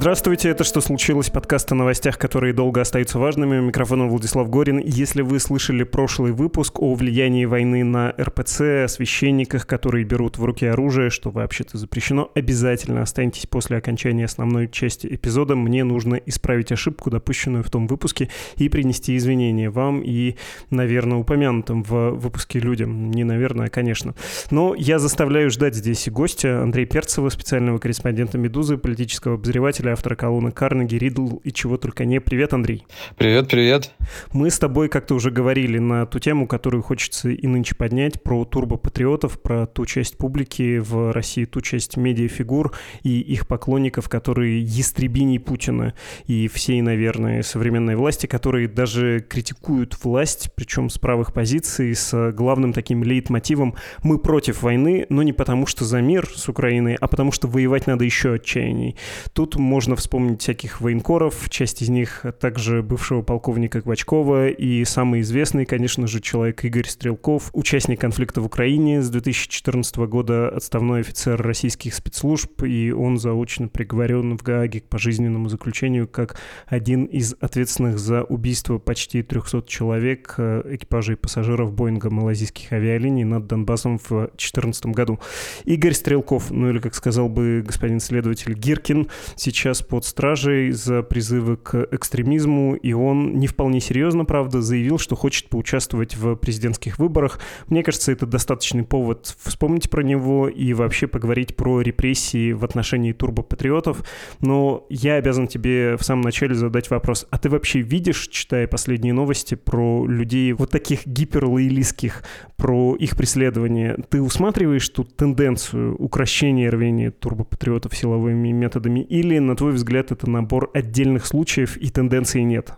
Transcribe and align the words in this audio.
Здравствуйте, 0.00 0.48
это 0.48 0.64
«Что 0.64 0.80
случилось?» 0.80 1.28
подкаст 1.28 1.70
о 1.72 1.74
новостях, 1.74 2.16
которые 2.16 2.54
долго 2.54 2.80
остаются 2.80 3.18
важными. 3.18 3.58
У 3.58 3.64
микрофона 3.64 4.06
Владислав 4.06 4.48
Горин. 4.48 4.78
Если 4.78 5.20
вы 5.20 5.38
слышали 5.38 5.82
прошлый 5.82 6.32
выпуск 6.32 6.80
о 6.80 6.94
влиянии 6.94 7.44
войны 7.44 7.84
на 7.84 8.14
РПЦ, 8.18 8.60
о 8.84 8.88
священниках, 8.88 9.66
которые 9.66 10.06
берут 10.06 10.38
в 10.38 10.44
руки 10.46 10.64
оружие, 10.64 11.10
что 11.10 11.28
вообще-то 11.28 11.76
запрещено, 11.76 12.30
обязательно 12.34 13.02
останьтесь 13.02 13.44
после 13.44 13.76
окончания 13.76 14.24
основной 14.24 14.68
части 14.70 15.06
эпизода. 15.06 15.54
Мне 15.54 15.84
нужно 15.84 16.14
исправить 16.14 16.72
ошибку, 16.72 17.10
допущенную 17.10 17.62
в 17.62 17.68
том 17.68 17.86
выпуске, 17.86 18.30
и 18.56 18.70
принести 18.70 19.14
извинения 19.18 19.68
вам 19.68 20.00
и, 20.00 20.36
наверное, 20.70 21.18
упомянутым 21.18 21.82
в 21.82 22.12
выпуске 22.12 22.58
людям. 22.58 23.10
Не 23.10 23.24
наверное, 23.24 23.66
а 23.66 23.68
конечно. 23.68 24.14
Но 24.50 24.74
я 24.74 24.98
заставляю 24.98 25.50
ждать 25.50 25.74
здесь 25.74 26.08
гостя 26.08 26.62
Андрея 26.62 26.86
Перцева, 26.86 27.28
специального 27.28 27.76
корреспондента 27.76 28.38
«Медузы», 28.38 28.78
политического 28.78 29.34
обозревателя 29.34 29.89
основателя, 29.90 30.00
автора 30.00 30.16
колонны 30.16 30.50
Карнеги, 30.50 30.96
Ридл 30.96 31.36
и 31.44 31.52
чего 31.52 31.76
только 31.76 32.04
не. 32.04 32.20
Привет, 32.20 32.52
Андрей. 32.52 32.86
Привет, 33.16 33.48
привет. 33.48 33.92
Мы 34.32 34.50
с 34.50 34.58
тобой 34.58 34.88
как-то 34.88 35.14
уже 35.14 35.30
говорили 35.30 35.78
на 35.78 36.06
ту 36.06 36.18
тему, 36.18 36.46
которую 36.46 36.82
хочется 36.82 37.28
и 37.30 37.46
нынче 37.46 37.74
поднять, 37.74 38.22
про 38.22 38.44
турбопатриотов, 38.44 39.40
про 39.40 39.66
ту 39.66 39.86
часть 39.86 40.16
публики 40.16 40.78
в 40.78 41.12
России, 41.12 41.44
ту 41.44 41.60
часть 41.60 41.96
медиафигур 41.96 42.72
и 43.02 43.20
их 43.20 43.46
поклонников, 43.46 44.08
которые 44.08 44.62
ястребиней 44.62 45.38
Путина 45.38 45.94
и 46.26 46.48
всей, 46.48 46.80
наверное, 46.82 47.42
современной 47.42 47.96
власти, 47.96 48.26
которые 48.26 48.68
даже 48.68 49.20
критикуют 49.20 49.96
власть, 50.02 50.50
причем 50.54 50.88
с 50.90 50.98
правых 50.98 51.32
позиций, 51.32 51.94
с 51.94 52.32
главным 52.32 52.72
таким 52.72 53.02
лейтмотивом 53.02 53.74
«мы 54.02 54.18
против 54.18 54.62
войны, 54.62 55.06
но 55.08 55.22
не 55.22 55.32
потому, 55.32 55.66
что 55.66 55.84
за 55.84 56.00
мир 56.00 56.28
с 56.34 56.48
Украиной, 56.48 56.94
а 56.94 57.08
потому, 57.08 57.32
что 57.32 57.48
воевать 57.48 57.86
надо 57.86 58.04
еще 58.04 58.34
отчаянней». 58.34 58.96
Тут 59.32 59.56
можно 59.80 59.96
вспомнить 59.96 60.42
всяких 60.42 60.82
военкоров, 60.82 61.48
часть 61.48 61.80
из 61.80 61.88
них 61.88 62.26
также 62.38 62.82
бывшего 62.82 63.22
полковника 63.22 63.80
Квачкова 63.80 64.48
и 64.48 64.84
самый 64.84 65.22
известный, 65.22 65.64
конечно 65.64 66.06
же, 66.06 66.20
человек 66.20 66.62
Игорь 66.66 66.86
Стрелков, 66.86 67.48
участник 67.54 67.98
конфликта 67.98 68.42
в 68.42 68.44
Украине 68.44 69.00
с 69.00 69.08
2014 69.08 69.96
года, 70.00 70.50
отставной 70.50 71.00
офицер 71.00 71.40
российских 71.40 71.94
спецслужб, 71.94 72.62
и 72.62 72.90
он 72.90 73.16
заочно 73.16 73.68
приговорен 73.68 74.36
в 74.36 74.42
Гааге 74.42 74.82
к 74.82 74.88
пожизненному 74.90 75.48
заключению 75.48 76.06
как 76.06 76.38
один 76.66 77.06
из 77.06 77.34
ответственных 77.40 77.98
за 77.98 78.22
убийство 78.24 78.76
почти 78.76 79.22
300 79.22 79.62
человек 79.66 80.34
э, 80.36 80.62
экипажей 80.74 81.16
пассажиров 81.16 81.72
Боинга 81.72 82.10
малазийских 82.10 82.70
авиалиний 82.70 83.24
над 83.24 83.46
Донбассом 83.46 83.98
в 83.98 84.08
2014 84.10 84.86
году. 84.88 85.20
Игорь 85.64 85.94
Стрелков, 85.94 86.50
ну 86.50 86.68
или, 86.68 86.80
как 86.80 86.94
сказал 86.94 87.30
бы 87.30 87.64
господин 87.66 88.00
следователь 88.00 88.52
Гиркин, 88.52 89.08
сейчас 89.36 89.69
сейчас 89.70 89.82
под 89.82 90.04
стражей 90.04 90.72
за 90.72 91.02
призывы 91.02 91.56
к 91.56 91.88
экстремизму, 91.92 92.74
и 92.74 92.92
он 92.92 93.38
не 93.38 93.46
вполне 93.46 93.80
серьезно, 93.80 94.24
правда, 94.24 94.62
заявил, 94.62 94.98
что 94.98 95.14
хочет 95.14 95.48
поучаствовать 95.48 96.16
в 96.16 96.34
президентских 96.34 96.98
выборах. 96.98 97.38
Мне 97.68 97.82
кажется, 97.82 98.10
это 98.10 98.26
достаточный 98.26 98.82
повод 98.82 99.36
вспомнить 99.42 99.88
про 99.88 100.02
него 100.02 100.48
и 100.48 100.72
вообще 100.72 101.06
поговорить 101.06 101.54
про 101.54 101.82
репрессии 101.82 102.52
в 102.52 102.64
отношении 102.64 103.12
турбопатриотов. 103.12 104.02
Но 104.40 104.86
я 104.90 105.14
обязан 105.14 105.46
тебе 105.46 105.96
в 105.96 106.02
самом 106.02 106.22
начале 106.22 106.54
задать 106.54 106.90
вопрос. 106.90 107.26
А 107.30 107.38
ты 107.38 107.48
вообще 107.48 107.80
видишь, 107.80 108.28
читая 108.28 108.66
последние 108.66 109.12
новости 109.12 109.54
про 109.54 110.04
людей 110.06 110.52
вот 110.52 110.70
таких 110.70 111.06
гиперлоялистских, 111.06 112.24
про 112.56 112.96
их 112.96 113.16
преследование, 113.16 113.96
ты 114.08 114.20
усматриваешь 114.20 114.88
тут 114.88 115.16
тенденцию 115.16 115.96
укращения 115.96 116.70
рвения 116.70 117.10
турбопатриотов 117.10 117.96
силовыми 117.96 118.50
методами 118.52 119.00
или 119.00 119.38
на 119.38 119.56
твой 119.60 119.72
взгляд, 119.72 120.10
это 120.10 120.28
набор 120.28 120.70
отдельных 120.72 121.26
случаев 121.26 121.76
и 121.76 121.90
тенденций 121.90 122.42
нет? 122.44 122.70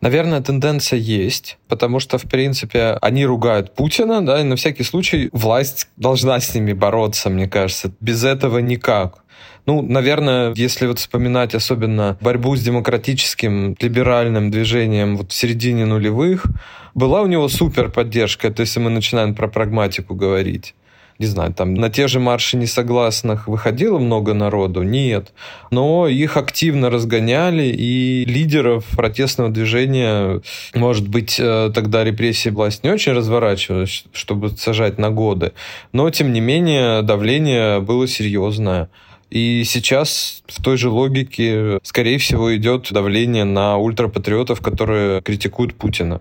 Наверное, 0.00 0.40
тенденция 0.40 0.98
есть, 0.98 1.58
потому 1.68 2.00
что, 2.00 2.16
в 2.16 2.22
принципе, 2.22 2.96
они 3.02 3.26
ругают 3.26 3.74
Путина, 3.74 4.24
да, 4.24 4.40
и 4.40 4.44
на 4.44 4.56
всякий 4.56 4.84
случай 4.84 5.28
власть 5.32 5.88
должна 5.98 6.40
с 6.40 6.54
ними 6.54 6.72
бороться, 6.72 7.28
мне 7.28 7.46
кажется. 7.46 7.92
Без 8.00 8.24
этого 8.24 8.58
никак. 8.58 9.22
Ну, 9.66 9.82
наверное, 9.82 10.54
если 10.56 10.86
вот 10.86 10.98
вспоминать 10.98 11.54
особенно 11.54 12.16
борьбу 12.22 12.56
с 12.56 12.62
демократическим 12.62 13.76
либеральным 13.78 14.50
движением 14.50 15.18
вот 15.18 15.30
в 15.30 15.34
середине 15.34 15.84
нулевых, 15.84 16.46
была 16.94 17.20
у 17.20 17.26
него 17.26 17.48
супер 17.48 17.90
поддержка, 17.90 18.48
это 18.48 18.62
если 18.62 18.80
мы 18.80 18.88
начинаем 18.88 19.34
про 19.34 19.48
прагматику 19.48 20.14
говорить 20.14 20.74
не 21.18 21.26
знаю, 21.26 21.54
там 21.54 21.74
на 21.74 21.90
те 21.90 22.08
же 22.08 22.18
марши 22.18 22.56
несогласных 22.56 23.46
выходило 23.46 23.98
много 23.98 24.34
народу? 24.34 24.82
Нет. 24.82 25.32
Но 25.70 26.08
их 26.08 26.36
активно 26.36 26.90
разгоняли, 26.90 27.64
и 27.64 28.24
лидеров 28.24 28.84
протестного 28.96 29.50
движения, 29.50 30.40
может 30.74 31.08
быть, 31.08 31.36
э, 31.38 31.70
тогда 31.74 32.02
репрессии 32.02 32.48
власть 32.48 32.82
не 32.84 32.90
очень 32.90 33.12
разворачивалась, 33.12 34.04
чтобы 34.12 34.50
сажать 34.50 34.98
на 34.98 35.10
годы, 35.10 35.52
но, 35.92 36.10
тем 36.10 36.32
не 36.32 36.40
менее, 36.40 37.02
давление 37.02 37.80
было 37.80 38.08
серьезное. 38.08 38.88
И 39.30 39.64
сейчас 39.64 40.42
в 40.46 40.62
той 40.62 40.76
же 40.76 40.90
логике, 40.90 41.78
скорее 41.82 42.18
всего, 42.18 42.54
идет 42.54 42.92
давление 42.92 43.44
на 43.44 43.76
ультрапатриотов, 43.78 44.60
которые 44.60 45.22
критикуют 45.22 45.74
Путина. 45.74 46.20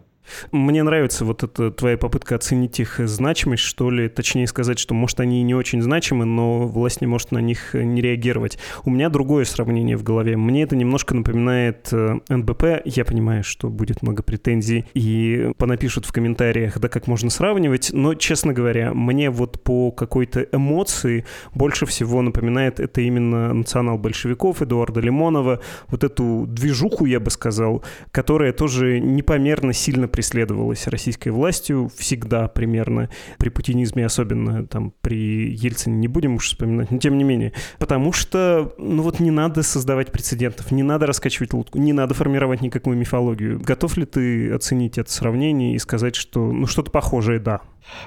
Мне 0.51 0.83
нравится 0.83 1.25
вот 1.25 1.43
эта 1.43 1.71
твоя 1.71 1.97
попытка 1.97 2.35
оценить 2.35 2.79
их 2.79 2.99
значимость, 2.99 3.63
что 3.63 3.89
ли, 3.89 4.09
точнее 4.09 4.47
сказать, 4.47 4.79
что, 4.79 4.93
может, 4.93 5.19
они 5.19 5.43
не 5.43 5.55
очень 5.55 5.81
значимы, 5.81 6.25
но 6.25 6.67
власть 6.67 7.01
не 7.01 7.07
может 7.07 7.31
на 7.31 7.39
них 7.39 7.73
не 7.73 8.01
реагировать. 8.01 8.57
У 8.83 8.89
меня 8.89 9.09
другое 9.09 9.45
сравнение 9.45 9.97
в 9.97 10.03
голове. 10.03 10.37
Мне 10.37 10.63
это 10.63 10.75
немножко 10.75 11.15
напоминает 11.15 11.89
э, 11.91 12.19
НБП. 12.29 12.63
Я 12.85 13.05
понимаю, 13.05 13.43
что 13.43 13.69
будет 13.69 14.01
много 14.01 14.23
претензий, 14.23 14.85
и 14.93 15.51
понапишут 15.57 16.05
в 16.05 16.11
комментариях, 16.11 16.79
да 16.79 16.89
как 16.89 17.07
можно 17.07 17.29
сравнивать, 17.29 17.91
но, 17.93 18.15
честно 18.15 18.53
говоря, 18.53 18.93
мне 18.93 19.29
вот 19.29 19.61
по 19.61 19.91
какой-то 19.91 20.47
эмоции 20.51 21.25
больше 21.53 21.85
всего 21.85 22.21
напоминает 22.21 22.79
это 22.79 23.01
именно 23.01 23.53
национал-большевиков 23.53 24.61
Эдуарда 24.61 24.99
Лимонова, 24.99 25.61
вот 25.87 26.03
эту 26.03 26.45
движуху, 26.47 27.05
я 27.05 27.19
бы 27.19 27.29
сказал, 27.29 27.83
которая 28.11 28.53
тоже 28.53 28.99
непомерно 28.99 29.73
сильно 29.73 30.07
преследовалась 30.13 30.85
российской 30.85 31.29
властью 31.29 31.89
всегда 31.97 32.47
примерно, 32.47 33.09
при 33.39 33.49
путинизме 33.49 34.05
особенно, 34.05 34.65
там, 34.67 34.93
при 35.01 35.51
Ельцине 35.51 35.95
не 35.95 36.07
будем 36.07 36.35
уж 36.35 36.45
вспоминать, 36.45 36.91
но 36.91 36.99
тем 36.99 37.17
не 37.17 37.23
менее. 37.23 37.51
Потому 37.79 38.13
что, 38.13 38.75
ну 38.77 39.01
вот 39.01 39.19
не 39.19 39.31
надо 39.31 39.63
создавать 39.63 40.11
прецедентов, 40.11 40.71
не 40.71 40.83
надо 40.83 41.07
раскачивать 41.07 41.53
лодку, 41.53 41.79
не 41.79 41.93
надо 41.93 42.13
формировать 42.13 42.61
никакую 42.61 42.95
мифологию. 42.95 43.59
Готов 43.59 43.97
ли 43.97 44.05
ты 44.05 44.51
оценить 44.51 44.99
это 44.99 45.11
сравнение 45.11 45.73
и 45.73 45.79
сказать, 45.79 46.15
что, 46.15 46.51
ну, 46.51 46.67
что-то 46.67 46.91
похожее, 46.91 47.39
да? 47.39 47.61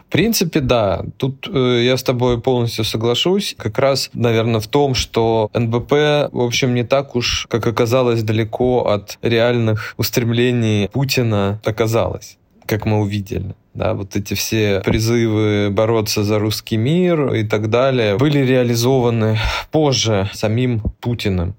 В 0.08 0.12
принципе, 0.12 0.60
да. 0.60 1.04
Тут 1.16 1.48
э, 1.52 1.82
я 1.84 1.96
с 1.96 2.02
тобой 2.02 2.40
полностью 2.40 2.84
соглашусь. 2.84 3.54
Как 3.58 3.78
раз, 3.78 4.10
наверное, 4.12 4.60
в 4.60 4.68
том, 4.68 4.94
что 4.94 5.50
НБП, 5.54 5.92
в 6.32 6.40
общем, 6.40 6.74
не 6.74 6.84
так 6.84 7.16
уж, 7.16 7.46
как 7.50 7.66
оказалось, 7.66 8.22
далеко 8.22 8.86
от 8.86 9.18
реальных 9.22 9.94
устремлений 9.96 10.88
Путина 10.92 11.60
оказалось, 11.64 12.38
как 12.66 12.86
мы 12.86 13.00
увидели. 13.00 13.54
Да, 13.74 13.92
вот 13.92 14.16
эти 14.16 14.32
все 14.32 14.80
призывы 14.82 15.68
бороться 15.70 16.24
за 16.24 16.38
русский 16.38 16.78
мир 16.78 17.34
и 17.34 17.44
так 17.44 17.68
далее 17.68 18.16
были 18.16 18.38
реализованы 18.38 19.38
позже 19.70 20.30
самим 20.32 20.80
Путиным. 21.00 21.54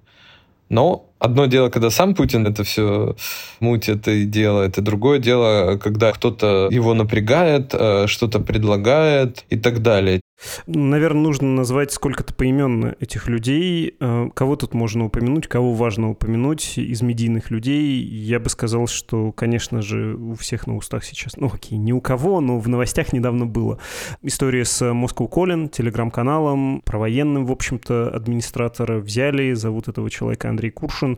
Но 0.69 1.06
одно 1.19 1.45
дело, 1.45 1.69
когда 1.69 1.89
сам 1.89 2.15
Путин 2.15 2.45
это 2.47 2.63
все 2.63 3.15
мутит 3.59 4.07
и 4.07 4.25
делает, 4.25 4.77
и 4.77 4.81
другое 4.81 5.19
дело, 5.19 5.77
когда 5.77 6.11
кто-то 6.11 6.67
его 6.71 6.93
напрягает, 6.93 7.73
э, 7.73 8.07
что-то 8.07 8.39
предлагает 8.39 9.45
и 9.49 9.57
так 9.57 9.81
далее. 9.81 10.21
Наверное, 10.67 11.23
нужно 11.23 11.47
назвать 11.47 11.91
сколько-то 11.91 12.33
поименно 12.33 12.95
этих 12.99 13.27
людей. 13.27 13.95
Э, 13.99 14.29
кого 14.33 14.55
тут 14.55 14.73
можно 14.73 15.05
упомянуть, 15.05 15.47
кого 15.47 15.73
важно 15.73 16.11
упомянуть 16.11 16.77
из 16.77 17.01
медийных 17.01 17.49
людей? 17.49 18.03
Я 18.03 18.39
бы 18.39 18.49
сказал, 18.49 18.87
что, 18.87 19.31
конечно 19.31 19.81
же, 19.81 20.15
у 20.15 20.35
всех 20.35 20.67
на 20.67 20.75
устах 20.75 21.03
сейчас, 21.03 21.37
ну 21.37 21.49
окей, 21.51 21.77
ни 21.77 21.91
у 21.91 22.01
кого, 22.01 22.39
но 22.39 22.59
в 22.59 22.69
новостях 22.69 23.13
недавно 23.13 23.45
было. 23.45 23.79
История 24.21 24.63
с 24.63 24.81
Moscow 24.83 25.27
Calling, 25.29 25.69
телеграм-каналом, 25.69 26.81
про 26.85 26.99
военным, 26.99 27.45
в 27.45 27.51
общем-то, 27.51 28.09
администратора 28.09 28.99
взяли, 28.99 29.53
зовут 29.53 29.87
этого 29.87 30.09
человека 30.09 30.49
Андрей 30.49 30.69
Куршин, 30.69 31.17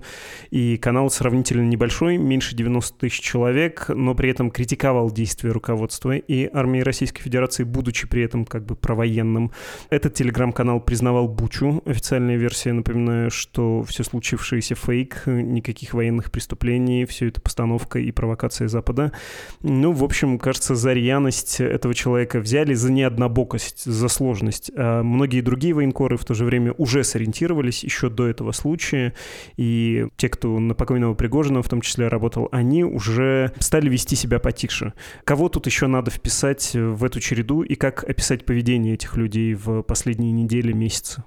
и 0.50 0.78
канал 0.78 1.10
сравнительно 1.10 1.68
небольшой, 1.68 2.18
меньше 2.18 2.56
90 2.56 2.98
тысяч 2.98 3.20
человек, 3.20 3.86
но 3.90 4.16
при 4.16 4.30
этом 4.30 4.50
критиковал 4.50 5.12
действия 5.12 5.52
руководства 5.52 6.16
и 6.16 6.50
армии 6.54 6.80
Российской 6.80 7.22
Федерации, 7.22 7.64
будучи 7.64 8.08
при 8.08 8.24
этом 8.24 8.46
как 8.46 8.66
бы 8.66 8.76
провоенным 8.76 9.09
военным. 9.10 9.52
Этот 9.90 10.14
телеграм-канал 10.14 10.80
признавал 10.80 11.28
Бучу. 11.28 11.82
Официальная 11.86 12.38
версия, 12.38 12.74
напоминаю, 12.74 13.32
что 13.32 13.84
все 13.84 14.04
случившееся 14.04 14.76
фейк, 14.76 15.24
никаких 15.26 15.94
военных 15.94 16.32
преступлений, 16.32 17.06
все 17.06 17.28
это 17.28 17.42
постановка 17.42 18.00
и 18.00 18.12
провокация 18.12 18.68
Запада. 18.68 19.12
Ну, 19.62 19.92
в 19.92 20.04
общем, 20.04 20.38
кажется, 20.38 20.76
за 20.76 20.94
рьяность 20.94 21.60
этого 21.60 21.94
человека 21.94 22.40
взяли, 22.40 22.74
за 22.74 22.92
неоднобокость, 22.92 23.86
за 23.86 24.08
сложность. 24.08 24.72
А 24.76 25.02
многие 25.04 25.42
другие 25.42 25.74
военкоры 25.74 26.18
в 26.18 26.26
то 26.26 26.34
же 26.34 26.46
время 26.46 26.74
уже 26.78 27.04
сориентировались 27.04 27.84
еще 27.84 28.10
до 28.10 28.28
этого 28.28 28.52
случая, 28.52 29.14
и 29.58 30.08
те, 30.18 30.30
кто 30.30 30.60
на 30.60 30.76
покойного 30.76 31.16
Пригожина 31.16 31.62
в 31.64 31.70
том 31.70 31.82
числе 31.82 32.08
работал, 32.08 32.48
они 32.52 32.84
уже 32.84 33.52
стали 33.60 33.90
вести 33.90 34.16
себя 34.16 34.40
потише. 34.40 34.94
Кого 35.24 35.50
тут 35.50 35.66
еще 35.66 35.88
надо 35.88 36.12
вписать 36.12 36.72
в 36.74 37.04
эту 37.04 37.20
череду 37.20 37.64
и 37.64 37.76
как 37.76 38.04
описать 38.04 38.46
поведение 38.46 38.99
этих 39.00 39.16
людей 39.16 39.54
в 39.54 39.82
последние 39.84 40.34
недели, 40.34 40.74
месяцы? 40.74 41.24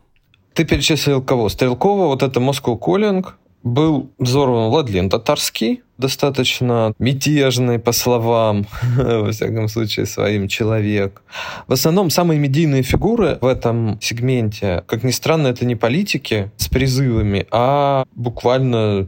Ты 0.52 0.64
перечислил 0.64 1.22
кого? 1.22 1.48
Стрелкова, 1.48 2.06
вот 2.06 2.22
это 2.22 2.38
Moscow 2.38 2.78
Calling, 2.78 3.24
был 3.62 4.10
взорван 4.18 4.68
Владлен 4.68 5.08
Татарский, 5.08 5.82
достаточно 5.96 6.92
мятежный, 6.98 7.78
по 7.78 7.92
словам, 7.92 8.66
во 8.96 9.30
всяком 9.30 9.68
случае, 9.68 10.04
своим 10.04 10.48
человек. 10.48 11.22
В 11.66 11.72
основном 11.72 12.10
самые 12.10 12.38
медийные 12.38 12.82
фигуры 12.82 13.38
в 13.40 13.46
этом 13.46 13.98
сегменте, 14.02 14.84
как 14.86 15.04
ни 15.04 15.12
странно, 15.12 15.48
это 15.48 15.64
не 15.64 15.76
политики 15.76 16.50
с 16.56 16.68
призывами, 16.68 17.46
а 17.50 18.04
буквально 18.14 19.06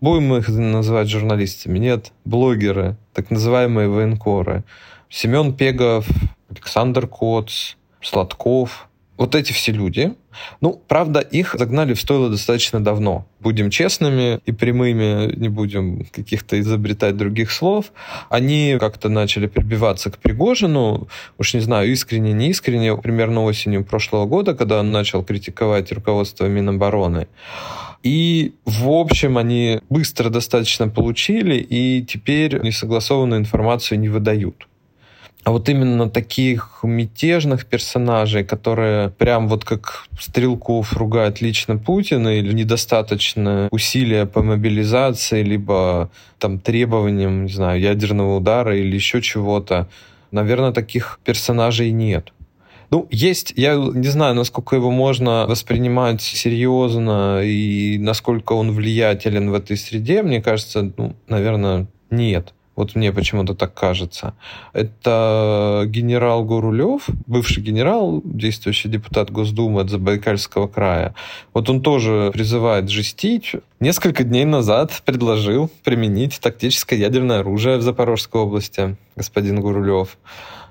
будем 0.00 0.34
их 0.34 0.48
называть 0.48 1.08
журналистами, 1.08 1.78
нет, 1.78 2.12
блогеры, 2.24 2.96
так 3.12 3.30
называемые 3.30 3.88
военкоры. 3.88 4.64
Семен 5.08 5.54
Пегов, 5.54 6.08
Александр 6.48 7.06
Коц, 7.06 7.74
Сладков, 8.02 8.88
вот 9.20 9.34
эти 9.34 9.52
все 9.52 9.72
люди, 9.72 10.14
ну, 10.60 10.82
правда, 10.88 11.20
их 11.20 11.54
загнали 11.58 11.92
в 11.92 12.00
стойло 12.00 12.30
достаточно 12.30 12.82
давно. 12.82 13.26
Будем 13.40 13.68
честными 13.68 14.40
и 14.46 14.52
прямыми, 14.52 15.34
не 15.36 15.50
будем 15.50 16.06
каких-то 16.06 16.58
изобретать 16.58 17.18
других 17.18 17.50
слов. 17.50 17.92
Они 18.30 18.76
как-то 18.80 19.10
начали 19.10 19.46
прибиваться 19.46 20.10
к 20.10 20.16
Пригожину, 20.16 21.08
уж 21.36 21.54
не 21.54 21.60
знаю, 21.60 21.92
искренне, 21.92 22.32
не 22.32 22.48
искренне, 22.48 22.96
примерно 22.96 23.44
осенью 23.44 23.84
прошлого 23.84 24.24
года, 24.24 24.54
когда 24.54 24.80
он 24.80 24.90
начал 24.90 25.22
критиковать 25.22 25.92
руководство 25.92 26.46
Минобороны. 26.46 27.28
И, 28.02 28.54
в 28.64 28.88
общем, 28.88 29.36
они 29.36 29.80
быстро 29.90 30.30
достаточно 30.30 30.88
получили, 30.88 31.56
и 31.56 32.02
теперь 32.02 32.58
несогласованную 32.62 33.40
информацию 33.40 34.00
не 34.00 34.08
выдают. 34.08 34.66
А 35.42 35.52
вот 35.52 35.68
именно 35.70 36.10
таких 36.10 36.80
мятежных 36.82 37.64
персонажей, 37.64 38.44
которые 38.44 39.08
прям 39.08 39.48
вот 39.48 39.64
как 39.64 40.04
Стрелков 40.20 40.92
ругают 40.92 41.40
лично 41.40 41.78
Путина 41.78 42.28
или 42.28 42.52
недостаточно 42.52 43.68
усилия 43.70 44.26
по 44.26 44.42
мобилизации, 44.42 45.42
либо 45.42 46.10
там 46.38 46.58
требованиям, 46.58 47.46
не 47.46 47.52
знаю, 47.52 47.80
ядерного 47.80 48.36
удара 48.36 48.76
или 48.76 48.94
еще 48.94 49.22
чего-то, 49.22 49.88
наверное, 50.30 50.72
таких 50.72 51.20
персонажей 51.24 51.90
нет. 51.90 52.32
Ну, 52.90 53.06
есть, 53.10 53.52
я 53.56 53.76
не 53.76 54.08
знаю, 54.08 54.34
насколько 54.34 54.76
его 54.76 54.90
можно 54.90 55.46
воспринимать 55.46 56.20
серьезно 56.20 57.40
и 57.42 57.98
насколько 57.98 58.52
он 58.52 58.72
влиятелен 58.72 59.50
в 59.50 59.54
этой 59.54 59.76
среде. 59.76 60.22
Мне 60.22 60.42
кажется, 60.42 60.92
ну, 60.96 61.14
наверное, 61.28 61.86
нет. 62.10 62.52
Вот 62.80 62.94
мне 62.94 63.12
почему-то 63.12 63.54
так 63.54 63.74
кажется. 63.74 64.32
Это 64.72 65.82
генерал 65.86 66.44
Гурулев, 66.44 67.08
бывший 67.26 67.62
генерал, 67.62 68.22
действующий 68.24 68.88
депутат 68.88 69.30
Госдумы 69.30 69.82
от 69.82 69.90
Забайкальского 69.90 70.66
края. 70.66 71.14
Вот 71.52 71.68
он 71.68 71.82
тоже 71.82 72.30
призывает 72.32 72.88
жестить. 72.88 73.52
Несколько 73.80 74.24
дней 74.24 74.46
назад 74.46 75.02
предложил 75.04 75.70
применить 75.84 76.40
тактическое 76.40 76.98
ядерное 76.98 77.40
оружие 77.40 77.76
в 77.76 77.82
Запорожской 77.82 78.40
области, 78.40 78.96
господин 79.14 79.60
Гурулев. 79.60 80.16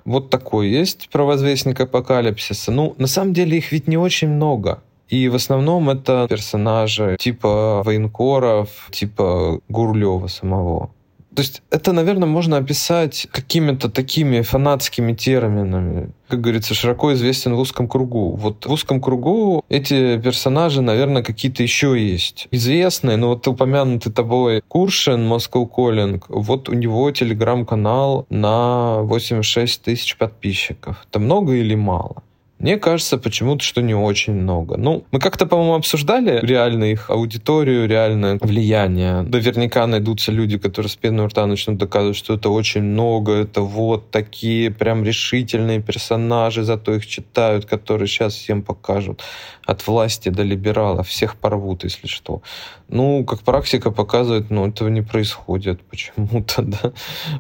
Вот 0.04 0.32
такой 0.32 0.70
есть 0.70 1.10
провозвестник 1.12 1.80
апокалипсиса. 1.80 2.72
Ну, 2.72 2.96
на 2.98 3.06
самом 3.06 3.36
деле 3.36 3.60
их 3.60 3.72
ведь 3.72 3.88
не 3.88 3.98
очень 3.98 4.30
много. 4.30 4.82
И 5.10 5.28
в 5.30 5.36
основном 5.36 5.92
это 5.92 6.26
персонажи 6.28 7.18
типа 7.20 7.84
военкоров, 7.86 8.90
типа 8.90 9.60
Гурлева 9.70 10.26
самого. 10.26 10.90
То 11.36 11.42
есть 11.42 11.62
это, 11.70 11.94
наверное, 11.94 12.28
можно 12.28 12.58
описать 12.58 13.28
какими-то 13.32 13.90
такими 13.90 14.42
фанатскими 14.42 15.14
терминами. 15.14 16.12
Как 16.28 16.42
говорится, 16.42 16.74
широко 16.74 17.14
известен 17.14 17.54
в 17.54 17.60
узком 17.60 17.88
кругу. 17.88 18.36
Вот 18.36 18.66
в 18.66 18.72
узком 18.72 19.00
кругу 19.00 19.64
эти 19.70 20.18
персонажи, 20.18 20.82
наверное, 20.82 21.24
какие-то 21.24 21.64
еще 21.64 21.96
есть. 21.98 22.48
Известные, 22.52 23.18
но 23.18 23.30
вот 23.30 23.48
упомянутый 23.48 24.12
тобой 24.12 24.62
Куршин, 24.68 25.32
Moscow 25.32 25.70
Calling, 25.70 26.24
вот 26.28 26.68
у 26.68 26.74
него 26.74 27.10
телеграм-канал 27.12 28.26
на 28.30 29.02
86 29.04 29.84
тысяч 29.84 30.18
подписчиков. 30.18 31.06
Это 31.10 31.20
много 31.20 31.54
или 31.54 31.76
мало? 31.76 32.24
Мне 32.60 32.78
кажется 32.78 33.18
почему-то, 33.18 33.64
что 33.64 33.82
не 33.82 33.96
очень 33.96 34.34
много. 34.34 34.76
Ну, 34.76 35.06
мы 35.12 35.20
как-то, 35.20 35.46
по-моему, 35.46 35.76
обсуждали 35.76 36.40
реально 36.42 36.92
их 36.92 37.10
аудиторию, 37.10 37.88
реальное 37.88 38.38
влияние. 38.42 39.22
Наверняка 39.22 39.88
найдутся 39.88 40.34
люди, 40.34 40.58
которые 40.58 40.90
с 40.90 40.96
пеной 40.98 41.28
рта 41.28 41.46
начнут 41.46 41.78
доказывать, 41.78 42.18
что 42.18 42.34
это 42.34 42.50
очень 42.50 42.82
много, 42.82 43.32
это 43.32 43.62
вот 43.62 44.12
такие 44.12 44.72
прям 44.72 45.06
решительные 45.06 45.82
персонажи, 45.82 46.64
зато 46.64 46.96
их 46.96 47.08
читают, 47.08 47.66
которые 47.66 48.10
сейчас 48.10 48.34
всем 48.34 48.62
покажут. 48.62 49.24
От 49.66 49.88
власти 49.88 50.30
до 50.30 50.44
либералов 50.44 51.08
всех 51.08 51.36
порвут, 51.36 51.84
если 51.84 52.08
что. 52.08 52.42
Ну, 52.90 53.24
как 53.24 53.42
практика 53.42 53.92
показывает, 53.92 54.50
ну, 54.50 54.68
этого 54.68 54.90
не 54.90 55.04
происходит 55.04 55.82
почему-то, 55.82 56.62
да, 56.64 56.92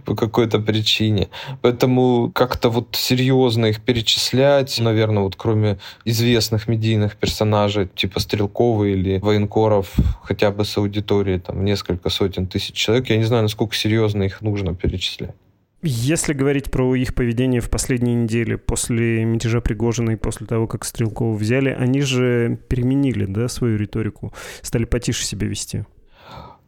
по 0.06 0.16
какой-то 0.16 0.60
причине. 0.60 1.30
Поэтому 1.62 2.31
как-то 2.31 2.69
вот 2.69 2.95
серьезно 2.95 3.66
их 3.66 3.81
перечислять, 3.81 4.80
наверное, 4.80 5.09
наверное, 5.10 5.24
вот 5.24 5.36
кроме 5.36 5.78
известных 6.06 6.68
медийных 6.68 7.16
персонажей, 7.16 7.88
типа 7.88 8.20
Стрелкова 8.20 8.86
или 8.86 9.20
военкоров, 9.20 9.96
хотя 10.24 10.52
бы 10.52 10.66
с 10.66 10.78
аудиторией 10.78 11.40
там 11.40 11.66
несколько 11.66 12.10
сотен 12.10 12.48
тысяч 12.48 12.74
человек, 12.74 13.10
я 13.10 13.18
не 13.18 13.24
знаю, 13.24 13.44
насколько 13.44 13.76
серьезно 13.76 14.24
их 14.24 14.42
нужно 14.42 14.76
перечислять. 14.76 15.36
Если 15.82 16.34
говорить 16.34 16.72
про 16.72 16.94
их 16.96 17.16
поведение 17.16 17.62
в 17.62 17.70
последние 17.70 18.14
недели, 18.14 18.56
после 18.56 19.24
мятежа 19.24 19.62
Пригожина 19.62 20.12
и 20.12 20.16
после 20.18 20.46
того, 20.46 20.68
как 20.68 20.84
Стрелкова 20.84 21.34
взяли, 21.38 21.70
они 21.70 22.02
же 22.02 22.60
переменили 22.68 23.26
да, 23.26 23.48
свою 23.48 23.78
риторику, 23.78 24.34
стали 24.62 24.84
потише 24.84 25.24
себя 25.24 25.48
вести. 25.48 25.86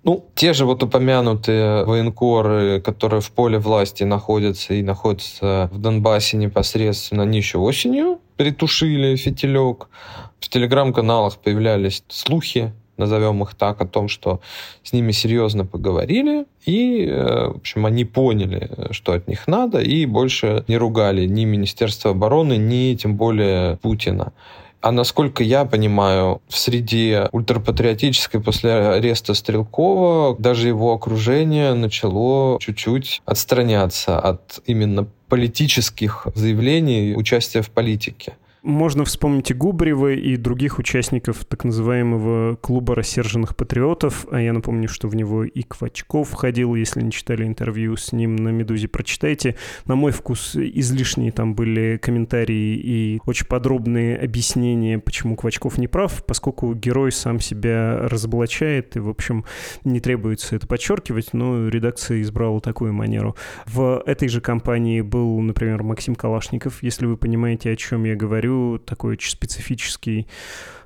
Ну, 0.04 0.26
те 0.34 0.54
же 0.54 0.66
вот 0.66 0.82
упомянутые 0.82 1.84
военкоры, 1.84 2.82
которые 2.82 3.20
в 3.20 3.32
поле 3.32 3.60
власти 3.60 4.04
находятся 4.04 4.74
и 4.74 4.82
находятся 4.82 5.70
в 5.74 5.78
Донбассе 5.78 6.38
непосредственно, 6.38 7.24
они 7.24 7.38
еще 7.38 7.58
осенью 7.58 8.21
притушили 8.42 9.16
фитилек. 9.18 9.88
В 10.40 10.50
телеграм-каналах 10.50 11.38
появлялись 11.38 12.04
слухи, 12.08 12.74
назовем 12.98 13.44
их 13.44 13.54
так, 13.54 13.82
о 13.82 13.86
том, 13.86 14.08
что 14.08 14.40
с 14.82 14.94
ними 14.94 15.12
серьезно 15.12 15.64
поговорили, 15.64 16.46
и, 16.66 17.06
э, 17.06 17.50
в 17.50 17.58
общем, 17.58 17.86
они 17.86 18.04
поняли, 18.04 18.72
что 18.90 19.12
от 19.12 19.28
них 19.28 19.48
надо, 19.48 19.80
и 19.80 20.08
больше 20.08 20.64
не 20.68 20.78
ругали 20.78 21.28
ни 21.28 21.46
Министерство 21.46 22.12
обороны, 22.12 22.58
ни 22.58 22.96
тем 22.96 23.16
более 23.16 23.78
Путина. 23.78 24.34
А 24.82 24.92
насколько 24.92 25.44
я 25.44 25.64
понимаю, 25.66 26.42
в 26.48 26.58
среде 26.58 27.30
ультрапатриотической 27.32 28.42
после 28.42 28.72
ареста 28.72 29.36
Стрелкова 29.36 30.36
даже 30.40 30.68
его 30.68 30.94
окружение 30.94 31.76
начало 31.76 32.60
чуть-чуть 32.60 33.22
отстраняться 33.26 34.20
от 34.20 34.60
именно 34.66 35.08
политических 35.30 36.28
заявлений 36.34 37.14
участия 37.16 37.62
в 37.62 37.70
политике. 37.70 38.34
Можно 38.64 39.06
вспомнить 39.06 39.50
и 39.50 39.56
Губарева, 39.56 40.14
и 40.14 40.36
других 40.38 40.78
участников 40.78 41.46
так 41.46 41.64
называемого 41.64 42.58
клуба 42.58 42.94
рассерженных 42.94 43.56
патриотов. 43.56 44.28
А 44.30 44.40
я 44.40 44.54
напомню, 44.54 44.88
что 44.88 45.08
в 45.08 45.16
него 45.16 45.44
и 45.44 45.64
Квачков 45.64 46.30
входил. 46.30 46.76
Если 46.76 47.02
не 47.02 47.12
читали 47.12 47.44
интервью 47.44 47.98
с 47.98 48.12
ним 48.12 48.36
на 48.36 48.50
«Медузе», 48.50 48.88
прочитайте. 48.88 49.56
На 49.86 49.96
мой 49.96 50.12
вкус 50.12 50.56
излишние 50.56 51.32
там 51.32 51.56
были 51.56 51.98
комментарии 52.00 52.76
и 52.76 53.20
очень 53.26 53.48
подробные 53.48 54.16
объяснения, 54.16 55.00
почему 55.00 55.36
Квачков 55.36 55.80
не 55.80 55.88
прав, 55.88 56.24
поскольку 56.24 56.76
герой 56.76 57.12
сам 57.12 57.40
себя 57.40 58.08
разоблачает, 58.10 58.96
и, 58.96 59.00
в 59.00 59.10
общем, 59.10 59.44
не 59.86 60.00
требуется 60.00 60.56
это 60.56 60.68
подчеркивать, 60.68 61.34
но 61.34 61.68
редакция 61.68 62.22
избрала 62.22 62.62
такую 62.62 62.94
манеру. 62.94 63.36
В 63.66 64.04
этой 64.06 64.28
же 64.28 64.40
компании 64.40 65.02
был, 65.02 65.40
например, 65.42 65.82
Максим 65.82 66.14
Калашников, 66.14 66.84
если 66.84 67.08
вы 67.08 67.18
понимаете, 67.18 67.72
о 67.72 67.76
чем 67.76 68.04
я 68.04 68.16
говорю, 68.16 68.51
такой 68.86 69.14
очень 69.14 69.32
специфический 69.32 70.28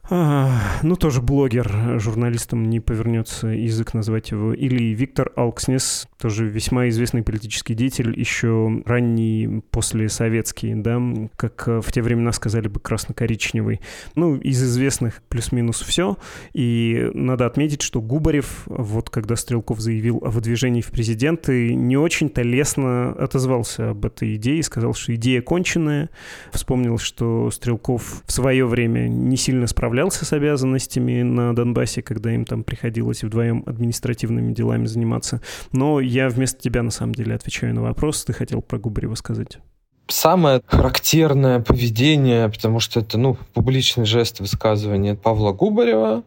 А, 0.07 0.51
ну, 0.83 0.95
тоже 0.95 1.21
блогер, 1.21 1.99
журналистом 1.99 2.69
не 2.69 2.79
повернется 2.79 3.47
язык 3.47 3.95
назвать 3.95 4.29
его. 4.29 4.53
Или 4.53 4.93
Виктор 4.93 5.31
Алкснес, 5.35 6.07
тоже 6.19 6.47
весьма 6.47 6.89
известный 6.89 7.23
политический 7.23 7.73
деятель, 7.73 8.17
еще 8.17 8.83
ранний 8.85 9.63
послесоветский, 9.71 10.75
да, 10.75 11.01
как 11.35 11.67
в 11.67 11.91
те 11.91 12.03
времена 12.03 12.31
сказали 12.33 12.67
бы 12.67 12.79
красно-коричневый. 12.79 13.81
Ну, 14.13 14.35
из 14.35 14.61
известных 14.63 15.23
плюс-минус 15.23 15.81
все. 15.81 16.17
И 16.53 17.09
надо 17.15 17.47
отметить, 17.47 17.81
что 17.81 17.99
Губарев, 17.99 18.63
вот 18.67 19.09
когда 19.09 19.35
Стрелков 19.35 19.79
заявил 19.79 20.21
о 20.23 20.29
выдвижении 20.29 20.81
в 20.81 20.91
президенты, 20.91 21.73
не 21.73 21.97
очень-то 21.97 22.43
лестно 22.43 23.09
отозвался 23.09 23.89
об 23.89 24.05
этой 24.05 24.35
идее, 24.35 24.61
сказал, 24.61 24.93
что 24.93 25.15
идея 25.15 25.41
конченая. 25.41 26.11
Вспомнил, 26.51 26.99
что 26.99 27.49
Стрелков 27.49 28.21
в 28.23 28.31
свое 28.31 28.67
время 28.67 29.07
не 29.07 29.35
сильно 29.35 29.65
справлялся 29.65 29.94
справлялся 29.95 30.25
с 30.25 30.33
обязанностями 30.33 31.21
на 31.21 31.55
Донбассе, 31.55 32.01
когда 32.01 32.29
им 32.33 32.43
там 32.43 32.65
приходилось 32.65 33.23
вдвоем 33.23 33.63
административными 33.65 34.51
делами 34.51 34.87
заниматься. 34.87 35.41
Но 35.71 36.01
я 36.01 36.27
вместо 36.27 36.61
тебя, 36.61 36.83
на 36.83 36.91
самом 36.91 37.15
деле, 37.15 37.33
отвечаю 37.33 37.73
на 37.73 37.81
вопрос. 37.81 38.25
Ты 38.25 38.33
хотел 38.33 38.61
про 38.61 38.77
Губарева 38.77 39.15
сказать 39.15 39.59
самое 40.07 40.61
характерное 40.67 41.61
поведение, 41.61 42.49
потому 42.49 42.81
что 42.81 42.99
это 42.99 43.17
ну, 43.17 43.37
публичный 43.53 44.03
жест 44.03 44.41
высказывания 44.41 45.15
Павла 45.15 45.53
Губарева, 45.53 46.23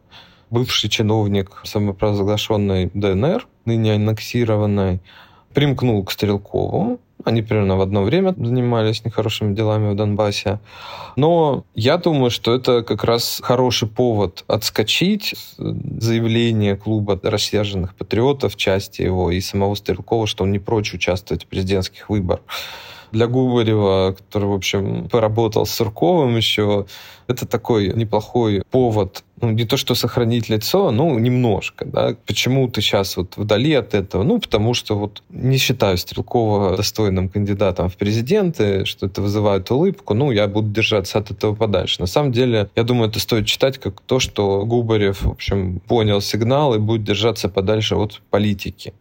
бывший 0.48 0.88
чиновник 0.88 1.60
самопровозглашенной 1.64 2.90
ДНР, 2.94 3.46
ныне 3.66 3.92
аннексированной, 3.92 5.00
примкнул 5.52 6.02
к 6.04 6.10
Стрелкову, 6.10 7.00
они 7.24 7.42
примерно 7.42 7.76
в 7.76 7.80
одно 7.80 8.02
время 8.02 8.34
занимались 8.36 9.04
нехорошими 9.04 9.54
делами 9.54 9.92
в 9.92 9.96
Донбассе. 9.96 10.60
Но 11.16 11.64
я 11.74 11.98
думаю, 11.98 12.30
что 12.30 12.54
это 12.54 12.82
как 12.82 13.04
раз 13.04 13.40
хороший 13.42 13.88
повод 13.88 14.44
отскочить 14.46 15.34
заявление 15.58 16.76
клуба 16.76 17.18
рассерженных 17.22 17.94
патриотов, 17.94 18.56
части 18.56 19.02
его 19.02 19.30
и 19.30 19.40
самого 19.40 19.74
Стрелкова, 19.74 20.26
что 20.26 20.44
он 20.44 20.52
не 20.52 20.58
прочь 20.58 20.94
участвовать 20.94 21.44
в 21.44 21.46
президентских 21.46 22.08
выборах 22.08 22.42
для 23.12 23.26
Губарева, 23.26 24.14
который, 24.16 24.48
в 24.48 24.52
общем, 24.52 25.08
поработал 25.08 25.66
с 25.66 25.70
Сурковым 25.70 26.36
еще, 26.36 26.86
это 27.26 27.46
такой 27.46 27.92
неплохой 27.94 28.62
повод 28.70 29.24
ну, 29.40 29.50
не 29.50 29.64
то 29.64 29.76
что 29.76 29.94
сохранить 29.94 30.48
лицо, 30.48 30.90
ну, 30.90 31.18
немножко, 31.18 31.84
да. 31.84 32.16
Почему 32.26 32.68
ты 32.68 32.80
сейчас 32.80 33.16
вот 33.16 33.36
вдали 33.36 33.72
от 33.74 33.94
этого? 33.94 34.22
Ну, 34.22 34.40
потому 34.40 34.74
что 34.74 34.96
вот 34.96 35.22
не 35.28 35.58
считаю 35.58 35.96
Стрелкова 35.96 36.76
достойным 36.76 37.28
кандидатом 37.28 37.88
в 37.88 37.96
президенты, 37.96 38.84
что 38.84 39.06
это 39.06 39.22
вызывает 39.22 39.70
улыбку, 39.70 40.14
ну, 40.14 40.30
я 40.30 40.48
буду 40.48 40.70
держаться 40.70 41.18
от 41.18 41.30
этого 41.30 41.54
подальше. 41.54 42.00
На 42.00 42.06
самом 42.06 42.32
деле, 42.32 42.68
я 42.74 42.82
думаю, 42.82 43.10
это 43.10 43.20
стоит 43.20 43.46
читать 43.46 43.78
как 43.78 44.00
то, 44.00 44.18
что 44.18 44.64
Губарев, 44.64 45.22
в 45.22 45.30
общем, 45.30 45.80
понял 45.80 46.20
сигнал 46.20 46.74
и 46.74 46.78
будет 46.78 47.04
держаться 47.04 47.48
подальше 47.48 47.94
от 47.94 48.20
политики. 48.30 48.92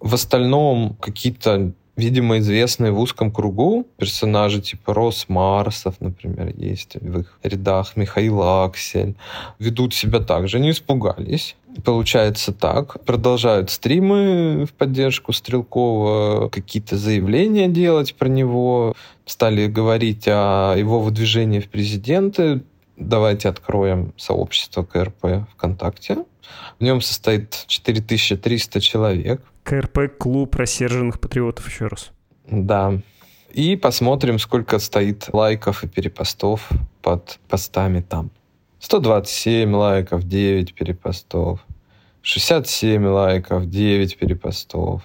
В 0.00 0.14
остальном 0.14 0.96
какие-то 1.00 1.72
видимо, 1.96 2.38
известные 2.38 2.92
в 2.92 2.98
узком 2.98 3.30
кругу 3.30 3.86
персонажи 3.96 4.60
типа 4.60 4.94
Рос 4.94 5.26
Марсов, 5.28 5.96
например, 6.00 6.52
есть 6.56 6.96
в 7.00 7.20
их 7.20 7.38
рядах, 7.42 7.96
Михаил 7.96 8.42
Аксель, 8.42 9.14
ведут 9.58 9.94
себя 9.94 10.20
так 10.20 10.48
же, 10.48 10.58
не 10.58 10.70
испугались. 10.70 11.56
Получается 11.84 12.52
так, 12.52 13.02
продолжают 13.04 13.70
стримы 13.70 14.66
в 14.66 14.72
поддержку 14.74 15.32
Стрелкова, 15.32 16.48
какие-то 16.50 16.98
заявления 16.98 17.68
делать 17.68 18.14
про 18.14 18.28
него, 18.28 18.94
стали 19.24 19.68
говорить 19.68 20.24
о 20.26 20.74
его 20.76 21.00
выдвижении 21.00 21.60
в 21.60 21.68
президенты. 21.68 22.62
Давайте 22.96 23.48
откроем 23.48 24.12
сообщество 24.16 24.82
КРП 24.82 25.46
ВКонтакте. 25.52 26.24
В 26.78 26.82
нем 26.82 27.00
состоит 27.00 27.64
4300 27.66 28.80
человек. 28.80 29.42
КРП— 29.62 30.08
клуб 30.18 30.54
рассерженных 30.56 31.20
патриотов, 31.20 31.68
еще 31.68 31.86
раз. 31.86 32.10
Да. 32.46 33.00
И 33.52 33.76
посмотрим, 33.76 34.38
сколько 34.38 34.78
стоит 34.78 35.28
лайков 35.32 35.84
и 35.84 35.88
перепостов 35.88 36.68
под 37.02 37.38
постами 37.48 38.00
там. 38.00 38.30
127 38.80 39.74
лайков, 39.74 40.24
9 40.24 40.74
перепостов. 40.74 41.60
67 42.22 43.06
лайков, 43.06 43.68
9 43.68 44.16
перепостов. 44.16 45.02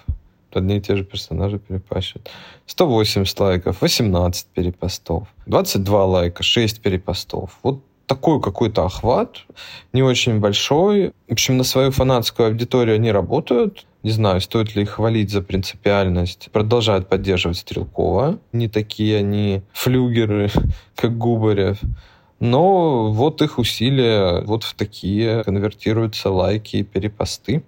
Одни 0.52 0.78
и 0.78 0.80
те 0.80 0.96
же 0.96 1.04
персонажи 1.04 1.58
перепащивают. 1.58 2.30
180 2.66 3.40
лайков, 3.40 3.82
18 3.82 4.46
перепостов. 4.46 5.28
22 5.46 6.04
лайка, 6.04 6.42
6 6.42 6.80
перепостов. 6.80 7.58
Вот 7.62 7.82
такой 8.08 8.40
какой-то 8.40 8.84
охват, 8.84 9.44
не 9.92 10.02
очень 10.02 10.40
большой. 10.40 11.12
В 11.28 11.32
общем, 11.32 11.58
на 11.58 11.64
свою 11.64 11.90
фанатскую 11.92 12.48
аудиторию 12.48 12.96
они 12.96 13.12
работают. 13.12 13.86
Не 14.02 14.10
знаю, 14.10 14.40
стоит 14.40 14.74
ли 14.74 14.82
их 14.82 14.90
хвалить 14.90 15.30
за 15.30 15.42
принципиальность. 15.42 16.48
Продолжают 16.52 17.08
поддерживать 17.08 17.58
Стрелкова. 17.58 18.38
Не 18.52 18.68
такие 18.68 19.18
они 19.18 19.62
флюгеры, 19.72 20.50
как 20.96 21.18
Губарев. 21.18 21.78
Но 22.40 23.12
вот 23.12 23.42
их 23.42 23.58
усилия 23.58 24.42
вот 24.42 24.62
в 24.62 24.74
такие 24.74 25.44
конвертируются 25.44 26.30
лайки 26.30 26.76
и 26.76 26.82
перепосты. 26.84 27.62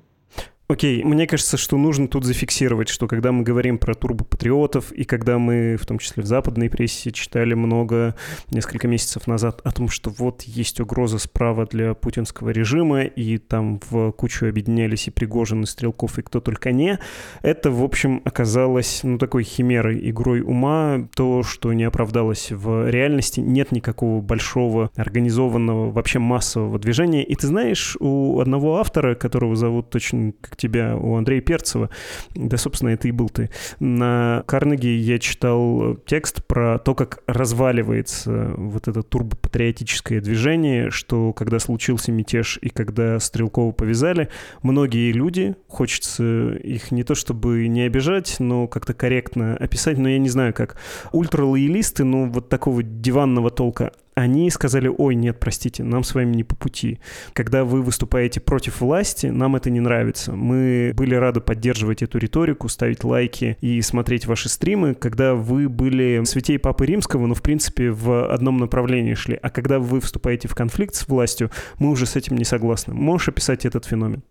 Окей, 0.71 1.03
мне 1.03 1.27
кажется, 1.27 1.57
что 1.57 1.77
нужно 1.77 2.07
тут 2.07 2.25
зафиксировать, 2.25 2.89
что 2.89 3.09
когда 3.09 3.33
мы 3.33 3.43
говорим 3.43 3.77
про 3.77 3.93
турбопатриотов, 3.93 4.93
и 4.93 5.03
когда 5.03 5.37
мы, 5.37 5.77
в 5.77 5.85
том 5.85 5.99
числе 5.99 6.23
в 6.23 6.27
западной 6.27 6.71
прессе, 6.71 7.11
читали 7.11 7.55
много 7.55 8.15
несколько 8.53 8.87
месяцев 8.87 9.27
назад 9.27 9.62
о 9.65 9.73
том, 9.73 9.89
что 9.89 10.11
вот 10.11 10.43
есть 10.43 10.79
угроза 10.79 11.19
справа 11.19 11.67
для 11.67 11.95
путинского 11.95 12.50
режима, 12.50 13.03
и 13.03 13.39
там 13.39 13.81
в 13.91 14.12
кучу 14.12 14.47
объединялись 14.47 15.09
и 15.09 15.11
Пригожин, 15.11 15.65
и 15.65 15.67
Стрелков, 15.67 16.21
и 16.21 16.23
кто 16.23 16.39
только 16.39 16.71
не, 16.71 17.00
это, 17.43 17.73
в 17.73 17.83
общем, 17.83 18.23
оказалось, 18.25 19.00
ну, 19.03 19.19
такой 19.19 19.43
химерой, 19.43 20.09
игрой 20.09 20.41
ума, 20.41 21.09
то, 21.17 21.43
что 21.43 21.73
не 21.73 21.83
оправдалось 21.83 22.53
в 22.53 22.89
реальности, 22.89 23.41
нет 23.41 23.73
никакого 23.73 24.21
большого, 24.21 24.93
организованного, 24.95 25.91
вообще 25.91 26.21
массового 26.21 26.79
движения, 26.79 27.25
и 27.25 27.35
ты 27.35 27.49
знаешь, 27.49 27.97
у 27.99 28.39
одного 28.39 28.79
автора, 28.79 29.17
которого 29.17 29.57
зовут 29.57 29.91
точно 29.91 30.33
тебя, 30.61 30.97
у 30.97 31.17
Андрея 31.17 31.40
Перцева. 31.40 31.90
Да, 32.35 32.57
собственно, 32.57 32.90
это 32.90 33.09
и 33.09 33.11
был 33.11 33.29
ты. 33.29 33.50
На 33.81 34.45
Карнеги 34.47 34.88
я 34.88 35.19
читал 35.19 35.97
текст 36.07 36.45
про 36.47 36.79
то, 36.79 36.95
как 36.95 37.23
разваливается 37.26 38.55
вот 38.57 38.88
это 38.88 39.02
турбопатриотическое 39.02 40.21
движение, 40.21 40.90
что 40.90 41.33
когда 41.33 41.59
случился 41.59 42.12
мятеж 42.12 42.59
и 42.61 42.69
когда 42.69 43.19
Стрелкова 43.19 43.73
повязали, 43.73 44.29
многие 44.62 45.12
люди, 45.12 45.57
хочется 45.69 46.52
их 46.62 46.90
не 46.90 47.02
то 47.02 47.14
чтобы 47.14 47.67
не 47.69 47.83
обижать, 47.83 48.37
но 48.38 48.67
как-то 48.67 48.95
корректно 48.95 49.57
описать, 49.57 49.99
но 49.99 50.09
я 50.09 50.19
не 50.19 50.29
знаю 50.29 50.52
как, 50.55 50.76
ультралоялисты, 51.12 52.05
ну 52.05 52.31
вот 52.31 52.49
такого 52.49 52.83
диванного 52.83 53.50
толка, 53.50 53.93
они 54.14 54.50
сказали, 54.50 54.88
ой, 54.88 55.14
нет, 55.14 55.40
простите, 55.40 55.83
нам 55.83 56.05
с 56.05 56.14
вами 56.14 56.35
не 56.35 56.45
по 56.45 56.57
пути. 56.57 57.00
Когда 57.33 57.64
вы 57.64 57.83
выступаете 57.83 58.40
против 58.40 58.81
власти, 58.81 59.26
нам 59.26 59.57
это 59.57 59.71
не 59.71 59.81
нравится. 59.81 60.33
Мы 60.33 60.93
были 60.95 61.14
рады 61.14 61.40
поддерживать 61.40 62.02
эту 62.02 62.19
риторику, 62.19 62.69
ставить 62.69 63.05
лайки 63.05 63.57
и 63.61 63.81
смотреть 63.83 64.26
ваши 64.26 64.49
стримы, 64.49 64.95
когда 64.95 65.35
вы 65.35 65.69
были 65.69 66.23
святей 66.25 66.59
Папы 66.59 66.87
Римского, 66.87 67.26
но, 67.26 67.35
в 67.35 67.43
принципе, 67.43 67.90
в 67.90 68.33
одном 68.33 68.59
направлении 68.59 69.14
шли. 69.14 69.38
А 69.40 69.50
когда 69.50 69.79
вы 69.79 70.00
вступаете 70.00 70.49
в 70.49 70.55
конфликт 70.55 70.95
с 70.95 71.09
властью, 71.09 71.50
мы 71.79 71.90
уже 71.90 72.07
с 72.07 72.17
этим 72.17 72.37
не 72.37 72.45
согласны. 72.45 72.95
Можешь 72.95 73.29
описать 73.29 73.64
этот 73.64 73.85
феномен? 73.85 74.23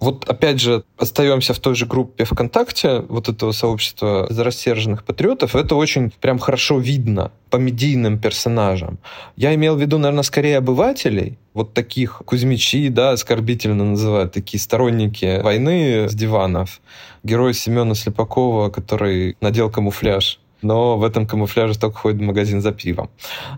Вот 0.00 0.28
опять 0.28 0.60
же, 0.60 0.84
остаемся 0.98 1.54
в 1.54 1.58
той 1.58 1.74
же 1.74 1.86
группе 1.86 2.24
ВКонтакте, 2.24 3.00
вот 3.08 3.28
этого 3.28 3.52
сообщества 3.52 4.26
рассерженных 4.30 5.04
патриотов, 5.04 5.56
это 5.56 5.76
очень 5.76 6.12
прям 6.20 6.38
хорошо 6.38 6.78
видно 6.78 7.30
по 7.50 7.56
медийным 7.56 8.18
персонажам. 8.18 8.98
Я 9.36 9.54
имел 9.54 9.76
в 9.76 9.80
виду, 9.80 9.98
наверное, 9.98 10.22
скорее 10.24 10.58
обывателей, 10.58 11.38
вот 11.54 11.72
таких 11.72 12.22
Кузьмичи, 12.26 12.88
да, 12.88 13.12
оскорбительно 13.12 13.84
называют, 13.84 14.32
такие 14.32 14.60
сторонники 14.60 15.40
войны 15.40 16.08
с 16.08 16.14
диванов. 16.14 16.80
Герой 17.22 17.54
Семена 17.54 17.94
Слепакова, 17.94 18.70
который 18.70 19.36
надел 19.40 19.70
камуфляж 19.70 20.40
но 20.64 20.96
в 20.96 21.04
этом 21.04 21.26
камуфляже 21.26 21.78
только 21.78 21.98
ходит 21.98 22.20
в 22.20 22.22
магазин 22.22 22.60
за 22.60 22.72
пивом. 22.72 23.10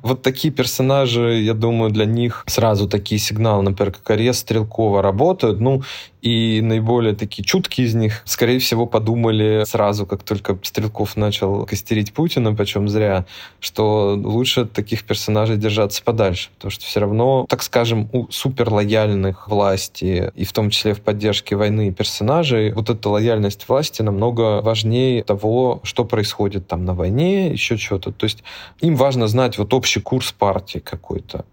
Вот 0.02 0.22
такие 0.22 0.52
персонажи, 0.52 1.40
я 1.40 1.54
думаю, 1.54 1.90
для 1.90 2.04
них 2.04 2.44
сразу 2.46 2.88
такие 2.88 3.18
сигналы, 3.18 3.62
например, 3.62 3.92
как 3.92 4.10
арест 4.10 4.40
Стрелкова 4.40 5.02
работают. 5.02 5.60
Ну, 5.60 5.82
и 6.26 6.60
наиболее 6.60 7.14
такие 7.14 7.44
чуткие 7.44 7.86
из 7.86 7.94
них, 7.94 8.22
скорее 8.24 8.58
всего, 8.58 8.84
подумали 8.86 9.62
сразу, 9.64 10.06
как 10.06 10.24
только 10.24 10.58
Стрелков 10.60 11.16
начал 11.16 11.64
костерить 11.66 12.12
Путина, 12.12 12.52
почем 12.52 12.88
зря, 12.88 13.26
что 13.60 14.14
лучше 14.20 14.64
таких 14.64 15.04
персонажей 15.04 15.56
держаться 15.56 16.02
подальше, 16.02 16.48
потому 16.56 16.72
что 16.72 16.84
все 16.84 16.98
равно, 16.98 17.46
так 17.48 17.62
скажем, 17.62 18.08
у 18.12 18.28
суперлояльных 18.28 19.46
власти, 19.48 20.32
и 20.34 20.44
в 20.44 20.52
том 20.52 20.70
числе 20.70 20.94
в 20.94 21.00
поддержке 21.00 21.54
войны 21.54 21.92
персонажей, 21.92 22.72
вот 22.72 22.90
эта 22.90 23.08
лояльность 23.08 23.68
власти 23.68 24.02
намного 24.02 24.62
важнее 24.62 25.22
того, 25.22 25.78
что 25.84 26.04
происходит 26.04 26.66
там 26.66 26.84
на 26.84 26.94
войне, 26.96 27.48
еще 27.48 27.76
что-то. 27.76 28.10
То 28.10 28.24
есть 28.24 28.42
им 28.80 28.96
важно 28.96 29.28
знать 29.28 29.58
вот 29.58 29.72
общий 29.72 30.00
курс 30.00 30.32
партии 30.32 30.80
какой-то. 30.80 31.44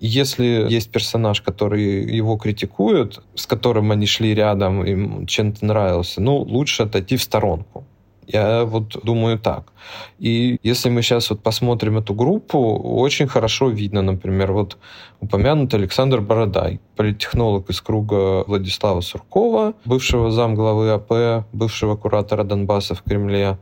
Если 0.00 0.66
есть 0.70 0.90
персонаж, 0.90 1.42
который 1.42 2.16
его 2.16 2.36
критикует, 2.36 3.20
с 3.34 3.46
которым 3.46 3.90
они 3.92 4.06
шли 4.06 4.34
рядом, 4.34 4.82
им 4.84 5.26
чем-то 5.26 5.66
нравился, 5.66 6.22
ну, 6.22 6.38
лучше 6.38 6.84
отойти 6.84 7.16
в 7.16 7.22
сторонку. 7.22 7.84
Я 8.32 8.64
вот 8.64 8.96
думаю 9.04 9.38
так. 9.38 9.72
И 10.20 10.58
если 10.62 10.88
мы 10.88 11.02
сейчас 11.02 11.30
вот 11.30 11.42
посмотрим 11.42 11.98
эту 11.98 12.14
группу, 12.14 12.58
очень 12.78 13.26
хорошо 13.26 13.68
видно, 13.70 14.02
например, 14.02 14.52
вот 14.52 14.78
упомянут 15.20 15.74
Александр 15.74 16.20
Бородай, 16.20 16.80
политтехнолог 16.96 17.68
из 17.70 17.80
круга 17.80 18.44
Владислава 18.46 19.00
Суркова, 19.00 19.74
бывшего 19.84 20.30
замглавы 20.30 20.90
АП, 20.90 21.44
бывшего 21.52 21.96
куратора 21.96 22.44
Донбасса 22.44 22.94
в 22.94 23.02
Кремле, 23.02 23.58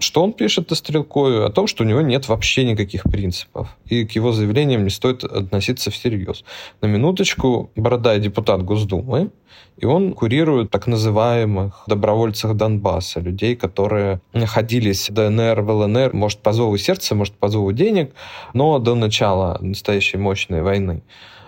что 0.00 0.22
он 0.22 0.32
пишет 0.32 0.72
о 0.72 0.74
Стрелкове? 0.74 1.44
О 1.44 1.50
том, 1.50 1.66
что 1.66 1.84
у 1.84 1.86
него 1.86 2.00
нет 2.00 2.28
вообще 2.28 2.64
никаких 2.64 3.04
принципов. 3.04 3.76
И 3.86 4.04
к 4.04 4.12
его 4.12 4.32
заявлениям 4.32 4.84
не 4.84 4.90
стоит 4.90 5.24
относиться 5.24 5.90
всерьез. 5.90 6.44
На 6.80 6.86
минуточку, 6.86 7.70
Бородай 7.76 8.20
депутат 8.20 8.62
Госдумы, 8.62 9.30
и 9.76 9.86
он 9.86 10.12
курирует 10.12 10.70
так 10.70 10.86
называемых 10.86 11.84
добровольцев 11.86 12.54
Донбасса, 12.54 13.20
людей, 13.20 13.56
которые 13.56 14.20
находились 14.32 15.08
в 15.08 15.14
ДНР, 15.14 15.62
в 15.62 15.70
ЛНР, 15.70 16.14
может, 16.14 16.40
по 16.40 16.52
зову 16.52 16.76
сердца, 16.76 17.14
может, 17.14 17.34
по 17.34 17.48
зову 17.48 17.72
денег, 17.72 18.12
но 18.52 18.78
до 18.78 18.94
начала 18.94 19.58
настоящей 19.60 20.18
мощной 20.18 20.62
войны. 20.62 21.02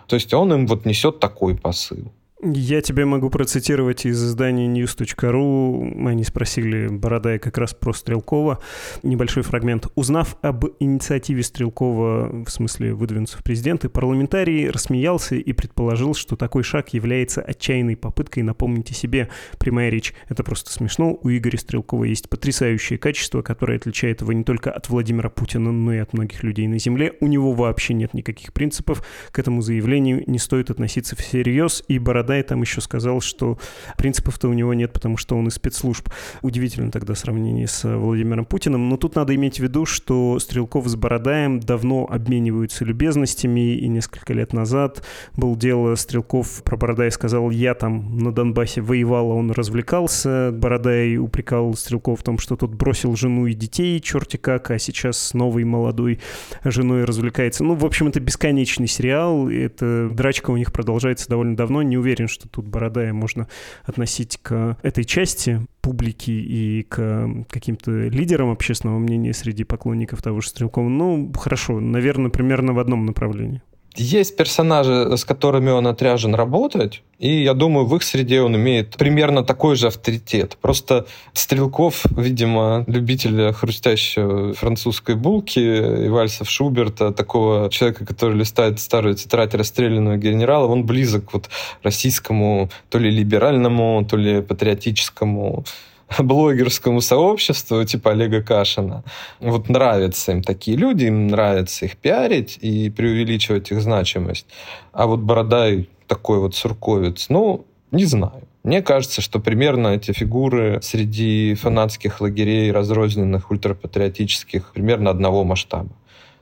То 0.07 0.17
есть 0.17 0.33
он 0.35 0.53
им 0.53 0.67
вот 0.67 0.87
несет 0.87 1.21
такой 1.21 1.57
посыл. 1.57 2.13
Я 2.45 2.81
тебе 2.81 3.05
могу 3.05 3.31
процитировать 3.31 4.05
из 4.05 4.21
издания 4.21 4.67
news.ru. 4.67 6.09
Они 6.09 6.25
спросили 6.25 6.89
Бородая 6.89 7.39
как 7.39 7.57
раз 7.57 7.73
про 7.73 7.93
Стрелкова. 7.93 8.59
Небольшой 9.05 9.45
фрагмент. 9.45 9.87
Узнав 9.95 10.37
об 10.43 10.65
инициативе 10.81 11.45
Стрелкова, 11.45 12.45
в 12.45 12.51
смысле 12.51 12.95
выдвинуться 12.95 13.39
в 13.39 13.45
президенты, 13.45 13.89
парламентарий 13.89 14.69
рассмеялся 14.71 15.37
и 15.37 15.53
предположил, 15.53 16.15
что 16.15 16.35
такой 16.35 16.65
шаг 16.65 16.89
является 16.89 17.43
отчаянной 17.43 17.97
попыткой 17.97 18.43
напомнить 18.43 18.91
о 18.91 18.95
себе. 18.95 19.29
Прямая 19.61 19.89
речь. 19.91 20.13
Это 20.29 20.43
просто 20.43 20.73
смешно. 20.73 21.17
У 21.23 21.31
Игоря 21.31 21.59
Стрелкова 21.59 22.03
есть 22.03 22.29
потрясающее 22.29 22.99
качество, 22.99 23.43
которое 23.43 23.77
отличает 23.77 24.21
его 24.21 24.33
не 24.33 24.43
только 24.43 24.73
от 24.73 24.89
Владимира 24.89 25.31
Путина, 25.31 25.71
но 25.71 25.95
и 25.95 25.99
от 25.99 26.13
многих 26.13 26.43
людей 26.43 26.67
на 26.67 26.81
Земле. 26.81 27.13
У 27.21 27.29
него 27.29 27.53
вообще 27.53 27.95
нет 27.95 28.15
никаких 28.15 28.53
принципов. 28.53 29.05
К 29.31 29.39
этому 29.39 29.63
заявлению 29.63 30.25
не 30.27 30.41
стоит 30.41 30.71
относиться 30.71 31.15
всерьез, 31.15 31.85
и 31.87 32.01
Бородай 32.01 32.32
Бородай 32.33 32.43
там 32.43 32.63
еще 32.63 32.81
сказал, 32.81 33.21
что 33.21 33.59
принципов-то 33.99 34.49
у 34.49 34.55
него 34.55 34.73
нет, 34.73 34.93
потому 34.93 35.19
что 35.19 35.37
он 35.37 35.49
из 35.49 35.55
спецслужб. 35.55 36.09
Удивительно 36.41 36.91
тогда 36.91 37.15
сравнение 37.15 37.67
с 37.67 37.85
Владимиром 37.85 38.47
Путиным. 38.47 38.89
Но 38.89 38.97
тут 38.97 39.17
надо 39.17 39.35
иметь 39.35 39.57
в 39.57 39.63
виду, 39.63 39.85
что 39.85 40.39
Стрелков 40.39 40.87
с 40.89 40.97
Бородаем 40.97 41.61
давно 41.61 42.07
обмениваются 42.09 42.87
любезностями, 42.87 43.77
и 43.77 43.87
несколько 43.89 44.33
лет 44.33 44.55
назад 44.55 45.05
был 45.37 45.57
дело 45.57 45.95
Стрелков 45.95 46.63
про 46.63 46.77
Бородая 46.77 47.11
сказал, 47.11 47.51
я 47.51 47.75
там 47.75 48.17
на 48.17 48.33
Донбассе 48.33 48.81
воевал, 48.81 49.33
а 49.33 49.35
он 49.35 49.51
развлекался. 49.51 50.51
Бородай 50.53 51.19
упрекал 51.19 51.75
Стрелков 51.75 52.21
в 52.21 52.23
том, 52.23 52.39
что 52.39 52.57
тот 52.57 52.71
бросил 52.71 53.15
жену 53.15 53.47
и 53.47 53.53
детей, 53.53 54.01
черти 54.01 54.39
как, 54.39 54.71
а 54.71 54.79
сейчас 54.79 55.19
с 55.19 55.35
новой 55.35 55.65
молодой 55.65 56.21
женой 56.65 57.05
развлекается. 57.05 57.63
Ну, 57.63 57.75
в 57.75 57.85
общем, 57.85 58.09
это 58.09 58.21
бесконечный 58.21 58.89
сериал, 58.89 59.51
это 59.51 60.09
драчка 60.11 60.51
у 60.51 60.57
них 60.57 60.73
продолжается 60.73 61.29
довольно 61.29 61.57
давно, 61.57 61.83
не 61.83 61.99
уверен, 61.99 62.22
уверен, 62.23 62.29
что 62.29 62.49
тут 62.49 62.67
Бородая 62.67 63.13
можно 63.13 63.49
относить 63.85 64.39
к 64.43 64.77
этой 64.83 65.05
части 65.05 65.61
публики 65.81 66.31
и 66.31 66.83
к 66.83 67.45
каким-то 67.49 67.91
лидерам 68.09 68.51
общественного 68.51 68.99
мнения 68.99 69.33
среди 69.33 69.65
поклонников 69.65 70.23
того 70.23 70.41
же 70.41 70.49
Стрелкова. 70.49 70.89
Ну, 70.89 71.33
хорошо, 71.37 71.81
наверное, 71.81 72.31
примерно 72.31 72.73
в 72.73 72.79
одном 72.79 73.07
направлении. 73.07 73.63
Есть 73.95 74.37
персонажи, 74.37 75.17
с 75.17 75.25
которыми 75.25 75.71
он 75.71 75.87
отряжен 75.87 76.35
работать, 76.35 77.03
и 77.19 77.43
я 77.43 77.53
думаю, 77.53 77.87
в 77.87 77.95
их 77.95 78.03
среде 78.03 78.41
он 78.41 78.57
имеет 78.57 78.97
примерно 78.97 79.45
такой 79.45 79.77
же 79.77 79.89
авторитет. 79.89 80.57
Просто 80.61 81.07
Стрелков, 81.35 82.05
видимо, 82.17 82.85
любитель 82.87 83.53
хрустящей 83.53 84.55
французской 84.55 85.15
булки 85.15 85.61
и 85.61 86.09
вальсов 86.09 86.51
Шуберта, 86.51 87.13
такого 87.13 87.69
человека, 87.71 88.07
который 88.07 88.37
листает 88.37 88.81
старую 88.81 89.15
тетрадь 89.15 89.55
расстрелянного 89.55 90.17
генерала, 90.17 90.67
он 90.67 90.85
близок 90.85 91.35
вот 91.35 91.51
российскому 91.83 92.71
то 92.89 92.99
ли 92.99 93.11
либеральному, 93.11 94.07
то 94.09 94.17
ли 94.17 94.41
патриотическому 94.41 95.65
блогерскому 96.19 97.01
сообществу, 97.01 97.85
типа 97.85 98.13
Олега 98.13 98.43
Кашина. 98.43 99.05
Вот 99.41 99.69
нравятся 99.69 100.33
им 100.33 100.43
такие 100.43 100.77
люди, 100.77 101.05
им 101.05 101.29
нравится 101.29 101.85
их 101.85 101.97
пиарить 101.97 102.59
и 102.61 102.91
преувеличивать 102.91 103.71
их 103.71 103.81
значимость. 103.83 104.47
А 104.93 105.07
вот 105.07 105.21
Бородай 105.21 105.89
такой 106.07 106.39
вот 106.39 106.55
сурковец, 106.55 107.27
ну, 107.29 107.65
не 107.91 108.05
знаю. 108.05 108.47
Мне 108.65 108.81
кажется, 108.81 109.21
что 109.21 109.41
примерно 109.41 109.89
эти 109.89 110.13
фигуры 110.13 110.81
среди 110.83 111.55
фанатских 111.55 112.21
лагерей, 112.21 112.71
разрозненных, 112.71 113.51
ультрапатриотических, 113.51 114.73
примерно 114.73 115.11
одного 115.11 115.43
масштаба. 115.43 115.91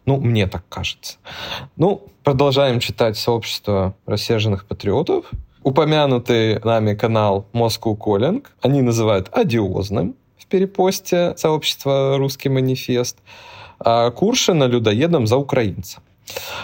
Ну, 0.05 0.18
мне 0.18 0.47
так 0.47 0.64
кажется. 0.68 1.16
Ну, 1.77 2.07
продолжаем 2.23 2.81
читать 2.81 3.16
сообщество 3.16 3.94
рассерженных 4.07 4.66
патриотов 4.66 5.31
упомянутый 5.62 6.61
нами 6.64 6.94
канал 6.94 7.46
Moscow 7.53 7.96
Calling 7.96 8.44
они 8.62 8.83
называют 8.83 9.29
одиозным 9.33 10.16
в 10.38 10.46
перепосте 10.46 11.35
сообщества 11.37 12.16
«Русский 12.18 12.49
манифест», 12.49 13.18
а 13.79 14.11
Куршина 14.11 14.64
людоедом 14.64 15.27
за 15.27 15.37
украинца. 15.37 16.01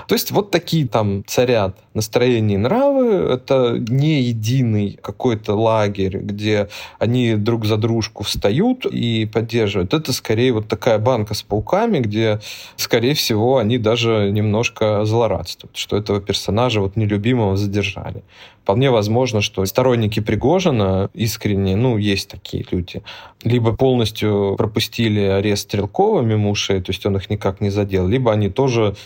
То 0.08 0.14
есть 0.14 0.30
вот 0.30 0.50
такие 0.50 0.86
там 0.86 1.24
царят 1.26 1.76
настроения 1.94 2.54
и 2.54 2.58
нравы. 2.58 3.06
Это 3.32 3.76
не 3.88 4.20
единый 4.20 4.98
какой-то 5.02 5.54
лагерь, 5.54 6.18
где 6.18 6.68
они 6.98 7.34
друг 7.34 7.64
за 7.64 7.76
дружку 7.76 8.24
встают 8.24 8.86
и 8.86 9.26
поддерживают. 9.26 9.94
Это 9.94 10.12
скорее 10.12 10.52
вот 10.52 10.68
такая 10.68 10.98
банка 10.98 11.34
с 11.34 11.42
пауками, 11.42 11.98
где, 11.98 12.40
скорее 12.76 13.14
всего, 13.14 13.58
они 13.58 13.78
даже 13.78 14.30
немножко 14.30 15.04
злорадствуют, 15.04 15.76
что 15.76 15.96
этого 15.96 16.20
персонажа 16.20 16.80
вот 16.80 16.96
нелюбимого 16.96 17.56
задержали. 17.56 18.22
Вполне 18.62 18.90
возможно, 18.90 19.42
что 19.42 19.64
сторонники 19.64 20.18
Пригожина 20.18 21.08
искренне, 21.14 21.76
ну, 21.76 21.98
есть 21.98 22.28
такие 22.28 22.66
люди, 22.68 23.02
либо 23.44 23.76
полностью 23.76 24.56
пропустили 24.58 25.20
арест 25.20 25.68
Стрелкова 25.68 26.20
мимо 26.22 26.50
ушей, 26.50 26.80
то 26.80 26.90
есть 26.90 27.06
он 27.06 27.16
их 27.16 27.30
никак 27.30 27.60
не 27.60 27.70
задел, 27.70 28.08
либо 28.08 28.32
они 28.32 28.48
тоже 28.48 28.96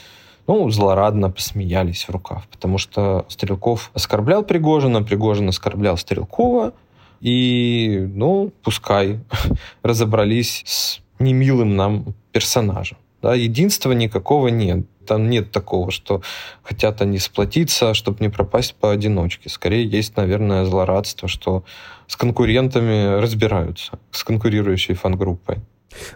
ну, 0.50 0.68
злорадно 0.68 1.30
посмеялись 1.30 2.08
в 2.08 2.10
рукав, 2.10 2.48
потому 2.48 2.76
что 2.76 3.24
Стрелков 3.28 3.92
оскорблял 3.94 4.42
Пригожина, 4.42 5.00
Пригожин 5.00 5.48
оскорблял 5.48 5.96
Стрелкова, 5.96 6.72
и, 7.20 8.08
ну, 8.12 8.50
пускай 8.64 9.20
разобрались 9.84 10.64
с 10.66 11.00
немилым 11.20 11.76
нам 11.76 12.14
персонажем. 12.32 12.98
Да, 13.22 13.36
единства 13.36 13.92
никакого 13.92 14.48
нет. 14.48 14.86
Там 15.06 15.30
нет 15.30 15.52
такого, 15.52 15.92
что 15.92 16.20
хотят 16.64 17.00
они 17.00 17.20
сплотиться, 17.20 17.94
чтобы 17.94 18.16
не 18.18 18.28
пропасть 18.28 18.74
поодиночке. 18.74 19.48
Скорее 19.48 19.86
есть, 19.86 20.16
наверное, 20.16 20.64
злорадство, 20.64 21.28
что 21.28 21.62
с 22.08 22.16
конкурентами 22.16 23.20
разбираются, 23.20 24.00
с 24.10 24.24
конкурирующей 24.24 24.94
фан-группой. 24.94 25.58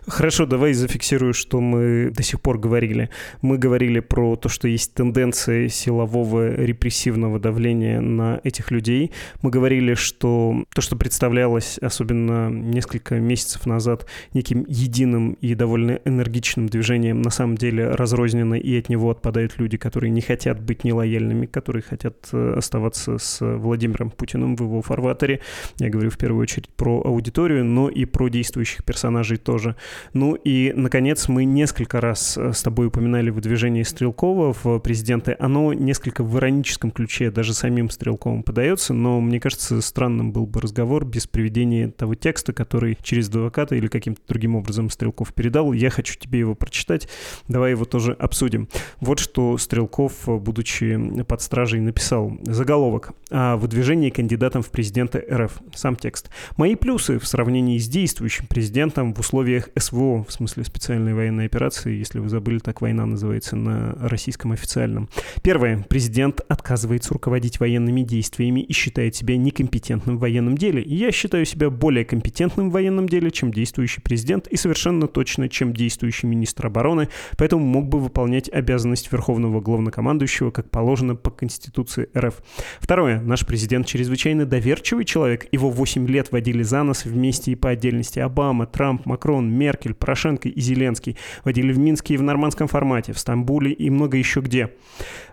Хорошо, 0.07 0.47
давай 0.47 0.73
зафиксирую, 0.73 1.35
что 1.35 1.61
мы 1.61 2.11
до 2.11 2.23
сих 2.23 2.41
пор 2.41 2.59
говорили. 2.59 3.11
Мы 3.43 3.59
говорили 3.59 4.01
про 4.01 4.37
то, 4.37 4.49
что 4.49 4.69
есть 4.69 4.95
тенденция 4.95 5.69
силового 5.69 6.55
репрессивного 6.55 7.39
давления 7.39 8.01
на 8.01 8.41
этих 8.45 8.71
людей. 8.71 9.13
Мы 9.43 9.51
говорили, 9.51 9.95
что 9.95 10.65
то, 10.75 10.81
что 10.83 10.97
представлялось, 10.97 11.79
особенно 11.79 12.49
несколько 12.51 13.21
месяцев 13.21 13.67
назад, 13.67 14.07
неким 14.33 14.65
единым 14.69 15.37
и 15.41 15.55
довольно 15.55 16.01
энергичным 16.05 16.69
движением, 16.69 17.23
на 17.23 17.31
самом 17.31 17.57
деле 17.57 17.91
разрознено, 17.91 18.57
и 18.57 18.79
от 18.79 18.89
него 18.89 19.11
отпадают 19.11 19.59
люди, 19.59 19.77
которые 19.77 20.11
не 20.11 20.21
хотят 20.21 20.61
быть 20.61 20.85
нелояльными, 20.85 21.47
которые 21.47 21.83
хотят 21.83 22.29
э, 22.33 22.55
оставаться 22.57 23.19
с 23.19 23.45
Владимиром 23.45 24.11
Путиным 24.11 24.57
в 24.57 24.63
его 24.63 24.83
фарватере. 24.83 25.41
Я 25.79 25.91
говорю 25.91 26.11
в 26.11 26.19
первую 26.19 26.43
очередь 26.43 26.69
про 26.69 27.03
аудиторию, 27.05 27.65
но 27.65 27.89
и 27.89 28.05
про 28.05 28.29
действующих 28.29 28.85
персонажей 28.85 29.37
тоже. 29.37 29.77
Ну 30.13 30.35
и, 30.35 30.73
наконец, 30.75 31.29
мы 31.29 31.45
несколько 31.45 32.01
раз 32.01 32.37
э, 32.37 32.53
с 32.53 32.63
тобой 32.63 32.87
упоминали 32.89 33.31
выдвижение 33.31 33.85
Стрелкова 33.85 34.53
в 34.53 34.79
президенты. 34.81 35.37
Оно 35.39 35.73
несколько 35.73 36.23
в 36.25 36.37
ироническом 36.39 36.91
ключе 36.91 37.31
даже 37.31 37.55
самим 37.55 37.91
Стрелковым 37.91 38.43
подается, 38.43 38.95
но 38.95 39.21
мне 39.21 39.41
кажется, 39.41 39.81
странным 39.81 40.33
был 40.33 40.47
бы 40.47 40.61
разговор 40.61 41.05
без 41.05 41.27
приведения 41.27 41.91
того 41.91 42.15
текста, 42.15 42.53
который 42.53 42.99
через 43.03 43.29
адвоката 43.29 43.75
или 43.75 43.89
каким-то 43.89 44.21
другим 44.29 44.57
образом 44.57 44.91
Стрелков 44.91 45.35
передал. 45.35 45.73
Я 45.73 45.91
хочу 45.91 46.19
тебе 46.19 46.39
его 46.41 46.55
прочитать. 46.55 47.09
Давай 47.49 47.73
его 47.73 47.85
тоже 47.85 48.13
обсудим. 48.13 48.69
Вот 49.01 49.19
что 49.19 49.59
Стрелков, 49.59 50.25
будучи 50.27 51.23
под 51.25 51.43
стражей, 51.43 51.81
написал. 51.81 52.33
Заголовок. 52.43 53.13
О 53.31 53.57
выдвижении 53.57 54.11
кандидатом 54.11 54.63
в 54.63 54.71
президенты 54.71 55.25
РФ. 55.31 55.61
Сам 55.75 55.97
текст. 55.97 56.31
Мои 56.57 56.75
плюсы 56.75 57.19
в 57.19 57.27
сравнении 57.27 57.79
с 57.79 57.89
действующим 57.89 58.47
президентом 58.47 59.15
в 59.15 59.21
условиях 59.21 59.69
СВО, 59.79 60.25
в 60.25 60.33
смысле 60.33 60.65
специальной 60.65 61.15
военной 61.15 61.47
операции, 61.47 61.95
если 61.95 62.19
вы 62.19 62.29
забыли, 62.29 62.59
так 62.59 62.81
война 62.81 63.07
называется 63.07 63.57
на 63.57 63.97
российском 64.01 64.53
официальном. 64.53 65.09
Первое. 65.43 65.85
Президент 65.89 66.41
отказывается 66.49 67.15
руководить 67.15 67.61
военными 67.61 68.03
действиями 68.03 68.61
и 68.61 68.73
считает 68.73 69.15
себя 69.15 69.37
некомпетентным 69.37 70.17
в 70.17 70.21
военном 70.21 70.57
деле. 70.57 70.83
я 70.83 71.13
считаю 71.13 71.45
себя 71.45 71.71
более 71.71 72.05
компетентным 72.05 72.71
в 72.71 72.73
военном 72.73 73.09
деле, 73.09 73.31
чем 73.31 73.53
действующий 73.53 74.01
президент, 74.01 74.47
и 74.49 74.57
совершенно 74.57 75.09
точно, 75.09 75.49
чем 75.49 75.73
действующий 75.73 76.27
министр 76.27 76.67
обороны, 76.67 77.09
поэтому 77.37 77.65
мог 77.65 77.89
бы 77.89 77.99
выполнять 77.99 78.49
обязанность 78.49 79.11
верховного 79.13 79.61
главнокомандующего, 79.61 80.51
как 80.51 80.71
положено 80.71 81.15
по 81.17 81.31
Конституции 81.31 82.09
РФ. 82.17 82.43
Второе. 82.81 83.21
Наш 83.21 83.47
президент 83.47 83.87
чрезвычайно 83.87 84.47
доверчивый 84.47 85.05
человек. 85.05 85.47
Его 85.53 85.71
8 85.71 86.07
лет 86.07 86.33
водили 86.33 86.63
за 86.63 86.83
нос 86.83 87.05
вместе 87.05 87.53
и 87.53 87.55
по 87.55 87.71
отдельности 87.71 88.19
Обама, 88.19 88.67
Трамп, 88.67 89.07
Макрон, 89.07 89.51
Меркель, 89.55 89.95
Порошенко 89.95 90.49
и 90.49 90.61
Зеленский. 90.61 91.17
Водили 91.45 91.73
в 91.73 91.79
Минске 91.79 92.15
и 92.15 92.17
в 92.17 92.23
нормандском 92.23 92.69
формате, 92.69 93.13
в 93.13 93.19
Стамбуле 93.19 93.73
и 93.73 93.91
много 93.91 94.17
еще 94.17 94.41
где. 94.41 94.71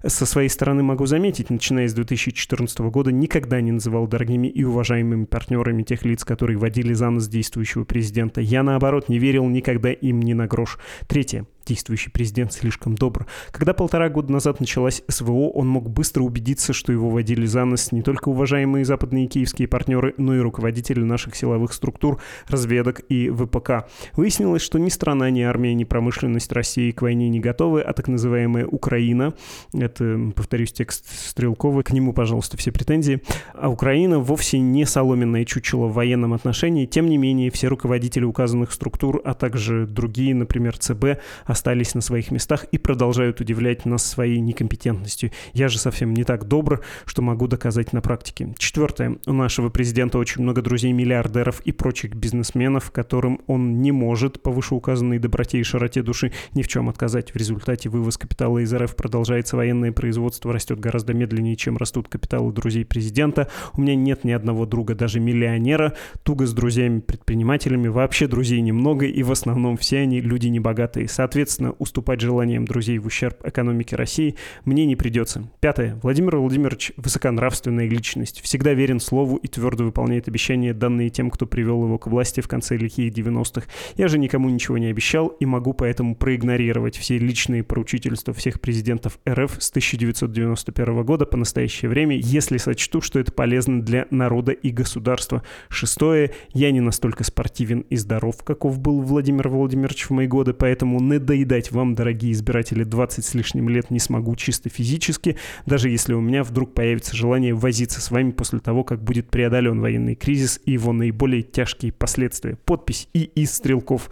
Со 0.06 0.26
своей 0.26 0.50
стороны 0.50 0.84
могу 0.84 1.06
заметить, 1.06 1.50
начиная 1.50 1.88
с 1.88 1.94
2014 1.94 2.80
года 2.80 3.12
никогда 3.12 3.62
не 3.62 3.72
называл 3.72 4.08
дорогими 4.08 4.48
и 4.48 4.64
уважаемыми 4.64 5.26
партнерами 5.26 5.84
тех 5.84 6.06
лиц, 6.06 6.24
которые 6.24 6.58
водили 6.58 6.94
за 6.94 7.10
нос 7.10 7.28
действующего 7.28 7.84
президента. 7.84 8.42
Я, 8.42 8.64
наоборот, 8.64 9.10
не 9.10 9.20
верил 9.20 9.48
никогда 9.48 9.92
им 9.92 10.22
ни 10.22 10.34
на 10.34 10.48
грош. 10.48 10.78
Третье 11.08 11.46
действующий 11.66 12.10
президент 12.10 12.54
слишком 12.54 12.96
добр. 12.96 13.26
Когда 13.52 13.74
полтора 13.74 14.10
года 14.10 14.32
назад 14.32 14.60
началась 14.60 15.04
СВО, 15.08 15.50
он 15.50 15.68
мог 15.68 15.90
быстро 15.90 16.24
убедиться, 16.24 16.74
что 16.74 16.92
его 16.92 17.10
водили 17.10 17.46
за 17.46 17.66
нос 17.66 17.92
не 17.92 18.02
только 18.02 18.30
уважаемые 18.30 18.86
западные 18.86 19.26
и 19.26 19.28
киевские 19.28 19.68
партнеры, 19.68 20.14
но 20.18 20.36
и 20.36 20.40
руководители 20.40 21.02
наших 21.02 21.36
силовых 21.36 21.74
структур, 21.74 22.22
разведок 22.48 23.02
и 23.10 23.30
ВПК. 23.30 23.88
Выяснилось, 24.16 24.62
что 24.62 24.80
ни 24.80 24.90
страна, 24.90 25.30
ни 25.30 25.42
армия, 25.42 25.74
ни 25.74 25.84
промышленность 25.84 26.52
России 26.52 26.92
к 26.92 27.02
войне 27.02 27.30
не 27.30 27.40
готовы, 27.40 27.82
а 27.82 27.94
так 27.94 28.08
называемая 28.08 28.66
Украина, 28.66 29.34
это, 29.74 30.32
повторюсь, 30.36 30.72
текст 30.72 31.06
Стрелкова, 31.08 31.84
к 31.84 31.92
нему, 31.92 32.14
пожалуйста, 32.14 32.58
все 32.58 32.72
претензии, 32.72 33.22
а 33.54 33.70
Украина 33.70 34.20
вовсе 34.20 34.60
не 34.60 34.86
соломенное 34.86 35.46
чучело 35.46 35.88
в 35.88 35.94
военном 35.94 36.34
отношении, 36.34 36.86
тем 36.86 37.08
не 37.08 37.18
менее, 37.18 37.52
все 37.52 37.68
руководители 37.68 38.24
указанных 38.24 38.72
структур, 38.72 39.22
а 39.24 39.34
также 39.34 39.86
другие, 39.86 40.36
например, 40.36 40.78
ЦБ, 40.78 41.20
остались 41.52 41.94
на 41.94 42.02
своих 42.02 42.32
местах 42.32 42.66
и 42.72 42.78
продолжают 42.78 43.42
удивлять 43.42 43.86
нас 43.86 44.04
своей 44.04 44.40
некомпетентностью. 44.40 45.32
Я 45.54 45.68
же 45.68 45.78
совсем 45.78 46.14
не 46.14 46.24
так 46.24 46.48
добр, 46.48 46.82
что 47.06 47.22
могу 47.22 47.48
доказать 47.48 47.94
на 47.94 48.02
практике. 48.02 48.56
Четвертое. 48.58 49.18
У 49.28 49.34
нашего 49.34 49.70
президента 49.70 50.18
очень 50.18 50.42
много 50.42 50.62
друзей-миллиардеров 50.62 51.62
и 51.62 51.72
прочих 51.72 52.16
бизнесменов, 52.16 52.92
которым 52.92 53.42
он 53.48 53.82
не 53.82 53.92
может 53.92 54.42
по 54.42 54.52
вышеуказанной 54.52 55.20
доброте 55.20 55.60
и 55.60 55.64
широте 55.64 56.02
души 56.02 56.32
ни 56.54 56.64
в 56.64 56.68
чем 56.68 56.90
отказать. 56.90 57.32
В 57.32 57.36
результате 57.36 57.90
вывоз 57.90 58.18
капитала 58.18 58.60
из 58.60 58.74
РФ 58.74 58.96
продолжается, 58.96 59.58
военное 59.58 59.92
производство 59.92 60.54
растет 60.54 60.80
гораздо 60.80 61.14
медленнее, 61.14 61.56
чем 61.56 61.78
растут 61.78 62.08
капиталы 62.08 62.54
друзей 62.54 62.86
президента. 62.86 63.50
У 63.74 63.82
меня 63.82 63.96
нет 63.96 64.24
ни 64.24 64.32
одного 64.32 64.66
друга, 64.66 64.96
даже 64.96 65.20
миллионера. 65.20 65.96
Туго 66.24 66.46
с 66.46 66.54
друзьями-предпринимателями, 66.54 67.90
вообще 67.90 68.28
друзей 68.28 68.62
немного, 68.62 69.06
и 69.06 69.22
в 69.22 69.32
основном 69.32 69.78
все 69.78 70.00
они 70.00 70.22
люди 70.22 70.48
небогатые. 70.48 71.08
Соответственно, 71.08 71.41
Соответственно, 71.42 71.74
уступать 71.80 72.22
желаниям 72.22 72.66
друзей 72.66 73.00
в 73.00 73.08
ущерб 73.08 73.44
экономике 73.44 73.96
России 73.96 74.36
мне 74.64 74.86
не 74.86 74.96
придется. 74.96 75.50
Пятое. 75.60 76.00
Владимир 76.04 76.38
Владимирович– 76.38 76.92
высоконравственная 76.98 77.88
личность. 77.88 78.42
Всегда 78.42 78.74
верен 78.74 79.00
слову 79.00 79.38
и 79.38 79.48
твердо 79.48 79.86
выполняет 79.86 80.28
обещания, 80.28 80.76
данные 80.76 81.10
тем, 81.10 81.32
кто 81.32 81.48
привел 81.48 81.84
его 81.84 81.98
к 81.98 82.06
власти 82.06 82.42
в 82.42 82.48
конце 82.48 82.78
лихих 82.78 83.12
90-х. 83.12 83.66
Я 83.98 84.08
же 84.08 84.20
никому 84.20 84.50
ничего 84.50 84.78
не 84.78 84.86
обещал 84.86 85.30
и 85.30 85.48
могу 85.48 85.74
поэтому 85.74 86.16
проигнорировать 86.16 86.96
все 86.96 87.18
личные 87.18 87.64
поручительства 87.64 88.36
всех 88.36 88.62
президентов 88.62 89.18
РФ 89.28 89.56
с 89.58 89.72
1991 89.72 91.04
года 91.04 91.26
по 91.26 91.38
настоящее 91.38 91.90
время, 91.90 92.18
если 92.18 92.58
сочту, 92.58 93.02
что 93.02 93.18
это 93.18 93.32
полезно 93.32 93.82
для 93.82 94.06
народа 94.12 94.52
и 94.52 94.70
государства. 94.70 95.42
Шестое. 95.70 96.34
Я 96.54 96.70
не 96.70 96.82
настолько 96.82 97.24
спортивен 97.24 97.80
и 97.90 97.96
здоров, 97.96 98.44
каков 98.44 98.78
был 98.78 99.02
Владимир 99.02 99.48
Владимирович 99.50 100.06
в 100.06 100.12
мои 100.12 100.28
годы, 100.28 100.54
поэтому 100.54 101.00
не 101.00 101.31
надоедать 101.32 101.72
вам, 101.72 101.96
дорогие 101.96 102.34
избиратели, 102.34 102.84
20 102.84 103.24
с 103.24 103.34
лишним 103.34 103.70
лет 103.70 103.90
не 103.90 104.00
смогу 104.00 104.36
чисто 104.36 104.70
физически, 104.70 105.38
даже 105.66 105.90
если 105.90 106.14
у 106.14 106.20
меня 106.20 106.44
вдруг 106.44 106.74
появится 106.74 107.16
желание 107.16 107.54
возиться 107.54 108.02
с 108.02 108.12
вами 108.12 108.32
после 108.32 108.60
того, 108.60 108.84
как 108.84 109.02
будет 109.02 109.30
преодолен 109.30 109.80
военный 109.80 110.16
кризис 110.16 110.60
и 110.66 110.74
его 110.74 110.92
наиболее 110.92 111.42
тяжкие 111.42 111.94
последствия. 111.94 112.58
Подпись 112.66 113.08
и 113.14 113.24
из 113.24 113.54
Стрелков. 113.54 114.10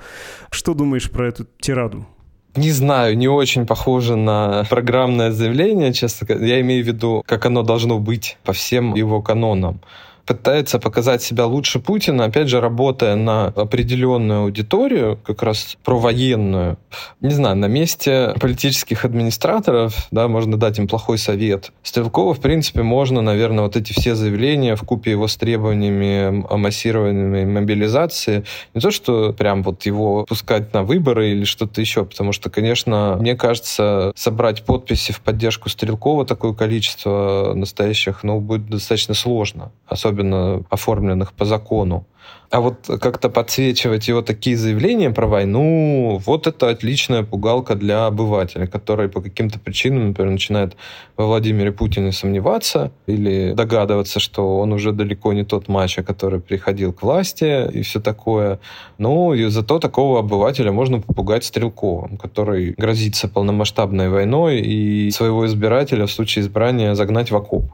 Что 0.49 0.73
думаешь 0.73 1.11
про 1.11 1.27
эту 1.27 1.45
тираду? 1.59 2.07
Не 2.55 2.71
знаю, 2.71 3.17
не 3.17 3.27
очень 3.27 3.65
похоже 3.67 4.15
на 4.15 4.63
программное 4.69 5.31
заявление, 5.31 5.91
честно 5.91 6.25
говоря. 6.25 6.47
Я 6.47 6.61
имею 6.61 6.85
в 6.85 6.87
виду, 6.87 7.23
как 7.25 7.45
оно 7.45 7.63
должно 7.63 7.99
быть 7.99 8.37
по 8.45 8.53
всем 8.53 8.95
его 8.95 9.21
канонам 9.21 9.81
пытается 10.29 10.77
показать 10.77 11.23
себя 11.23 11.47
лучше 11.47 11.79
Путина, 11.79 12.25
опять 12.25 12.49
же, 12.49 12.61
работая 12.61 13.15
на 13.15 13.47
определенную 13.47 14.41
аудиторию, 14.41 15.17
как 15.25 15.41
раз 15.41 15.75
провоенную. 15.83 16.77
Не 17.19 17.31
знаю, 17.31 17.55
на 17.55 17.65
месте 17.65 18.35
политических 18.39 19.05
администраторов, 19.05 20.07
да, 20.11 20.27
можно 20.27 20.55
дать 20.55 20.77
им 20.77 20.87
плохой 20.87 21.17
совет. 21.17 21.71
Стрелкова, 21.81 22.35
в 22.35 22.41
принципе, 22.41 22.83
можно, 22.83 23.21
наверное, 23.21 23.63
вот 23.63 23.75
эти 23.75 23.91
все 23.91 24.13
заявления 24.13 24.75
в 24.75 24.83
купе 24.83 25.11
его 25.11 25.27
с 25.27 25.35
требованиями 25.35 26.45
о 26.47 26.57
массированной 26.57 27.45
мобилизации, 27.45 28.43
не 28.75 28.81
то, 28.81 28.91
что 28.91 29.33
прям 29.33 29.63
вот 29.63 29.87
его 29.87 30.25
пускать 30.25 30.75
на 30.75 30.83
выборы 30.83 31.31
или 31.31 31.43
что-то 31.43 31.81
еще, 31.81 32.05
потому 32.05 32.33
что, 32.33 32.51
конечно, 32.51 33.17
мне 33.19 33.35
кажется, 33.35 34.11
собрать 34.15 34.63
подписи 34.63 35.11
в 35.11 35.21
поддержку 35.21 35.69
Стрелкова 35.69 36.23
такое 36.27 36.53
количество 36.53 37.53
настоящих, 37.55 38.23
ну, 38.23 38.39
будет 38.39 38.69
достаточно 38.69 39.15
сложно. 39.15 39.71
Особенно 39.87 40.18
особенно 40.19 40.63
оформленных 40.69 41.33
по 41.33 41.45
закону. 41.45 42.05
А 42.51 42.61
вот 42.61 42.87
как-то 42.99 43.29
подсвечивать 43.29 44.07
его 44.07 44.23
такие 44.23 44.57
заявления 44.57 45.11
про 45.11 45.27
войну, 45.27 46.19
вот 46.25 46.47
это 46.47 46.69
отличная 46.69 47.21
пугалка 47.21 47.75
для 47.75 48.07
обывателя, 48.07 48.65
который 48.65 49.07
по 49.07 49.21
каким-то 49.21 49.59
причинам, 49.59 50.07
например, 50.07 50.31
начинает 50.31 50.75
во 51.15 51.27
Владимире 51.27 51.71
Путине 51.71 52.11
сомневаться 52.11 52.91
или 53.05 53.53
догадываться, 53.53 54.19
что 54.19 54.57
он 54.57 54.73
уже 54.73 54.93
далеко 54.93 55.31
не 55.33 55.43
тот 55.43 55.67
мачо, 55.67 56.01
который 56.01 56.39
приходил 56.39 56.91
к 56.91 57.03
власти 57.03 57.69
и 57.71 57.83
все 57.83 57.99
такое. 57.99 58.59
Ну, 58.97 59.35
и 59.35 59.45
зато 59.49 59.77
такого 59.77 60.19
обывателя 60.19 60.71
можно 60.71 60.99
попугать 60.99 61.43
Стрелковым, 61.43 62.17
который 62.17 62.73
грозится 62.75 63.27
полномасштабной 63.27 64.09
войной 64.09 64.59
и 64.59 65.11
своего 65.11 65.45
избирателя 65.45 66.07
в 66.07 66.11
случае 66.11 66.45
избрания 66.45 66.95
загнать 66.95 67.29
в 67.29 67.35
окоп. 67.35 67.65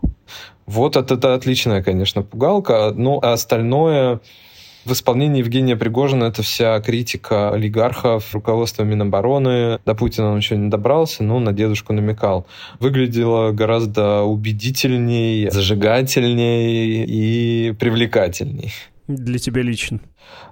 Вот 0.65 0.97
это, 0.97 1.13
это 1.13 1.33
отличная, 1.33 1.81
конечно, 1.81 2.23
пугалка. 2.23 2.91
Ну, 2.93 3.19
а 3.21 3.33
остальное 3.33 4.19
в 4.85 4.91
исполнении 4.91 5.39
Евгения 5.39 5.75
Пригожина 5.75 6.25
это 6.25 6.43
вся 6.43 6.79
критика 6.79 7.51
олигархов, 7.51 8.33
руководства 8.33 8.83
Минобороны. 8.83 9.79
До 9.85 9.95
Путина 9.95 10.31
он 10.31 10.37
еще 10.37 10.55
не 10.55 10.69
добрался, 10.69 11.23
но 11.23 11.39
на 11.39 11.53
дедушку 11.53 11.93
намекал. 11.93 12.45
Выглядело 12.79 13.51
гораздо 13.51 14.21
убедительней, 14.21 15.49
зажигательней 15.49 17.03
и 17.03 17.71
привлекательней. 17.73 18.73
Для 19.07 19.39
тебя 19.39 19.61
лично? 19.61 19.99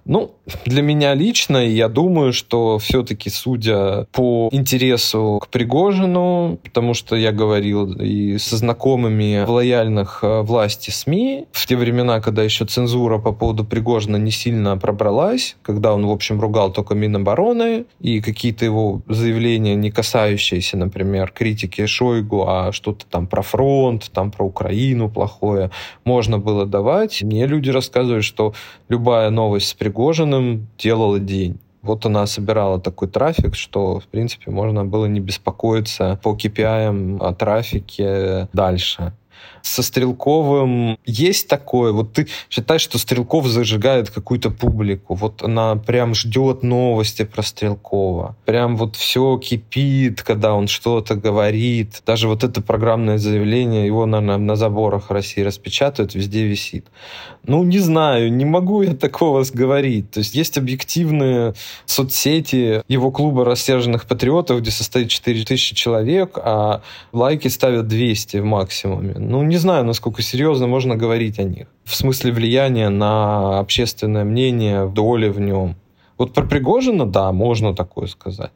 Ну, 0.06 0.36
для 0.66 0.82
меня 0.82 1.14
лично, 1.14 1.66
я 1.66 1.88
думаю, 1.88 2.34
что 2.34 2.78
все-таки, 2.78 3.30
судя 3.30 4.06
по 4.12 4.50
интересу 4.52 5.40
к 5.42 5.48
Пригожину, 5.48 6.60
потому 6.62 6.94
что 6.94 7.16
я 7.16 7.32
говорил 7.32 7.94
и 7.94 8.38
со 8.38 8.58
знакомыми 8.58 9.46
в 9.46 9.50
лояльных 9.50 10.20
э, 10.22 10.42
власти 10.42 10.90
СМИ, 10.90 11.46
в 11.54 11.66
те 11.66 11.78
времена, 11.78 12.20
когда 12.20 12.44
еще 12.44 12.66
цензура 12.66 13.18
по 13.18 13.32
поводу 13.32 13.64
Пригожина 13.64 14.18
не 14.18 14.32
сильно 14.32 14.78
пробралась, 14.78 15.56
когда 15.62 15.94
он, 15.94 16.06
в 16.06 16.12
общем, 16.12 16.42
ругал 16.42 16.74
только 16.74 16.96
Минобороны, 16.96 17.86
и 18.02 18.20
какие-то 18.20 18.66
его 18.66 19.02
заявления, 19.08 19.76
не 19.76 19.90
касающиеся, 19.90 20.76
например, 20.76 21.32
критики 21.32 21.86
Шойгу, 21.86 22.46
а 22.46 22.74
что-то 22.74 23.06
там 23.06 23.28
про 23.28 23.42
фронт, 23.42 24.12
там 24.12 24.32
про 24.32 24.46
Украину 24.46 25.10
плохое, 25.10 25.72
можно 26.04 26.40
было 26.40 26.66
давать. 26.66 27.24
Мне 27.24 27.48
люди 27.48 27.70
рассказывают, 27.70 28.26
что 28.26 28.54
любая 28.90 29.30
новость 29.30 29.63
с 29.68 29.74
Пригожиным 29.74 30.68
делала 30.78 31.20
день. 31.20 31.60
Вот 31.82 32.06
она 32.06 32.26
собирала 32.28 32.80
такой 32.80 33.10
трафик, 33.10 33.56
что, 33.56 34.00
в 34.00 34.06
принципе, 34.06 34.52
можно 34.52 34.86
было 34.86 35.06
не 35.06 35.20
беспокоиться 35.20 36.20
по 36.24 36.30
KPI 36.30 37.18
о 37.20 37.34
трафике 37.34 38.48
дальше. 38.54 39.14
Со 39.64 39.82
Стрелковым 39.82 41.00
есть 41.06 41.48
такое, 41.48 41.94
вот 41.94 42.14
ты 42.14 42.28
считаешь, 42.50 42.82
что 42.82 42.98
Стрелков 42.98 43.48
зажигает 43.48 44.10
какую-то 44.10 44.52
публику, 44.52 45.16
вот 45.16 45.42
она 45.42 45.78
прям 45.78 46.14
ждет 46.14 46.64
новости 46.64 47.24
про 47.24 47.42
Стрелкова, 47.42 48.36
прям 48.46 48.76
вот 48.76 48.96
все 48.98 49.38
кипит, 49.38 50.22
когда 50.22 50.54
он 50.54 50.68
что-то 50.68 51.16
говорит, 51.16 52.04
даже 52.06 52.28
вот 52.28 52.44
это 52.44 52.62
программное 52.62 53.18
заявление, 53.18 53.88
его, 53.88 54.06
наверное, 54.06 54.38
на 54.38 54.56
заборах 54.56 55.10
России 55.10 55.42
распечатают, 55.42 56.14
везде 56.14 56.46
висит. 56.46 56.86
Ну, 57.46 57.64
не 57.64 57.80
знаю, 57.80 58.34
не 58.34 58.46
могу 58.46 58.82
я 58.82 58.94
такого 58.94 59.44
говорить. 59.54 60.12
То 60.12 60.20
есть 60.20 60.36
есть 60.36 60.58
объективные 60.58 61.54
соцсети 61.86 62.84
его 62.88 63.12
клуба 63.12 63.46
рассерженных 63.46 64.06
патриотов, 64.06 64.60
где 64.62 64.72
состоит 64.72 65.10
4000 65.10 65.76
человек, 65.76 66.38
а 66.38 66.82
лайки 67.12 67.48
ставят 67.48 67.88
200 67.88 68.38
в 68.38 68.46
максимуме. 68.46 69.16
Ну, 69.18 69.44
не 69.54 69.60
знаю, 69.60 69.86
насколько 69.86 70.24
серьезно 70.24 70.66
можно 70.66 70.96
говорить 70.96 71.38
о 71.38 71.44
них. 71.44 71.68
В 71.84 71.96
смысле 71.96 72.32
влияния 72.32 72.90
на 72.90 73.60
общественное 73.60 74.24
мнение, 74.24 74.90
доли 74.90 75.30
в 75.30 75.40
нем. 75.40 75.76
Вот 76.18 76.34
про 76.34 76.44
Пригожина, 76.44 77.06
да, 77.06 77.32
можно 77.32 77.76
такое 77.76 78.08
сказать. 78.08 78.52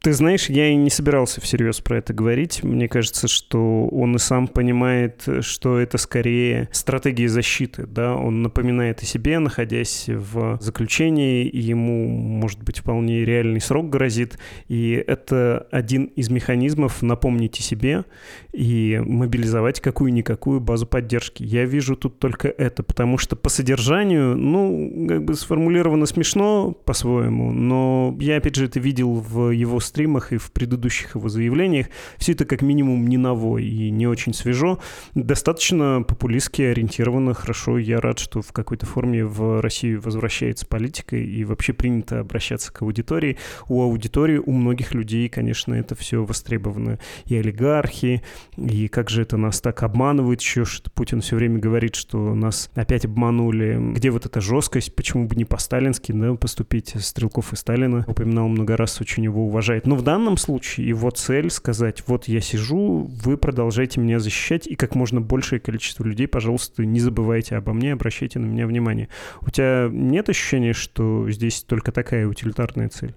Ты 0.00 0.12
знаешь, 0.12 0.48
я 0.48 0.68
и 0.68 0.76
не 0.76 0.90
собирался 0.90 1.40
всерьез 1.40 1.80
про 1.80 1.98
это 1.98 2.12
говорить. 2.12 2.62
Мне 2.62 2.88
кажется, 2.88 3.26
что 3.26 3.88
он 3.88 4.14
и 4.14 4.18
сам 4.20 4.46
понимает, 4.46 5.26
что 5.40 5.78
это 5.78 5.98
скорее 5.98 6.68
стратегия 6.70 7.28
защиты. 7.28 7.84
Да? 7.84 8.14
Он 8.14 8.42
напоминает 8.42 9.02
о 9.02 9.06
себе, 9.06 9.40
находясь 9.40 10.04
в 10.08 10.58
заключении, 10.60 11.46
и 11.46 11.58
ему, 11.58 12.06
может 12.06 12.62
быть, 12.62 12.78
вполне 12.78 13.24
реальный 13.24 13.60
срок 13.60 13.90
грозит. 13.90 14.38
И 14.68 14.92
это 15.04 15.66
один 15.72 16.04
из 16.04 16.30
механизмов 16.30 17.02
напомнить 17.02 17.58
о 17.58 17.62
себе 17.62 18.04
и 18.52 19.02
мобилизовать 19.04 19.80
какую-никакую 19.80 20.60
базу 20.60 20.86
поддержки. 20.86 21.42
Я 21.42 21.64
вижу 21.64 21.96
тут 21.96 22.20
только 22.20 22.48
это, 22.48 22.84
потому 22.84 23.18
что 23.18 23.34
по 23.34 23.48
содержанию, 23.48 24.36
ну, 24.36 25.06
как 25.08 25.24
бы 25.24 25.34
сформулировано 25.34 26.06
смешно 26.06 26.70
по-своему, 26.84 27.50
но 27.50 28.16
я, 28.20 28.36
опять 28.36 28.54
же, 28.54 28.66
это 28.66 28.78
видел 28.78 29.14
в 29.14 29.50
его 29.50 29.80
стримах 29.88 30.32
и 30.32 30.38
в 30.38 30.52
предыдущих 30.52 31.16
его 31.16 31.28
заявлениях. 31.28 31.86
Все 32.18 32.32
это 32.32 32.44
как 32.44 32.62
минимум 32.62 33.06
не 33.06 33.16
ново 33.16 33.58
и 33.58 33.90
не 33.90 34.06
очень 34.06 34.34
свежо. 34.34 34.78
Достаточно 35.14 36.04
популистски 36.06 36.62
ориентировано, 36.62 37.34
хорошо. 37.34 37.78
Я 37.78 38.00
рад, 38.00 38.18
что 38.18 38.42
в 38.42 38.52
какой-то 38.52 38.86
форме 38.86 39.24
в 39.24 39.60
Россию 39.60 40.00
возвращается 40.00 40.66
политика 40.66 41.16
и 41.16 41.44
вообще 41.44 41.72
принято 41.72 42.20
обращаться 42.20 42.72
к 42.72 42.82
аудитории. 42.82 43.36
У 43.68 43.82
аудитории, 43.82 44.38
у 44.38 44.52
многих 44.52 44.94
людей, 44.94 45.28
конечно, 45.28 45.74
это 45.74 45.94
все 45.94 46.24
востребовано. 46.24 46.98
И 47.26 47.36
олигархи, 47.36 48.22
и 48.56 48.88
как 48.88 49.10
же 49.10 49.22
это 49.22 49.36
нас 49.36 49.60
так 49.60 49.82
обманывают 49.82 50.40
еще, 50.40 50.64
что 50.64 50.90
Путин 50.90 51.20
все 51.20 51.36
время 51.36 51.58
говорит, 51.58 51.94
что 51.94 52.34
нас 52.34 52.70
опять 52.74 53.04
обманули. 53.04 53.78
Где 53.94 54.10
вот 54.10 54.26
эта 54.26 54.40
жесткость? 54.40 54.94
Почему 54.94 55.26
бы 55.26 55.36
не 55.36 55.44
по-сталински 55.44 56.12
да, 56.12 56.34
поступить? 56.34 56.94
Стрелков 56.98 57.52
и 57.52 57.56
Сталина 57.56 58.04
упоминал 58.06 58.48
много 58.48 58.76
раз, 58.76 59.00
очень 59.00 59.24
его 59.24 59.46
уважает 59.46 59.77
помогает. 59.78 59.86
Но 59.86 59.96
в 59.96 60.02
данном 60.02 60.36
случае 60.36 60.88
его 60.88 61.10
цель 61.10 61.50
сказать, 61.50 62.02
вот 62.06 62.28
я 62.28 62.40
сижу, 62.40 63.08
вы 63.24 63.36
продолжаете 63.36 64.00
меня 64.00 64.18
защищать, 64.18 64.66
и 64.66 64.74
как 64.74 64.94
можно 64.94 65.20
большее 65.20 65.60
количество 65.60 66.04
людей, 66.04 66.26
пожалуйста, 66.26 66.84
не 66.84 67.00
забывайте 67.00 67.56
обо 67.56 67.72
мне, 67.72 67.92
обращайте 67.92 68.38
на 68.38 68.46
меня 68.46 68.66
внимание. 68.66 69.08
У 69.40 69.50
тебя 69.50 69.88
нет 69.90 70.28
ощущения, 70.28 70.72
что 70.72 71.30
здесь 71.30 71.62
только 71.62 71.92
такая 71.92 72.26
утилитарная 72.26 72.88
цель? 72.88 73.14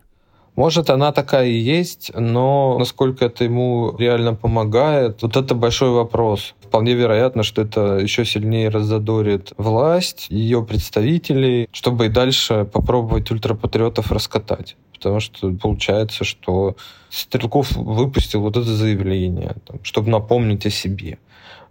Может, 0.58 0.90
она 0.90 1.14
такая 1.14 1.48
и 1.48 1.54
есть, 1.54 2.12
но 2.14 2.78
насколько 2.78 3.26
это 3.26 3.46
ему 3.46 3.96
реально 3.98 4.36
помогает, 4.36 5.22
вот 5.22 5.38
это 5.38 5.56
большой 5.56 5.92
вопрос. 5.92 6.56
Вполне 6.62 6.94
вероятно, 6.94 7.44
что 7.44 7.62
это 7.62 8.00
еще 8.00 8.26
сильнее 8.26 8.68
раззадорит 8.68 9.54
власть, 9.58 10.28
ее 10.30 10.62
представителей, 10.62 11.70
чтобы 11.72 12.06
и 12.06 12.10
дальше 12.10 12.66
попробовать 12.66 13.32
ультрапатриотов 13.32 14.12
раскатать 14.12 14.76
потому 15.02 15.20
что 15.20 15.52
получается, 15.52 16.24
что 16.24 16.76
Стрелков 17.10 17.72
выпустил 17.72 18.42
вот 18.42 18.56
это 18.56 18.76
заявление, 18.76 19.56
там, 19.66 19.80
чтобы 19.84 20.12
напомнить 20.12 20.66
о 20.68 20.70
себе. 20.70 21.18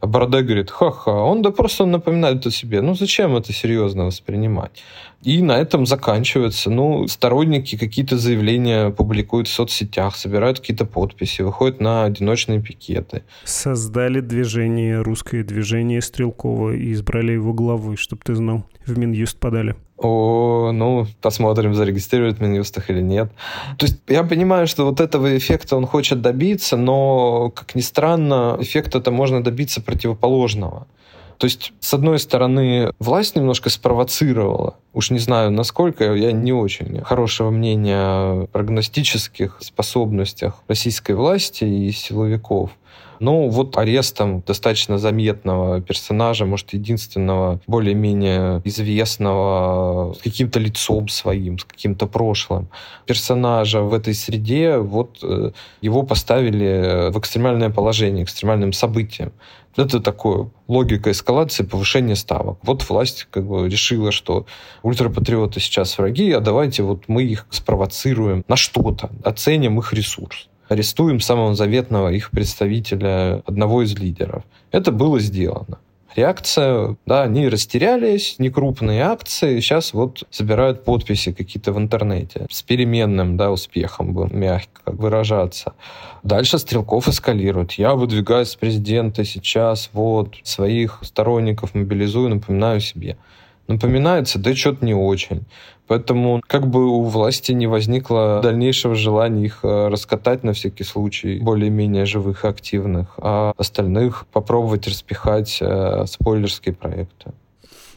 А 0.00 0.06
Бородай 0.06 0.42
говорит, 0.42 0.70
ха-ха, 0.70 1.12
он 1.12 1.42
да 1.42 1.50
просто 1.50 1.84
напоминает 1.84 2.44
о 2.46 2.50
себе. 2.50 2.80
Ну 2.80 2.94
зачем 2.94 3.36
это 3.36 3.52
серьезно 3.52 4.06
воспринимать? 4.06 4.82
И 5.22 5.42
на 5.42 5.58
этом 5.58 5.84
заканчивается. 5.84 6.70
Ну, 6.70 7.06
сторонники 7.06 7.76
какие-то 7.76 8.16
заявления 8.16 8.90
публикуют 8.90 9.48
в 9.48 9.52
соцсетях, 9.52 10.16
собирают 10.16 10.60
какие-то 10.60 10.86
подписи, 10.86 11.42
выходят 11.42 11.80
на 11.80 12.04
одиночные 12.04 12.60
пикеты. 12.60 13.22
Создали 13.44 14.20
движение, 14.20 15.02
русское 15.02 15.44
движение 15.44 16.00
Стрелкова 16.00 16.72
и 16.72 16.92
избрали 16.92 17.32
его 17.32 17.52
главой, 17.52 17.96
чтобы 17.96 18.22
ты 18.24 18.34
знал. 18.34 18.64
В 18.86 18.98
Минюст 18.98 19.38
подали. 19.38 19.76
О, 19.98 20.72
ну, 20.72 21.06
посмотрим, 21.20 21.74
зарегистрирует 21.74 22.40
Минюст 22.40 22.78
их 22.78 22.88
или 22.88 23.02
нет. 23.02 23.30
То 23.76 23.84
есть 23.84 24.00
я 24.08 24.24
понимаю, 24.24 24.66
что 24.66 24.86
вот 24.86 25.00
этого 25.00 25.36
эффекта 25.36 25.76
он 25.76 25.86
хочет 25.86 26.22
добиться, 26.22 26.78
но, 26.78 27.50
как 27.50 27.74
ни 27.74 27.82
странно, 27.82 28.56
эффект 28.58 28.94
это 28.94 29.10
можно 29.10 29.44
добиться 29.44 29.82
противоположного. 29.82 30.86
То 31.40 31.46
есть, 31.46 31.72
с 31.80 31.94
одной 31.94 32.18
стороны, 32.18 32.92
власть 32.98 33.34
немножко 33.34 33.70
спровоцировала. 33.70 34.76
Уж 34.92 35.08
не 35.08 35.18
знаю, 35.18 35.50
насколько, 35.50 36.12
я 36.12 36.32
не 36.32 36.52
очень 36.52 37.00
хорошего 37.00 37.48
мнения 37.48 37.96
о 37.96 38.46
прогностических 38.52 39.56
способностях 39.60 40.62
российской 40.68 41.12
власти 41.12 41.64
и 41.64 41.92
силовиков. 41.92 42.72
Ну, 43.20 43.48
вот 43.50 43.76
арестом 43.76 44.42
достаточно 44.46 44.96
заметного 44.96 45.82
персонажа, 45.82 46.46
может, 46.46 46.72
единственного 46.72 47.60
более-менее 47.66 48.62
известного, 48.64 50.14
с 50.14 50.22
каким-то 50.22 50.58
лицом 50.58 51.08
своим, 51.08 51.58
с 51.58 51.64
каким-то 51.64 52.06
прошлым 52.06 52.70
персонажа 53.04 53.82
в 53.82 53.92
этой 53.92 54.14
среде, 54.14 54.78
вот 54.78 55.18
э, 55.22 55.50
его 55.82 56.02
поставили 56.02 57.10
в 57.10 57.18
экстремальное 57.18 57.68
положение, 57.68 58.24
экстремальным 58.24 58.72
событием. 58.72 59.32
Это 59.76 60.00
такое 60.00 60.50
логика 60.66 61.10
эскалации, 61.10 61.62
повышения 61.62 62.16
ставок. 62.16 62.58
Вот 62.62 62.88
власть 62.88 63.28
как 63.30 63.46
бы 63.46 63.68
решила, 63.68 64.12
что 64.12 64.46
ультрапатриоты 64.82 65.60
сейчас 65.60 65.98
враги, 65.98 66.32
а 66.32 66.40
давайте 66.40 66.82
вот 66.82 67.04
мы 67.06 67.24
их 67.24 67.46
спровоцируем 67.50 68.44
на 68.48 68.56
что-то, 68.56 69.10
оценим 69.24 69.78
их 69.78 69.92
ресурс 69.92 70.49
арестуем 70.70 71.18
самого 71.20 71.54
заветного 71.54 72.12
их 72.12 72.30
представителя, 72.30 73.42
одного 73.44 73.82
из 73.82 73.98
лидеров. 73.98 74.44
Это 74.70 74.92
было 74.92 75.18
сделано. 75.18 75.78
Реакция, 76.14 76.96
да, 77.06 77.22
они 77.22 77.48
растерялись, 77.48 78.36
некрупные 78.38 79.02
акции, 79.02 79.58
сейчас 79.60 79.92
вот 79.92 80.24
собирают 80.30 80.84
подписи 80.84 81.32
какие-то 81.32 81.72
в 81.72 81.78
интернете 81.78 82.46
с 82.50 82.62
переменным, 82.62 83.36
да, 83.36 83.50
успехом, 83.50 84.12
бы 84.12 84.28
мягко 84.30 84.92
выражаться. 84.92 85.74
Дальше 86.22 86.58
Стрелков 86.58 87.08
эскалирует. 87.08 87.72
Я 87.72 87.94
выдвигаюсь 87.94 88.48
с 88.48 88.56
президента 88.56 89.24
сейчас, 89.24 89.90
вот, 89.92 90.36
своих 90.44 91.00
сторонников 91.02 91.74
мобилизую, 91.74 92.28
напоминаю 92.30 92.80
себе 92.80 93.16
напоминается, 93.70 94.38
да 94.38 94.54
что-то 94.54 94.84
не 94.84 94.94
очень. 94.94 95.44
Поэтому 95.90 96.40
как 96.46 96.68
бы 96.68 96.86
у 96.86 97.02
власти 97.02 97.50
не 97.50 97.66
возникло 97.66 98.40
дальнейшего 98.40 98.94
желания 98.94 99.46
их 99.46 99.58
э, 99.64 99.88
раскатать 99.88 100.44
на 100.44 100.52
всякий 100.52 100.84
случай 100.84 101.40
более-менее 101.40 102.06
живых 102.06 102.44
и 102.44 102.46
активных, 102.46 103.14
а 103.16 103.52
остальных 103.56 104.24
попробовать 104.32 104.86
распихать 104.86 105.58
э, 105.60 106.04
спойлерские 106.06 106.76
проекты. 106.76 107.32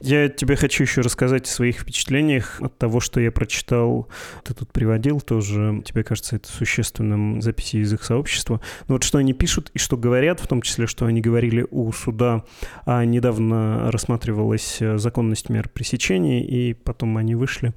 Я 0.06 0.28
тебе 0.28 0.58
хочу 0.58 0.84
еще 0.84 1.00
рассказать 1.00 1.48
о 1.48 1.50
своих 1.50 1.80
впечатлениях 1.80 2.62
от 2.62 2.78
того, 2.78 3.00
что 3.00 3.22
я 3.22 3.32
прочитал. 3.32 4.10
Ты 4.44 4.54
тут 4.54 4.70
приводил 4.74 5.22
тоже. 5.22 5.82
Тебе 5.86 6.04
кажется 6.04 6.36
это 6.36 6.50
существенным 6.50 7.42
записи 7.42 7.78
из 7.78 7.94
их 7.94 8.04
сообщества. 8.04 8.60
Но 8.90 8.96
вот 8.96 9.04
что 9.06 9.20
они 9.20 9.32
пишут 9.32 9.72
и 9.74 9.80
что 9.80 9.96
говорят, 9.96 10.42
в 10.42 10.48
том 10.48 10.62
числе, 10.62 10.88
что 10.88 11.06
они 11.06 11.22
говорили 11.22 11.66
у 11.72 11.90
суда, 11.94 12.44
а 12.86 13.06
недавно 13.06 13.90
рассматривалась 13.94 14.80
законность 14.96 15.48
мер 15.48 15.70
пресечения, 15.70 16.46
и 16.46 16.74
потом 16.74 17.16
они 17.16 17.36
вышли, 17.36 17.72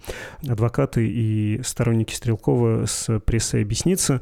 адвокаты 0.48 1.06
и 1.06 1.60
сторонники 1.62 2.12
Стрелкова 2.12 2.86
с 2.86 3.20
прессой 3.20 3.62
объясниться. 3.62 4.20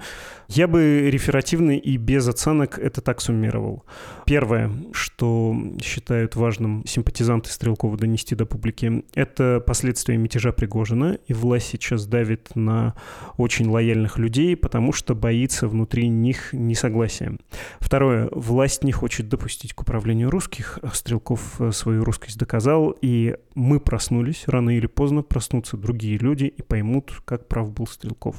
Я 0.48 0.68
бы 0.68 1.08
реферативно 1.10 1.78
и 1.78 1.96
без 1.96 2.28
оценок 2.28 2.78
это 2.78 3.00
так 3.00 3.22
суммировал. 3.22 3.86
Первое, 4.26 4.70
что 4.92 5.56
считают 5.82 6.36
важным 6.36 6.84
симпатизанты 6.86 7.48
Стрелкова 7.48 7.93
готова 7.94 7.96
донести 7.96 8.34
до 8.34 8.46
публики. 8.46 9.04
Это 9.14 9.62
последствия 9.64 10.16
мятежа 10.16 10.52
Пригожина, 10.52 11.18
и 11.26 11.32
власть 11.32 11.68
сейчас 11.68 12.06
давит 12.06 12.56
на 12.56 12.94
очень 13.36 13.68
лояльных 13.68 14.18
людей, 14.18 14.56
потому 14.56 14.92
что 14.92 15.14
боится 15.14 15.68
внутри 15.68 16.08
них 16.08 16.52
несогласия. 16.52 17.36
Второе. 17.80 18.28
Власть 18.32 18.84
не 18.84 18.92
хочет 18.92 19.28
допустить 19.28 19.74
к 19.74 19.82
управлению 19.82 20.30
русских. 20.30 20.78
Стрелков 20.92 21.60
э, 21.60 21.72
свою 21.72 22.04
русскость 22.04 22.38
доказал, 22.38 22.94
и 23.02 23.36
мы 23.54 23.80
проснулись. 23.80 24.44
Рано 24.46 24.70
или 24.70 24.86
поздно 24.86 25.22
проснутся 25.22 25.76
другие 25.76 26.18
люди 26.18 26.44
и 26.44 26.62
поймут, 26.62 27.22
как 27.24 27.48
прав 27.48 27.72
был 27.72 27.86
Стрелков. 27.86 28.36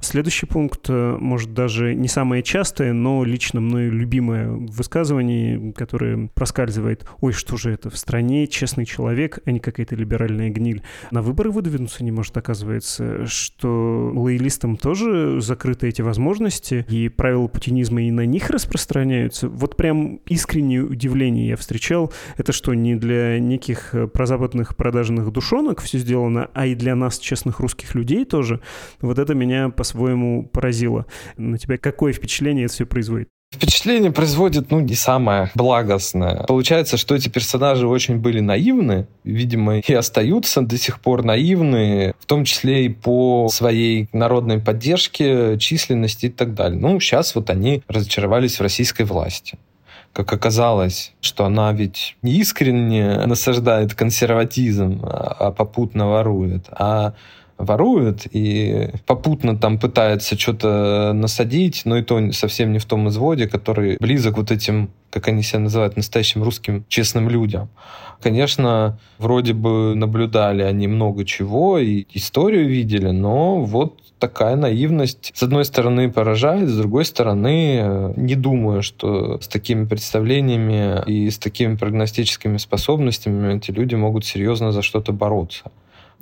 Следующий 0.00 0.46
пункт, 0.46 0.86
э, 0.88 1.16
может, 1.20 1.54
даже 1.54 1.94
не 1.94 2.08
самое 2.08 2.42
частое, 2.42 2.92
но 2.92 3.24
лично 3.24 3.60
мною 3.60 3.92
любимое 3.92 4.50
высказывание, 4.50 5.72
которое 5.72 6.28
проскальзывает. 6.34 7.06
Ой, 7.20 7.32
что 7.32 7.56
же 7.56 7.70
это? 7.72 7.90
В 7.90 7.96
стране 7.96 8.46
честный 8.46 8.86
человек, 8.92 9.38
а 9.44 9.50
не 9.50 9.60
какая-то 9.60 9.96
либеральная 9.96 10.50
гниль. 10.50 10.82
На 11.10 11.22
выборы 11.22 11.50
выдвинуться 11.50 12.04
не 12.04 12.12
может, 12.12 12.36
оказывается, 12.36 13.26
что 13.26 14.12
лоялистам 14.14 14.76
тоже 14.76 15.40
закрыты 15.40 15.88
эти 15.88 16.02
возможности, 16.02 16.84
и 16.88 17.08
правила 17.08 17.46
путинизма 17.46 18.02
и 18.02 18.10
на 18.10 18.26
них 18.26 18.50
распространяются. 18.50 19.48
Вот 19.48 19.76
прям 19.76 20.16
искреннее 20.26 20.82
удивление 20.82 21.48
я 21.48 21.56
встречал. 21.56 22.12
Это 22.36 22.52
что, 22.52 22.74
не 22.74 22.96
для 22.96 23.38
неких 23.38 23.94
прозападных 24.12 24.76
продажных 24.76 25.30
душонок 25.32 25.80
все 25.80 25.98
сделано, 25.98 26.50
а 26.52 26.66
и 26.66 26.74
для 26.74 26.94
нас, 26.94 27.18
честных 27.18 27.60
русских 27.60 27.94
людей 27.94 28.24
тоже? 28.24 28.60
Вот 29.00 29.18
это 29.18 29.34
меня 29.34 29.70
по-своему 29.70 30.44
поразило. 30.44 31.06
На 31.36 31.58
тебя 31.58 31.78
какое 31.78 32.12
впечатление 32.12 32.66
это 32.66 32.74
все 32.74 32.86
производит? 32.86 33.28
Впечатление 33.52 34.10
производит, 34.10 34.70
ну, 34.70 34.80
не 34.80 34.94
самое 34.94 35.50
благостное. 35.54 36.44
Получается, 36.44 36.96
что 36.96 37.14
эти 37.14 37.28
персонажи 37.28 37.86
очень 37.86 38.16
были 38.16 38.40
наивны, 38.40 39.06
видимо, 39.24 39.78
и 39.78 39.92
остаются 39.92 40.62
до 40.62 40.78
сих 40.78 41.00
пор 41.00 41.22
наивны, 41.22 42.14
в 42.18 42.26
том 42.26 42.44
числе 42.44 42.86
и 42.86 42.88
по 42.88 43.48
своей 43.48 44.08
народной 44.12 44.58
поддержке, 44.58 45.58
численности 45.58 46.26
и 46.26 46.30
так 46.30 46.54
далее. 46.54 46.80
Ну, 46.80 46.98
сейчас 46.98 47.34
вот 47.34 47.50
они 47.50 47.82
разочаровались 47.88 48.58
в 48.58 48.62
российской 48.62 49.04
власти 49.04 49.58
как 50.12 50.30
оказалось, 50.32 51.12
что 51.22 51.46
она 51.46 51.72
ведь 51.72 52.16
не 52.20 52.32
искренне 52.34 53.24
насаждает 53.26 53.94
консерватизм, 53.94 55.00
а 55.02 55.52
попутно 55.52 56.06
ворует, 56.08 56.66
а 56.70 57.14
ворует 57.62 58.26
и 58.30 58.90
попутно 59.06 59.56
там 59.56 59.78
пытается 59.78 60.38
что-то 60.38 61.12
насадить, 61.14 61.82
но 61.84 61.98
и 61.98 62.02
то 62.02 62.32
совсем 62.32 62.72
не 62.72 62.78
в 62.78 62.84
том 62.84 63.08
изводе, 63.08 63.48
который 63.48 63.96
близок 64.00 64.36
вот 64.36 64.50
этим, 64.50 64.90
как 65.10 65.28
они 65.28 65.42
себя 65.42 65.60
называют, 65.60 65.96
настоящим 65.96 66.42
русским 66.42 66.84
честным 66.88 67.28
людям. 67.28 67.68
Конечно, 68.20 68.98
вроде 69.18 69.52
бы 69.52 69.94
наблюдали 69.94 70.62
они 70.62 70.86
много 70.86 71.24
чего 71.24 71.78
и 71.78 72.06
историю 72.12 72.68
видели, 72.68 73.10
но 73.10 73.62
вот 73.62 73.98
такая 74.18 74.54
наивность, 74.54 75.32
с 75.34 75.42
одной 75.42 75.64
стороны, 75.64 76.08
поражает, 76.08 76.68
с 76.68 76.76
другой 76.76 77.04
стороны, 77.04 78.14
не 78.16 78.36
думаю, 78.36 78.82
что 78.82 79.40
с 79.40 79.48
такими 79.48 79.84
представлениями 79.84 81.02
и 81.06 81.28
с 81.28 81.38
такими 81.38 81.74
прогностическими 81.74 82.58
способностями 82.58 83.56
эти 83.56 83.72
люди 83.72 83.96
могут 83.96 84.24
серьезно 84.24 84.70
за 84.70 84.82
что-то 84.82 85.12
бороться. 85.12 85.72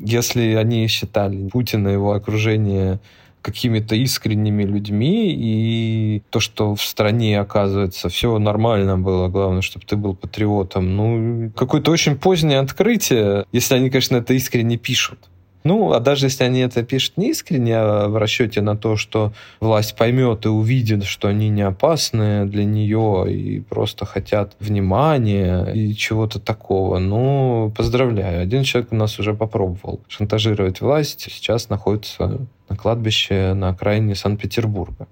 Если 0.00 0.54
они 0.54 0.86
считали 0.88 1.48
Путина 1.48 1.88
и 1.88 1.92
его 1.92 2.12
окружение 2.12 3.00
какими-то 3.42 3.94
искренними 3.94 4.64
людьми, 4.64 5.32
и 5.32 6.22
то, 6.30 6.40
что 6.40 6.74
в 6.74 6.82
стране, 6.82 7.40
оказывается, 7.40 8.08
все 8.08 8.38
нормально 8.38 8.98
было, 8.98 9.28
главное, 9.28 9.62
чтобы 9.62 9.86
ты 9.86 9.96
был 9.96 10.14
патриотом, 10.14 10.96
ну, 10.96 11.50
какое-то 11.56 11.90
очень 11.90 12.16
позднее 12.16 12.58
открытие, 12.58 13.44
если 13.52 13.74
они, 13.74 13.90
конечно, 13.90 14.16
это 14.16 14.34
искренне 14.34 14.76
пишут. 14.76 15.18
Ну, 15.62 15.92
а 15.92 16.00
даже 16.00 16.26
если 16.26 16.44
они 16.44 16.60
это 16.60 16.82
пишут 16.82 17.16
не 17.16 17.30
искренне, 17.30 17.76
а 17.76 18.08
в 18.08 18.16
расчете 18.16 18.62
на 18.62 18.76
то, 18.76 18.96
что 18.96 19.32
власть 19.60 19.94
поймет 19.96 20.46
и 20.46 20.48
увидит, 20.48 21.04
что 21.04 21.28
они 21.28 21.48
не 21.50 21.62
опасны 21.62 22.46
для 22.46 22.64
нее 22.64 23.26
и 23.28 23.60
просто 23.60 24.06
хотят 24.06 24.56
внимания 24.58 25.64
и 25.72 25.94
чего-то 25.94 26.40
такого, 26.40 26.98
ну, 26.98 27.72
поздравляю. 27.76 28.42
Один 28.42 28.62
человек 28.62 28.92
у 28.92 28.96
нас 28.96 29.18
уже 29.18 29.34
попробовал 29.34 30.00
шантажировать 30.08 30.80
власть, 30.80 31.28
сейчас 31.30 31.68
находится 31.68 32.46
на 32.68 32.76
кладбище 32.76 33.52
на 33.54 33.70
окраине 33.70 34.14
Санкт-Петербурга. 34.14 35.08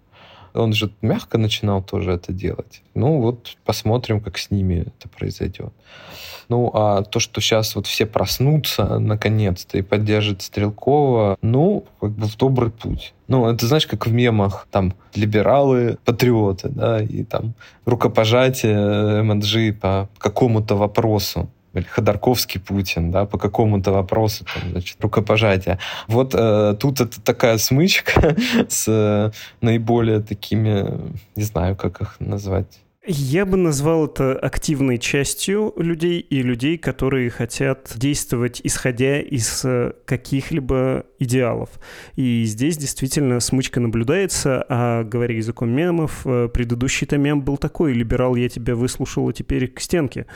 Он 0.54 0.72
же 0.72 0.90
мягко 1.02 1.38
начинал 1.38 1.82
тоже 1.82 2.12
это 2.12 2.32
делать. 2.32 2.82
Ну, 2.94 3.20
вот 3.20 3.56
посмотрим, 3.64 4.20
как 4.20 4.38
с 4.38 4.50
ними 4.50 4.86
это 4.86 5.08
произойдет. 5.08 5.72
Ну, 6.48 6.70
а 6.72 7.02
то, 7.02 7.20
что 7.20 7.40
сейчас 7.40 7.74
вот 7.74 7.86
все 7.86 8.06
проснутся 8.06 8.98
наконец-то 8.98 9.76
и 9.76 9.82
поддержат 9.82 10.40
Стрелкова, 10.42 11.36
ну, 11.42 11.84
как 12.00 12.12
бы 12.12 12.26
в 12.26 12.36
добрый 12.36 12.70
путь. 12.70 13.12
Ну, 13.26 13.46
это 13.50 13.66
знаешь, 13.66 13.86
как 13.86 14.06
в 14.06 14.12
мемах, 14.12 14.66
там, 14.70 14.94
либералы, 15.14 15.98
патриоты, 16.06 16.70
да, 16.70 17.02
и 17.02 17.24
там 17.24 17.52
рукопожатие 17.84 19.22
МНЖ 19.22 19.78
по 19.78 20.08
какому-то 20.18 20.76
вопросу 20.76 21.50
Ходорковский 21.86 22.60
Путин, 22.60 23.10
да, 23.10 23.24
по 23.24 23.38
какому-то 23.38 23.92
вопросу, 23.92 24.44
там, 24.44 24.70
значит, 24.70 24.96
рукопожатие. 25.00 25.78
Вот 26.06 26.34
э, 26.34 26.76
тут 26.78 27.00
это 27.00 27.20
такая 27.20 27.58
смычка 27.58 28.36
с 28.68 28.84
э, 28.88 29.30
наиболее 29.60 30.20
такими, 30.20 31.12
не 31.36 31.42
знаю, 31.42 31.76
как 31.76 32.00
их 32.00 32.16
назвать, 32.20 32.80
я 33.06 33.46
бы 33.46 33.56
назвал 33.56 34.06
это 34.06 34.38
активной 34.38 34.98
частью 34.98 35.72
людей 35.76 36.20
и 36.20 36.42
людей, 36.42 36.76
которые 36.76 37.30
хотят 37.30 37.92
действовать 37.96 38.60
исходя 38.64 39.20
из 39.20 39.64
э, 39.64 39.92
каких-либо 40.04 41.06
идеалов. 41.18 41.70
И 42.16 42.44
здесь 42.44 42.76
действительно 42.76 43.40
смычка 43.40 43.80
наблюдается, 43.80 44.64
а 44.68 45.04
говоря 45.04 45.34
языком 45.36 45.70
мемов, 45.70 46.26
э, 46.26 46.48
предыдущий-то 46.52 47.16
мем 47.16 47.40
был 47.42 47.56
такой, 47.56 47.92
либерал, 47.94 48.34
я 48.34 48.48
тебя 48.48 48.74
выслушал, 48.74 49.28
а 49.28 49.32
теперь 49.32 49.68
к 49.68 49.80
стенке. 49.80 50.26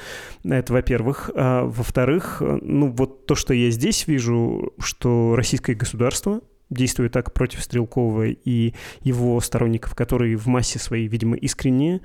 Это 0.45 0.73
во-первых. 0.73 1.31
А 1.35 1.65
во-вторых, 1.65 2.39
э, 2.41 2.59
ну 2.63 2.91
вот 2.91 3.27
то, 3.27 3.35
что 3.35 3.53
я 3.53 3.71
здесь 3.71 4.07
вижу, 4.07 4.73
что 4.79 5.35
российское 5.37 5.75
государство 5.75 6.41
действуя 6.73 7.09
так 7.09 7.33
против 7.33 7.63
Стрелкова 7.63 8.29
и 8.29 8.75
его 9.03 9.41
сторонников, 9.41 9.95
которые 9.95 10.37
в 10.37 10.47
массе 10.47 10.79
своей, 10.79 11.07
видимо, 11.09 11.37
искренние, 11.37 12.01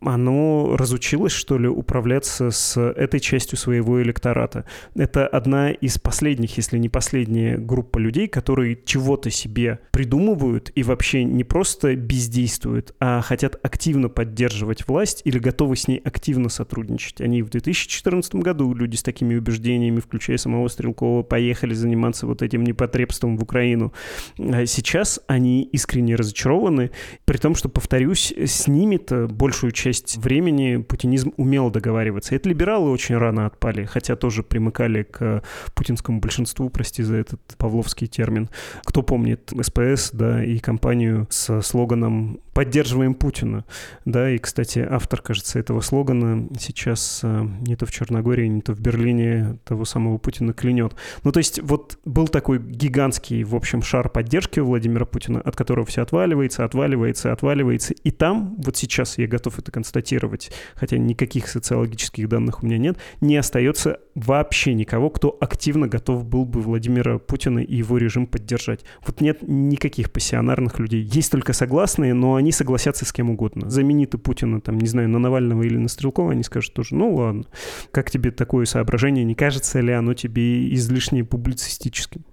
оно 0.00 0.76
разучилось, 0.76 1.32
что 1.32 1.58
ли, 1.58 1.68
управляться 1.68 2.50
с 2.50 2.80
этой 2.80 3.20
частью 3.20 3.58
своего 3.58 4.02
электората. 4.02 4.64
Это 4.94 5.26
одна 5.26 5.70
из 5.70 5.98
последних, 5.98 6.56
если 6.56 6.78
не 6.78 6.88
последняя 6.88 7.56
группа 7.56 7.98
людей, 7.98 8.28
которые 8.28 8.78
чего-то 8.84 9.30
себе 9.30 9.80
придумывают 9.90 10.70
и 10.74 10.82
вообще 10.82 11.24
не 11.24 11.44
просто 11.44 11.94
бездействуют, 11.96 12.94
а 13.00 13.20
хотят 13.20 13.58
активно 13.62 14.08
поддерживать 14.08 14.86
власть 14.86 15.22
или 15.24 15.38
готовы 15.38 15.76
с 15.76 15.88
ней 15.88 16.00
активно 16.04 16.48
сотрудничать. 16.48 17.20
Они 17.20 17.42
в 17.42 17.50
2014 17.50 18.36
году, 18.36 18.74
люди 18.74 18.96
с 18.96 19.02
такими 19.02 19.34
убеждениями, 19.34 20.00
включая 20.00 20.36
самого 20.36 20.68
Стрелкова, 20.68 21.22
поехали 21.22 21.74
заниматься 21.74 22.26
вот 22.26 22.42
этим 22.42 22.64
непотребством 22.64 23.36
в 23.36 23.42
Украину. 23.42 23.92
А 24.38 24.66
сейчас 24.66 25.20
они 25.26 25.62
искренне 25.62 26.14
разочарованы, 26.14 26.90
при 27.24 27.36
том, 27.38 27.54
что, 27.54 27.68
повторюсь, 27.68 28.32
с 28.36 28.66
ними-то 28.68 29.26
большую 29.28 29.72
часть 29.72 30.16
времени 30.16 30.76
путинизм 30.76 31.32
умел 31.36 31.70
договариваться. 31.70 32.34
Это 32.34 32.48
либералы 32.48 32.90
очень 32.90 33.16
рано 33.16 33.46
отпали, 33.46 33.84
хотя 33.84 34.16
тоже 34.16 34.42
примыкали 34.42 35.02
к 35.02 35.42
путинскому 35.74 36.20
большинству, 36.20 36.68
прости 36.70 37.02
за 37.02 37.16
этот 37.16 37.40
павловский 37.56 38.06
термин. 38.06 38.48
Кто 38.84 39.02
помнит 39.02 39.52
СПС, 39.60 40.10
да, 40.12 40.44
и 40.44 40.58
компанию 40.58 41.26
с 41.30 41.60
слоганом 41.62 42.40
«Поддерживаем 42.52 43.14
Путина», 43.14 43.64
да, 44.04 44.30
и, 44.30 44.38
кстати, 44.38 44.80
автор, 44.80 45.22
кажется, 45.22 45.58
этого 45.58 45.80
слогана 45.80 46.48
сейчас 46.58 47.20
э, 47.22 47.46
не 47.60 47.76
то 47.76 47.86
в 47.86 47.92
Черногории, 47.92 48.46
не 48.46 48.60
то 48.60 48.72
в 48.72 48.80
Берлине 48.80 49.58
того 49.64 49.84
самого 49.84 50.18
Путина 50.18 50.52
клянет. 50.52 50.94
Ну, 51.22 51.32
то 51.32 51.38
есть 51.38 51.60
вот 51.62 51.98
был 52.04 52.28
такой 52.28 52.58
гигантский, 52.58 53.44
в 53.44 53.54
общем, 53.54 53.82
шар 53.82 53.97
шар 53.98 54.08
поддержки 54.08 54.60
у 54.60 54.66
Владимира 54.66 55.04
Путина, 55.04 55.40
от 55.40 55.56
которого 55.56 55.84
все 55.84 56.02
отваливается, 56.02 56.64
отваливается, 56.64 57.32
отваливается. 57.32 57.94
И 58.04 58.12
там, 58.12 58.54
вот 58.58 58.76
сейчас 58.76 59.18
я 59.18 59.26
готов 59.26 59.58
это 59.58 59.72
констатировать, 59.72 60.52
хотя 60.76 60.98
никаких 60.98 61.48
социологических 61.48 62.28
данных 62.28 62.62
у 62.62 62.66
меня 62.66 62.78
нет, 62.78 62.98
не 63.20 63.36
остается 63.36 63.98
вообще 64.14 64.74
никого, 64.74 65.10
кто 65.10 65.36
активно 65.40 65.88
готов 65.88 66.24
был 66.24 66.44
бы 66.44 66.60
Владимира 66.60 67.18
Путина 67.18 67.58
и 67.58 67.76
его 67.76 67.98
режим 67.98 68.26
поддержать. 68.26 68.84
Вот 69.04 69.20
нет 69.20 69.38
никаких 69.42 70.12
пассионарных 70.12 70.78
людей. 70.78 71.02
Есть 71.02 71.32
только 71.32 71.52
согласные, 71.52 72.14
но 72.14 72.36
они 72.36 72.52
согласятся 72.52 73.04
с 73.04 73.12
кем 73.12 73.30
угодно. 73.30 73.68
Замени 73.68 74.06
ты 74.06 74.18
Путина, 74.18 74.60
там, 74.60 74.78
не 74.78 74.86
знаю, 74.86 75.08
на 75.08 75.18
Навального 75.18 75.64
или 75.64 75.76
на 75.76 75.88
Стрелкова, 75.88 76.32
они 76.32 76.44
скажут 76.44 76.72
тоже, 76.72 76.94
ну 76.94 77.14
ладно. 77.14 77.44
Как 77.90 78.12
тебе 78.12 78.30
такое 78.30 78.64
соображение? 78.64 79.24
Не 79.24 79.34
кажется 79.34 79.80
ли 79.80 79.92
оно 79.92 80.14
тебе 80.14 80.72
излишне 80.72 81.24
публицистическим? 81.24 82.24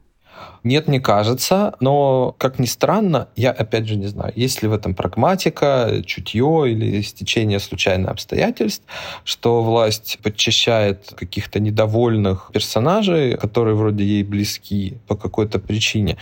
Нет, 0.63 0.87
не 0.87 0.99
кажется, 0.99 1.75
но, 1.79 2.33
как 2.39 2.57
ни 2.57 2.65
странно, 2.65 3.27
я 3.35 3.51
опять 3.51 3.87
же 3.87 3.95
не 3.95 4.07
знаю, 4.07 4.33
есть 4.35 4.63
ли 4.63 4.67
в 4.67 4.73
этом 4.73 4.95
прагматика, 4.95 6.01
чутье 6.05 6.71
или 6.71 7.01
стечение 7.01 7.59
случайных 7.59 8.09
обстоятельств, 8.09 8.83
что 9.23 9.61
власть 9.61 10.17
подчищает 10.23 11.13
каких-то 11.15 11.59
недовольных 11.59 12.49
персонажей, 12.51 13.37
которые 13.37 13.75
вроде 13.75 14.03
ей 14.03 14.23
близки 14.23 14.97
по 15.07 15.15
какой-то 15.15 15.59
причине. 15.59 16.17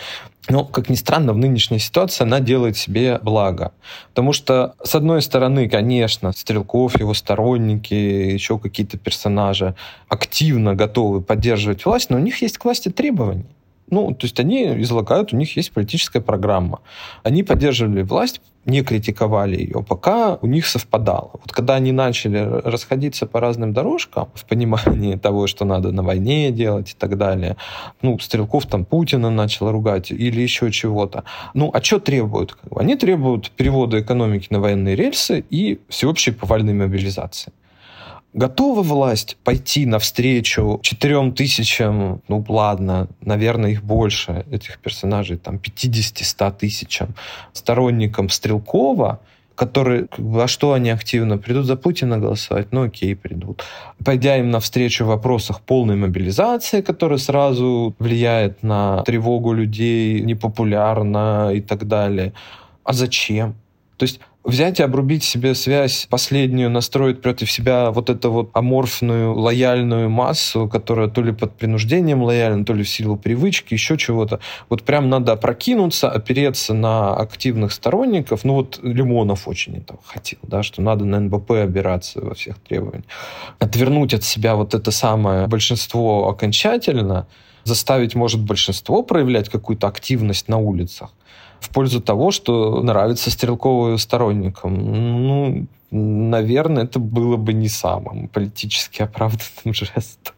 Но, 0.50 0.66
как 0.66 0.90
ни 0.90 0.96
странно, 0.96 1.32
в 1.32 1.38
нынешней 1.38 1.80
ситуации 1.80 2.24
она 2.24 2.42
делает 2.42 2.76
себе 2.76 3.20
благо. 3.22 3.72
Потому 4.10 4.34
что, 4.34 4.76
с 4.84 4.94
одной 4.94 5.22
стороны, 5.22 5.70
конечно, 5.70 6.34
Стрелков, 6.34 7.00
его 7.00 7.14
сторонники, 7.14 7.94
еще 7.94 8.60
какие-то 8.60 8.98
персонажи 8.98 9.74
активно 10.10 10.76
готовы 10.76 11.22
поддерживать 11.22 11.86
власть, 11.86 12.10
но 12.10 12.18
у 12.18 12.20
них 12.20 12.42
есть 12.42 12.58
к 12.58 12.66
власти 12.66 12.90
требования. 12.90 13.46
Ну, 13.94 14.12
то 14.12 14.26
есть 14.26 14.40
они 14.40 14.82
излагают, 14.82 15.34
у 15.34 15.38
них 15.38 15.56
есть 15.56 15.72
политическая 15.72 16.20
программа. 16.20 16.80
Они 17.22 17.44
поддерживали 17.44 18.02
власть, 18.02 18.42
не 18.66 18.82
критиковали 18.82 19.56
ее, 19.56 19.84
пока 19.88 20.40
у 20.42 20.48
них 20.48 20.66
совпадало. 20.66 21.30
Вот 21.34 21.52
когда 21.52 21.76
они 21.76 21.92
начали 21.92 22.40
расходиться 22.40 23.28
по 23.28 23.40
разным 23.40 23.72
дорожкам 23.72 24.30
в 24.34 24.46
понимании 24.46 25.16
того, 25.24 25.46
что 25.46 25.66
надо 25.66 25.92
на 25.92 26.02
войне 26.02 26.52
делать 26.52 26.92
и 26.92 26.96
так 26.98 27.18
далее, 27.18 27.56
ну, 28.02 28.18
Стрелков 28.18 28.66
там 28.66 28.84
Путина 28.84 29.30
начал 29.30 29.72
ругать 29.72 30.10
или 30.10 30.42
еще 30.42 30.72
чего-то. 30.72 31.24
Ну, 31.54 31.70
а 31.72 31.84
что 31.84 32.00
требуют? 32.00 32.58
Они 32.76 32.96
требуют 32.96 33.52
перевода 33.52 34.02
экономики 34.02 34.48
на 34.50 34.60
военные 34.60 34.96
рельсы 34.96 35.46
и 35.52 35.80
всеобщей 35.90 36.32
повальной 36.32 36.74
мобилизации. 36.74 37.52
Готова 38.34 38.82
власть 38.82 39.38
пойти 39.44 39.86
навстречу 39.86 40.80
четырем 40.82 41.34
тысячам, 41.34 42.22
ну 42.28 42.44
ладно, 42.48 43.08
наверное, 43.22 43.72
их 43.72 43.84
больше, 43.84 44.46
этих 44.50 44.80
персонажей, 44.80 45.38
там 45.38 45.58
50-100 45.58 46.58
тысячам 46.58 47.16
сторонникам 47.54 48.30
Стрелкова, 48.30 49.20
которые, 49.56 50.08
а 50.18 50.48
что 50.48 50.74
они 50.74 50.90
активно 50.90 51.38
придут 51.38 51.68
за 51.68 51.76
Путина 51.76 52.18
голосовать? 52.18 52.72
Ну 52.72 52.86
окей, 52.86 53.16
придут. 53.16 53.64
Пойдя 54.04 54.38
им 54.38 54.50
навстречу 54.50 55.06
в 55.06 55.10
вопросах 55.10 55.62
полной 55.62 55.96
мобилизации, 55.96 56.82
которая 56.82 57.20
сразу 57.20 57.94
влияет 58.00 58.64
на 58.64 59.04
тревогу 59.04 59.54
людей, 59.54 60.22
непопулярна 60.22 61.52
и 61.54 61.62
так 61.62 61.88
далее. 61.88 62.34
А 62.84 62.94
зачем? 62.94 63.54
То 63.98 64.04
есть 64.04 64.20
взять 64.44 64.80
и 64.80 64.84
обрубить 64.84 65.24
себе 65.24 65.56
связь 65.56 66.08
последнюю, 66.10 66.70
настроить 66.70 67.22
против 67.22 67.52
себя 67.52 67.92
вот 67.92 68.10
эту 68.10 68.32
вот 68.32 68.50
аморфную, 68.54 69.34
лояльную 69.34 70.10
массу, 70.10 70.68
которая 70.68 71.08
то 71.08 71.22
ли 71.22 71.32
под 71.32 71.56
принуждением 71.56 72.24
лояльна, 72.24 72.66
то 72.66 72.74
ли 72.74 72.84
в 72.84 72.90
силу 72.90 73.16
привычки, 73.16 73.74
еще 73.74 73.98
чего-то. 73.98 74.40
Вот 74.70 74.84
прям 74.84 75.10
надо 75.10 75.34
опрокинуться, 75.34 76.10
опереться 76.10 76.74
на 76.74 77.16
активных 77.16 77.72
сторонников. 77.72 78.44
Ну 78.44 78.56
вот 78.56 78.80
Лимонов 78.84 79.48
очень 79.48 79.78
этого 79.78 80.00
хотел, 80.04 80.40
да, 80.44 80.62
что 80.64 80.82
надо 80.82 81.06
на 81.06 81.20
НБП 81.20 81.52
обираться 81.52 82.22
во 82.22 82.34
всех 82.34 82.60
требованиях. 82.60 83.06
Отвернуть 83.60 84.14
от 84.14 84.24
себя 84.24 84.56
вот 84.56 84.74
это 84.74 84.92
самое 84.92 85.48
большинство 85.48 86.30
окончательно, 86.30 87.28
заставить, 87.64 88.14
может, 88.14 88.42
большинство 88.42 89.04
проявлять 89.04 89.50
какую-то 89.50 89.88
активность 89.88 90.50
на 90.50 90.58
улицах, 90.58 91.12
в 91.64 91.70
пользу 91.70 92.02
того, 92.02 92.32
что 92.32 92.82
нравится 92.82 93.32
стрелковым 93.32 93.98
сторонникам. 93.98 94.74
Ну, 95.26 95.66
наверное, 95.92 96.84
это 96.84 97.00
было 97.00 97.38
бы 97.38 97.54
не 97.54 97.70
самым 97.70 98.28
политически 98.28 99.02
оправданным 99.02 99.74
жестом. 99.74 100.33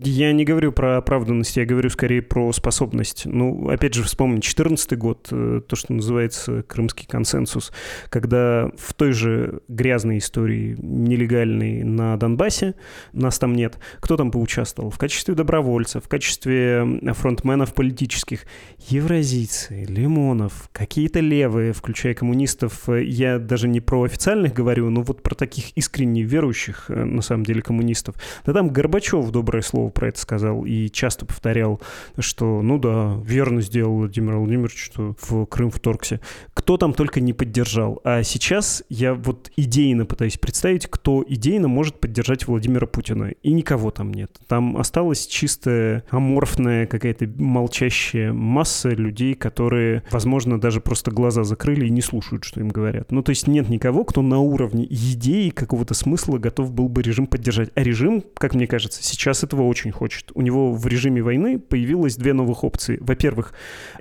Я 0.00 0.32
не 0.32 0.44
говорю 0.44 0.70
про 0.70 0.98
оправданность, 0.98 1.56
я 1.56 1.64
говорю 1.64 1.90
скорее 1.90 2.22
про 2.22 2.52
способность. 2.52 3.22
Ну, 3.24 3.68
опять 3.68 3.94
же, 3.94 4.04
вспомнить 4.04 4.42
2014 4.42 4.96
год, 4.96 5.28
э, 5.32 5.60
то, 5.66 5.74
что 5.74 5.92
называется 5.92 6.62
крымский 6.62 7.06
консенсус, 7.08 7.72
когда 8.08 8.70
в 8.76 8.94
той 8.94 9.10
же 9.10 9.60
грязной 9.66 10.18
истории, 10.18 10.76
нелегальной 10.78 11.82
на 11.82 12.16
Донбассе, 12.16 12.76
нас 13.12 13.40
там 13.40 13.56
нет, 13.56 13.78
кто 13.98 14.16
там 14.16 14.30
поучаствовал? 14.30 14.90
В 14.90 14.98
качестве 14.98 15.34
добровольцев, 15.34 16.04
в 16.04 16.08
качестве 16.08 16.86
фронтменов 17.14 17.74
политических. 17.74 18.42
Евразийцы, 18.88 19.84
Лимонов, 19.88 20.68
какие-то 20.70 21.18
левые, 21.18 21.72
включая 21.72 22.14
коммунистов. 22.14 22.88
Я 22.88 23.40
даже 23.40 23.66
не 23.66 23.80
про 23.80 24.04
официальных 24.04 24.52
говорю, 24.52 24.90
но 24.90 25.02
вот 25.02 25.24
про 25.24 25.34
таких 25.34 25.76
искренне 25.76 26.22
верующих, 26.22 26.84
э, 26.88 27.02
на 27.02 27.22
самом 27.22 27.42
деле, 27.42 27.62
коммунистов. 27.62 28.14
Да 28.46 28.52
там 28.52 28.68
Горбачев, 28.68 29.28
доброе 29.32 29.62
слово 29.62 29.87
Песков 29.88 29.92
про 29.92 30.08
это 30.08 30.18
сказал 30.20 30.64
и 30.64 30.88
часто 30.88 31.26
повторял, 31.26 31.80
что, 32.18 32.62
ну 32.62 32.78
да, 32.78 33.18
верно 33.24 33.60
сделал 33.60 33.96
Владимир 33.96 34.36
Владимирович, 34.36 34.84
что 34.84 35.14
в 35.20 35.46
Крым 35.46 35.70
вторгся. 35.70 36.20
Кто 36.54 36.76
там 36.76 36.92
только 36.92 37.20
не 37.20 37.32
поддержал. 37.32 38.00
А 38.04 38.22
сейчас 38.22 38.82
я 38.88 39.14
вот 39.14 39.50
идейно 39.56 40.06
пытаюсь 40.06 40.38
представить, 40.38 40.86
кто 40.86 41.24
идейно 41.26 41.68
может 41.68 42.00
поддержать 42.00 42.46
Владимира 42.46 42.86
Путина. 42.86 43.32
И 43.42 43.52
никого 43.52 43.90
там 43.90 44.12
нет. 44.12 44.30
Там 44.46 44.76
осталась 44.76 45.26
чистая 45.26 46.04
аморфная 46.10 46.86
какая-то 46.86 47.28
молчащая 47.36 48.32
масса 48.32 48.90
людей, 48.90 49.34
которые, 49.34 50.02
возможно, 50.10 50.60
даже 50.60 50.80
просто 50.80 51.10
глаза 51.10 51.44
закрыли 51.44 51.86
и 51.86 51.90
не 51.90 52.02
слушают, 52.02 52.44
что 52.44 52.60
им 52.60 52.68
говорят. 52.68 53.10
Ну, 53.10 53.22
то 53.22 53.30
есть 53.30 53.46
нет 53.46 53.68
никого, 53.68 54.04
кто 54.04 54.22
на 54.22 54.38
уровне 54.38 54.86
идеи 54.90 55.50
какого-то 55.50 55.94
смысла 55.94 56.38
готов 56.38 56.72
был 56.72 56.88
бы 56.88 57.02
режим 57.02 57.26
поддержать. 57.26 57.70
А 57.74 57.82
режим, 57.82 58.22
как 58.36 58.54
мне 58.54 58.66
кажется, 58.66 59.02
сейчас 59.02 59.44
этого 59.44 59.62
очень 59.62 59.77
очень 59.78 59.92
хочет. 59.92 60.30
У 60.34 60.42
него 60.42 60.72
в 60.72 60.86
режиме 60.86 61.22
войны 61.22 61.58
появилось 61.58 62.16
две 62.16 62.32
новых 62.32 62.64
опции. 62.64 62.98
Во-первых, 63.00 63.52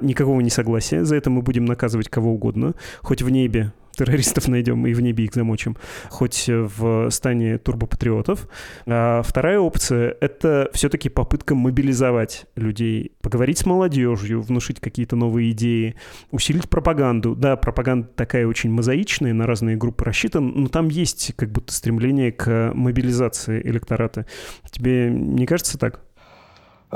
никакого 0.02 0.42
несогласия, 0.42 1.04
за 1.06 1.16
это 1.16 1.30
мы 1.30 1.42
будем 1.42 1.66
наказывать 1.66 2.10
кого 2.10 2.34
угодно, 2.34 2.74
хоть 3.02 3.22
в 3.22 3.30
небе 3.30 3.72
террористов 3.98 4.48
найдем 4.48 4.86
и 4.86 4.94
в 4.94 5.02
небе 5.02 5.26
их 5.26 5.34
замочим, 5.34 5.76
хоть 6.10 6.46
в 6.48 7.10
стане 7.10 7.58
турбопатриотов. 7.58 8.48
А 8.86 9.22
вторая 9.24 9.60
опция— 9.60 10.16
это 10.22 10.70
все-таки 10.74 11.10
попытка 11.10 11.56
мобилизовать 11.56 12.46
людей, 12.56 13.14
поговорить 13.22 13.58
с 13.58 13.66
молодежью, 13.66 14.42
внушить 14.42 14.80
какие-то 14.80 15.16
новые 15.16 15.52
идеи, 15.52 15.96
усилить 16.32 16.70
пропаганду. 16.70 17.36
Да, 17.36 17.56
пропаганда 17.56 18.08
такая 18.16 18.48
очень 18.48 18.72
мозаичная, 18.72 19.34
на 19.34 19.46
разные 19.48 19.76
группы 19.76 20.06
рассчитана, 20.06 20.52
но 20.54 20.68
там 20.68 20.90
есть 20.90 21.34
как 21.36 21.52
будто 21.52 21.74
стремление 21.74 22.32
к 22.32 22.72
мобилизации 22.74 23.62
электората. 23.68 24.26
Тебе 24.72 25.10
не 25.10 25.46
кажется 25.46 25.78
так? 25.78 26.07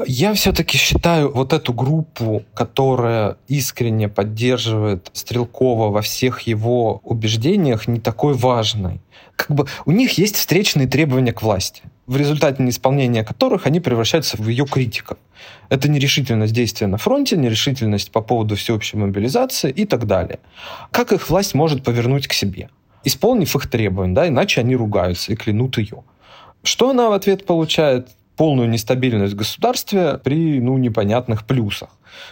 Я 0.06 0.34
все-таки 0.34 0.78
считаю 0.78 1.34
вот 1.34 1.52
эту 1.52 1.74
группу, 1.74 2.44
которая 2.54 3.36
искренне 3.50 4.08
поддерживает 4.08 5.10
Стрелкова 5.12 5.90
во 5.90 6.02
всех 6.02 6.42
его 6.42 7.02
убеждениях, 7.04 7.90
не 7.90 8.00
такой 8.00 8.34
важной. 8.34 9.02
Как 9.36 9.52
бы 9.52 9.68
у 9.86 9.92
них 9.92 10.18
есть 10.18 10.38
встречные 10.38 10.88
требования 10.88 11.34
к 11.34 11.42
власти, 11.42 11.84
в 12.08 12.16
результате 12.16 12.64
неисполнения 12.64 13.26
которых 13.26 13.66
они 13.66 13.82
превращаются 13.82 14.38
в 14.38 14.48
ее 14.48 14.66
критиков. 14.66 15.18
Это 15.68 15.90
нерешительность 15.90 16.54
действия 16.54 16.88
на 16.88 16.98
фронте, 16.98 17.36
нерешительность 17.36 18.12
по 18.12 18.22
поводу 18.22 18.56
всеобщей 18.56 18.96
мобилизации 18.96 19.72
и 19.72 19.84
так 19.84 20.08
далее. 20.08 20.40
Как 20.92 21.12
их 21.12 21.30
власть 21.30 21.54
может 21.54 21.84
повернуть 21.84 22.28
к 22.28 22.34
себе? 22.34 22.70
Исполнив 23.04 23.54
их 23.58 23.70
требования, 23.70 24.14
да, 24.14 24.28
иначе 24.28 24.62
они 24.62 24.74
ругаются 24.78 25.34
и 25.34 25.36
клянут 25.36 25.78
ее. 25.78 26.04
Что 26.64 26.92
она 26.92 27.10
в 27.10 27.14
ответ 27.14 27.46
получает? 27.46 28.08
Полную 28.42 28.68
нестабильность 28.68 29.34
в 29.34 29.36
государстве 29.36 30.18
при 30.18 30.60
ну, 30.60 30.76
непонятных 30.76 31.46
плюсах. 31.46 31.90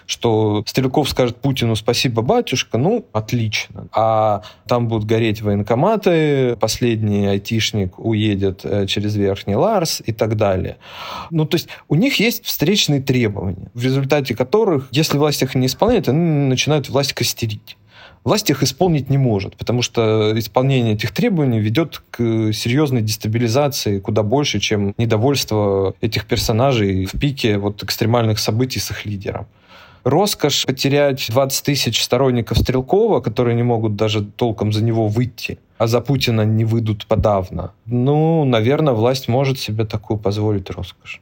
Что 0.07 0.63
Стрелков 0.65 1.07
скажет 1.07 1.37
Путину 1.37 1.75
«спасибо, 1.75 2.23
батюшка», 2.23 2.79
ну, 2.79 3.05
отлично. 3.13 3.89
А 3.93 4.41
там 4.67 4.87
будут 4.87 5.05
гореть 5.05 5.43
военкоматы, 5.43 6.55
последний 6.55 7.27
айтишник 7.27 7.99
уедет 7.99 8.61
э, 8.63 8.87
через 8.87 9.15
Верхний 9.15 9.53
Ларс 9.53 10.01
и 10.03 10.11
так 10.11 10.35
далее. 10.35 10.77
Ну, 11.29 11.45
то 11.45 11.57
есть 11.57 11.67
у 11.87 11.93
них 11.93 12.19
есть 12.19 12.43
встречные 12.43 13.03
требования, 13.03 13.69
в 13.75 13.83
результате 13.83 14.35
которых, 14.35 14.87
если 14.89 15.15
власть 15.15 15.43
их 15.43 15.53
не 15.53 15.67
исполняет, 15.67 16.09
они 16.09 16.47
начинают 16.47 16.89
власть 16.89 17.13
костерить 17.13 17.77
власть 18.23 18.49
их 18.49 18.63
исполнить 18.63 19.09
не 19.09 19.17
может, 19.17 19.55
потому 19.55 19.81
что 19.81 20.37
исполнение 20.37 20.93
этих 20.93 21.11
требований 21.11 21.59
ведет 21.59 22.01
к 22.11 22.51
серьезной 22.53 23.01
дестабилизации 23.01 23.99
куда 23.99 24.23
больше, 24.23 24.59
чем 24.59 24.93
недовольство 24.97 25.93
этих 26.01 26.25
персонажей 26.25 27.05
в 27.05 27.19
пике 27.19 27.57
вот 27.57 27.83
экстремальных 27.83 28.39
событий 28.39 28.79
с 28.79 28.91
их 28.91 29.05
лидером. 29.05 29.47
Роскошь 30.03 30.65
потерять 30.65 31.27
20 31.29 31.65
тысяч 31.65 32.01
сторонников 32.01 32.57
Стрелкова, 32.57 33.19
которые 33.19 33.55
не 33.55 33.63
могут 33.63 33.95
даже 33.95 34.23
толком 34.23 34.71
за 34.71 34.83
него 34.83 35.07
выйти, 35.07 35.59
а 35.77 35.87
за 35.87 35.99
Путина 35.99 36.45
не 36.45 36.63
выйдут 36.65 37.05
подавно. 37.05 37.73
Ну, 37.85 38.45
наверное, 38.45 38.93
власть 38.93 39.27
может 39.27 39.59
себе 39.59 39.85
такую 39.85 40.17
позволить 40.17 40.69
роскошь. 40.69 41.21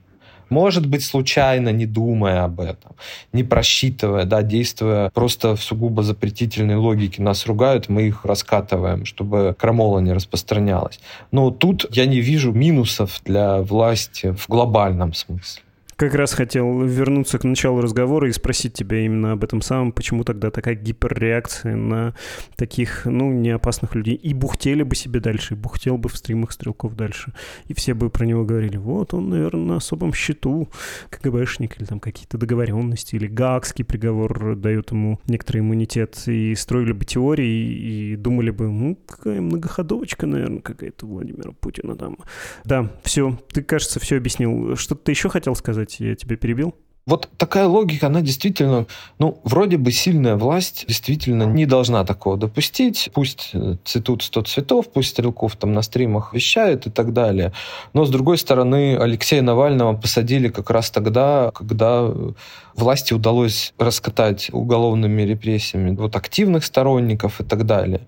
Может 0.49 0.85
быть, 0.85 1.03
случайно, 1.03 1.69
не 1.69 1.85
думая 1.85 2.43
об 2.43 2.59
этом, 2.59 2.95
не 3.33 3.43
просчитывая, 3.43 4.25
да, 4.25 4.41
действуя 4.41 5.09
просто 5.09 5.55
в 5.55 5.61
сугубо 5.61 6.03
запретительной 6.03 6.75
логике. 6.75 7.21
Нас 7.21 7.45
ругают, 7.45 7.89
мы 7.89 8.03
их 8.03 8.25
раскатываем, 8.25 9.05
чтобы 9.05 9.55
крамола 9.57 9.99
не 9.99 10.13
распространялась. 10.13 10.99
Но 11.31 11.51
тут 11.51 11.85
я 11.91 12.05
не 12.05 12.21
вижу 12.21 12.51
минусов 12.51 13.21
для 13.25 13.61
власти 13.61 14.31
в 14.31 14.47
глобальном 14.47 15.13
смысле. 15.13 15.63
Как 15.97 16.13
раз 16.13 16.33
хотел 16.33 16.83
вернуться 16.83 17.39
к 17.39 17.43
началу 17.43 17.81
разговора 17.81 18.29
и 18.29 18.31
спросить 18.31 18.73
тебя 18.73 19.03
именно 19.03 19.31
об 19.31 19.43
этом 19.43 19.63
самом, 19.63 19.91
почему 19.91 20.23
тогда 20.23 20.51
такая 20.51 20.75
гиперреакция 20.75 21.75
на 21.75 22.13
таких, 22.55 23.05
ну, 23.05 23.31
неопасных 23.31 23.95
людей. 23.95 24.13
И 24.13 24.35
бухтели 24.35 24.83
бы 24.83 24.95
себе 24.95 25.19
дальше, 25.19 25.55
и 25.55 25.57
бухтел 25.57 25.97
бы 25.97 26.07
в 26.07 26.15
стримах 26.15 26.51
стрелков 26.51 26.95
дальше. 26.95 27.33
И 27.65 27.73
все 27.73 27.95
бы 27.95 28.11
про 28.11 28.27
него 28.27 28.45
говорили, 28.45 28.77
вот 28.77 29.15
он, 29.15 29.31
наверное, 29.31 29.65
на 29.65 29.75
особом 29.77 30.13
счету 30.13 30.69
КГБшник, 31.09 31.79
или 31.79 31.85
там 31.85 31.99
какие-то 31.99 32.37
договоренности, 32.37 33.15
или 33.15 33.25
Гаагский 33.25 33.83
приговор 33.83 34.55
дает 34.55 34.91
ему 34.91 35.19
некоторый 35.25 35.61
иммунитет. 35.61 36.27
И 36.27 36.53
строили 36.53 36.91
бы 36.91 37.05
теории, 37.05 38.11
и 38.11 38.15
думали 38.15 38.51
бы, 38.51 38.69
ну, 38.69 38.99
какая 39.07 39.41
многоходовочка, 39.41 40.27
наверное, 40.27 40.61
какая-то 40.61 41.07
Владимира 41.07 41.53
Путина 41.53 41.95
там. 41.95 42.19
Да, 42.65 42.91
все, 43.01 43.35
ты, 43.51 43.63
кажется, 43.63 43.99
все 43.99 44.17
объяснил. 44.17 44.75
Что-то 44.75 45.01
ты 45.01 45.11
еще 45.11 45.29
хотел 45.29 45.55
сказать? 45.55 45.86
Я 45.99 46.15
тебя 46.15 46.37
перебил? 46.37 46.75
Вот 47.07 47.29
такая 47.37 47.67
логика, 47.67 48.07
она 48.07 48.19
действительно, 48.19 48.85
ну, 49.17 49.39
вроде 49.45 49.77
бы 49.77 49.93
сильная 49.93 50.35
власть 50.35 50.83
действительно 50.89 51.43
не 51.43 51.65
должна 51.65 52.03
такого 52.03 52.35
допустить. 52.35 53.09
Пусть 53.13 53.51
э, 53.53 53.77
цветут 53.85 54.23
сто 54.23 54.41
цветов, 54.41 54.91
пусть 54.91 55.11
Стрелков 55.11 55.55
там 55.55 55.71
на 55.71 55.83
стримах 55.83 56.33
вещает 56.33 56.85
и 56.85 56.89
так 56.89 57.13
далее. 57.13 57.53
Но, 57.93 58.03
с 58.03 58.09
другой 58.09 58.37
стороны, 58.37 58.97
Алексея 58.97 59.41
Навального 59.41 59.95
посадили 59.95 60.49
как 60.49 60.69
раз 60.69 60.91
тогда, 60.91 61.51
когда 61.55 62.11
власти 62.75 63.13
удалось 63.13 63.73
раскатать 63.77 64.49
уголовными 64.51 65.21
репрессиями 65.21 65.95
вот 65.95 66.13
активных 66.17 66.65
сторонников 66.65 67.39
и 67.39 67.45
так 67.45 67.65
далее. 67.65 68.01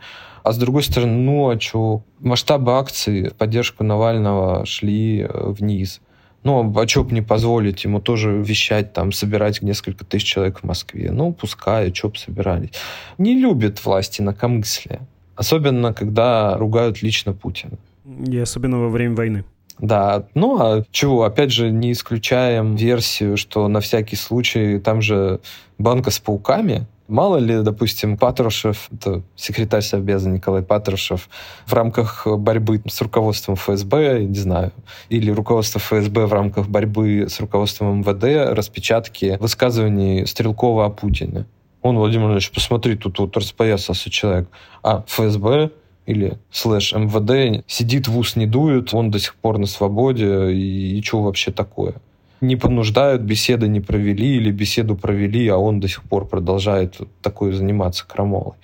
А 0.43 0.51
с 0.51 0.57
другой 0.57 0.83
стороны, 0.83 1.13
ну 1.13 1.49
а 1.49 1.57
что? 1.57 2.03
Масштабы 2.19 2.73
акций 2.73 3.29
в 3.29 3.33
поддержку 3.33 3.85
Навального 3.85 4.65
шли 4.65 5.21
э, 5.21 5.51
вниз. 5.51 6.01
Ну, 6.43 6.73
а 6.77 6.87
что 6.87 7.03
бы 7.03 7.13
не 7.13 7.21
позволить 7.21 7.83
ему 7.83 7.99
тоже 7.99 8.31
вещать, 8.41 8.93
там, 8.93 9.11
собирать 9.11 9.61
несколько 9.61 10.05
тысяч 10.05 10.25
человек 10.25 10.59
в 10.59 10.63
Москве? 10.63 11.11
Ну, 11.11 11.33
пускай, 11.33 11.93
что 11.93 12.09
бы 12.09 12.17
собирались. 12.17 12.71
Не 13.17 13.35
любят 13.35 13.83
власти 13.83 14.21
инакомыслие. 14.21 15.01
Особенно, 15.35 15.93
когда 15.93 16.57
ругают 16.57 17.01
лично 17.01 17.33
Путина. 17.33 17.77
И 18.25 18.37
особенно 18.37 18.79
во 18.79 18.89
время 18.89 19.15
войны. 19.15 19.43
Да, 19.79 20.25
ну 20.33 20.61
а 20.61 20.83
чего, 20.91 21.23
опять 21.23 21.51
же, 21.51 21.71
не 21.71 21.93
исключаем 21.93 22.75
версию, 22.75 23.37
что 23.37 23.67
на 23.69 23.79
всякий 23.79 24.17
случай 24.17 24.77
там 24.79 25.01
же 25.01 25.39
банка 25.77 26.11
с 26.11 26.19
пауками, 26.19 26.85
Мало 27.09 27.37
ли, 27.37 27.63
допустим, 27.63 28.17
Патрушев, 28.17 28.87
это 28.93 29.23
секретарь 29.35 29.81
Совбеза 29.81 30.29
Николай 30.29 30.61
Патрушев, 30.61 31.27
в 31.65 31.73
рамках 31.73 32.27
борьбы 32.27 32.83
с 32.87 33.01
руководством 33.01 33.55
ФСБ, 33.55 34.25
не 34.25 34.37
знаю, 34.37 34.71
или 35.09 35.31
руководство 35.31 35.79
ФСБ 35.79 36.27
в 36.27 36.33
рамках 36.33 36.67
борьбы 36.67 37.25
с 37.27 37.39
руководством 37.39 38.01
МВД, 38.01 38.55
распечатки 38.55 39.37
высказываний 39.39 40.27
Стрелкова 40.27 40.85
о 40.85 40.89
Путине. 40.91 41.47
Он, 41.81 41.97
Владимир 41.97 42.25
Владимирович, 42.25 42.51
посмотри, 42.51 42.95
тут 42.95 43.17
вот 43.17 43.35
распоясался 43.35 44.11
человек. 44.11 44.47
А 44.83 45.03
ФСБ 45.07 45.71
или 46.05 46.37
слэш 46.51 46.93
МВД 46.93 47.63
сидит 47.65 48.07
в 48.07 48.19
ус 48.19 48.35
не 48.35 48.45
дует, 48.45 48.93
он 48.93 49.09
до 49.09 49.17
сих 49.17 49.33
пор 49.33 49.57
на 49.57 49.65
свободе, 49.65 50.51
и, 50.51 50.99
и 50.99 51.01
что 51.01 51.23
вообще 51.23 51.51
такое? 51.51 51.95
Не 52.41 52.55
понуждают, 52.55 53.21
беседы 53.21 53.67
не 53.67 53.81
провели 53.81 54.37
или 54.37 54.51
беседу 54.51 54.95
провели, 54.95 55.47
а 55.47 55.57
он 55.57 55.79
до 55.79 55.87
сих 55.87 56.03
пор 56.03 56.27
продолжает 56.27 56.99
такой 57.21 57.51
заниматься 57.51 58.07
крамолой. 58.07 58.57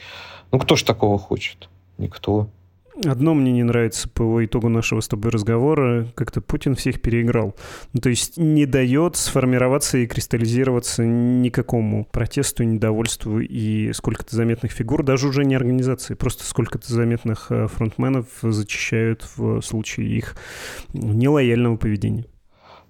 Ну, 0.51 0.59
кто 0.59 0.75
ж 0.75 0.83
такого 0.83 1.17
хочет? 1.17 1.69
Никто. 1.97 2.49
Одно 3.03 3.33
мне 3.33 3.51
не 3.51 3.63
нравится 3.63 4.07
по 4.07 4.45
итогу 4.45 4.69
нашего 4.69 5.01
с 5.01 5.07
тобой 5.09 5.31
разговора, 5.31 6.07
как-то 6.15 6.39
Путин 6.39 6.75
всех 6.75 7.01
переиграл. 7.01 7.53
Ну, 7.91 7.99
то 7.99 8.09
есть 8.09 8.37
не 8.37 8.65
дает 8.65 9.17
сформироваться 9.17 9.97
и 9.97 10.07
кристаллизироваться 10.07 11.03
никакому 11.03 12.05
протесту, 12.05 12.63
недовольству 12.63 13.41
и 13.41 13.91
сколько-то 13.91 14.33
заметных 14.33 14.71
фигур, 14.71 15.03
даже 15.03 15.27
уже 15.27 15.43
не 15.43 15.55
организации, 15.55 16.13
просто 16.13 16.45
сколько-то 16.45 16.93
заметных 16.93 17.47
э, 17.49 17.67
фронтменов 17.67 18.27
зачищают 18.41 19.27
в 19.35 19.61
случае 19.61 20.07
их 20.15 20.37
нелояльного 20.93 21.75
поведения. 21.75 22.25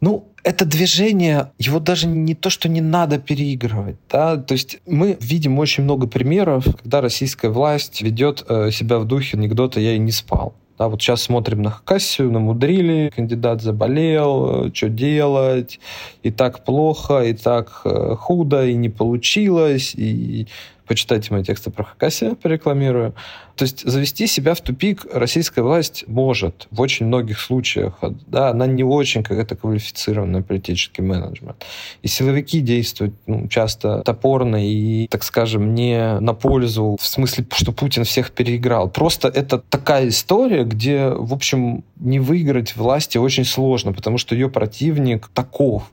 Ну, 0.02 0.28
это 0.44 0.66
движение, 0.66 1.52
его 1.58 1.80
даже 1.80 2.08
не 2.08 2.36
то, 2.36 2.50
что 2.50 2.70
не 2.70 2.82
надо 2.82 3.18
переигрывать. 3.18 3.98
Да? 4.10 4.38
То 4.38 4.54
есть 4.54 4.80
мы 4.86 5.18
видим 5.20 5.58
очень 5.58 5.84
много 5.84 6.08
примеров, 6.08 6.66
когда 6.82 7.02
российская 7.02 7.50
власть 7.50 8.02
ведет 8.02 8.46
э, 8.48 8.70
себя 8.72 9.00
в 9.00 9.06
духе 9.06 9.38
анекдота 9.38 9.80
«я 9.80 9.94
и 9.94 10.00
не 10.00 10.12
спал». 10.12 10.54
Да, 10.78 10.90
вот 10.90 11.02
сейчас 11.02 11.22
смотрим 11.22 11.62
на 11.62 11.72
Хакасию, 11.72 12.32
намудрили, 12.32 13.10
кандидат 13.16 13.62
заболел, 13.62 14.66
э, 14.66 14.72
что 14.74 14.90
делать, 14.90 15.80
и 16.22 16.32
так 16.32 16.66
плохо, 16.66 17.22
и 17.22 17.34
так 17.34 17.82
э, 17.86 18.16
худо, 18.20 18.68
и 18.68 18.76
не 18.76 18.90
получилось, 18.90 19.96
и 19.96 20.48
почитайте 20.88 21.34
мои 21.34 21.44
тексты 21.44 21.72
про 21.72 21.84
Хакасия, 21.84 22.36
порекламирую. 22.36 23.14
То 23.56 23.64
есть 23.64 23.88
завести 23.88 24.28
себя 24.28 24.54
в 24.54 24.62
тупик 24.62 25.06
российская 25.14 25.62
власть 25.62 26.04
может 26.08 26.68
в 26.72 26.82
очень 26.82 27.06
многих 27.06 27.40
случаях. 27.40 27.94
Да, 28.28 28.50
она 28.50 28.68
не 28.68 28.84
очень 28.84 29.24
какая-то 29.24 29.56
квалифицированный 29.56 30.44
политический 30.44 31.02
менеджмент. 31.02 31.64
И 32.02 32.08
силовики 32.08 32.60
действуют 32.60 33.16
ну, 33.28 33.48
часто 33.48 34.02
топорно 34.04 34.58
и, 34.66 35.08
так 35.08 35.24
скажем, 35.24 35.74
не 35.74 36.20
на 36.20 36.34
пользу, 36.34 36.98
в 37.00 37.08
смысле, 37.08 37.46
что 37.54 37.72
Путин 37.72 38.04
всех 38.04 38.32
переиграл. 38.32 38.90
Просто 38.90 39.30
это 39.30 39.58
такая 39.58 40.10
история, 40.10 40.64
где, 40.64 41.08
в 41.10 41.34
общем, 41.34 41.84
не 41.96 42.20
выиграть 42.20 42.76
власти 42.76 43.18
очень 43.18 43.46
сложно, 43.46 43.94
потому 43.94 44.18
что 44.18 44.36
ее 44.36 44.50
противник 44.50 45.30
таков 45.34 45.92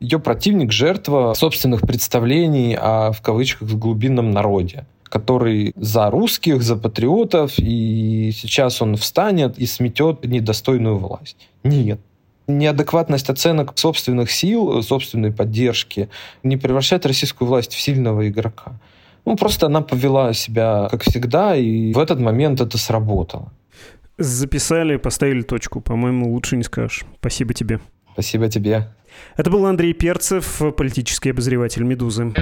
ее 0.00 0.18
противник— 0.18 0.72
жертва 0.72 1.34
собственных 1.34 1.82
представлений 1.82 2.76
о, 2.78 3.12
в 3.12 3.20
кавычках, 3.22 3.68
глубинном 3.68 4.30
народе 4.30 4.86
который 5.14 5.72
за 5.76 6.10
русских, 6.10 6.60
за 6.64 6.74
патриотов, 6.74 7.52
и 7.58 8.32
сейчас 8.34 8.82
он 8.82 8.96
встанет 8.96 9.56
и 9.58 9.66
сметет 9.66 10.24
недостойную 10.24 10.98
власть. 10.98 11.48
Нет. 11.62 12.00
Неадекватность 12.48 13.30
оценок 13.30 13.78
собственных 13.78 14.32
сил, 14.32 14.82
собственной 14.82 15.30
поддержки 15.30 16.08
не 16.42 16.56
превращает 16.56 17.06
российскую 17.06 17.46
власть 17.46 17.74
в 17.74 17.80
сильного 17.80 18.28
игрока. 18.28 18.72
Ну, 19.24 19.36
просто 19.36 19.66
она 19.66 19.82
повела 19.82 20.32
себя, 20.32 20.88
как 20.90 21.04
всегда, 21.04 21.54
и 21.54 21.92
в 21.92 21.98
этот 22.00 22.18
момент 22.18 22.60
это 22.60 22.76
сработало. 22.76 23.52
Записали, 24.18 24.96
поставили 24.96 25.42
точку. 25.42 25.80
По-моему, 25.80 26.32
лучше 26.32 26.56
не 26.56 26.64
скажешь. 26.64 27.04
Спасибо 27.20 27.54
тебе. 27.54 27.78
Спасибо 28.14 28.48
тебе. 28.48 28.88
Это 29.36 29.50
был 29.50 29.66
Андрей 29.66 29.92
Перцев, 29.92 30.62
политический 30.76 31.30
обозреватель 31.30 31.82
«Медузы». 31.82 32.32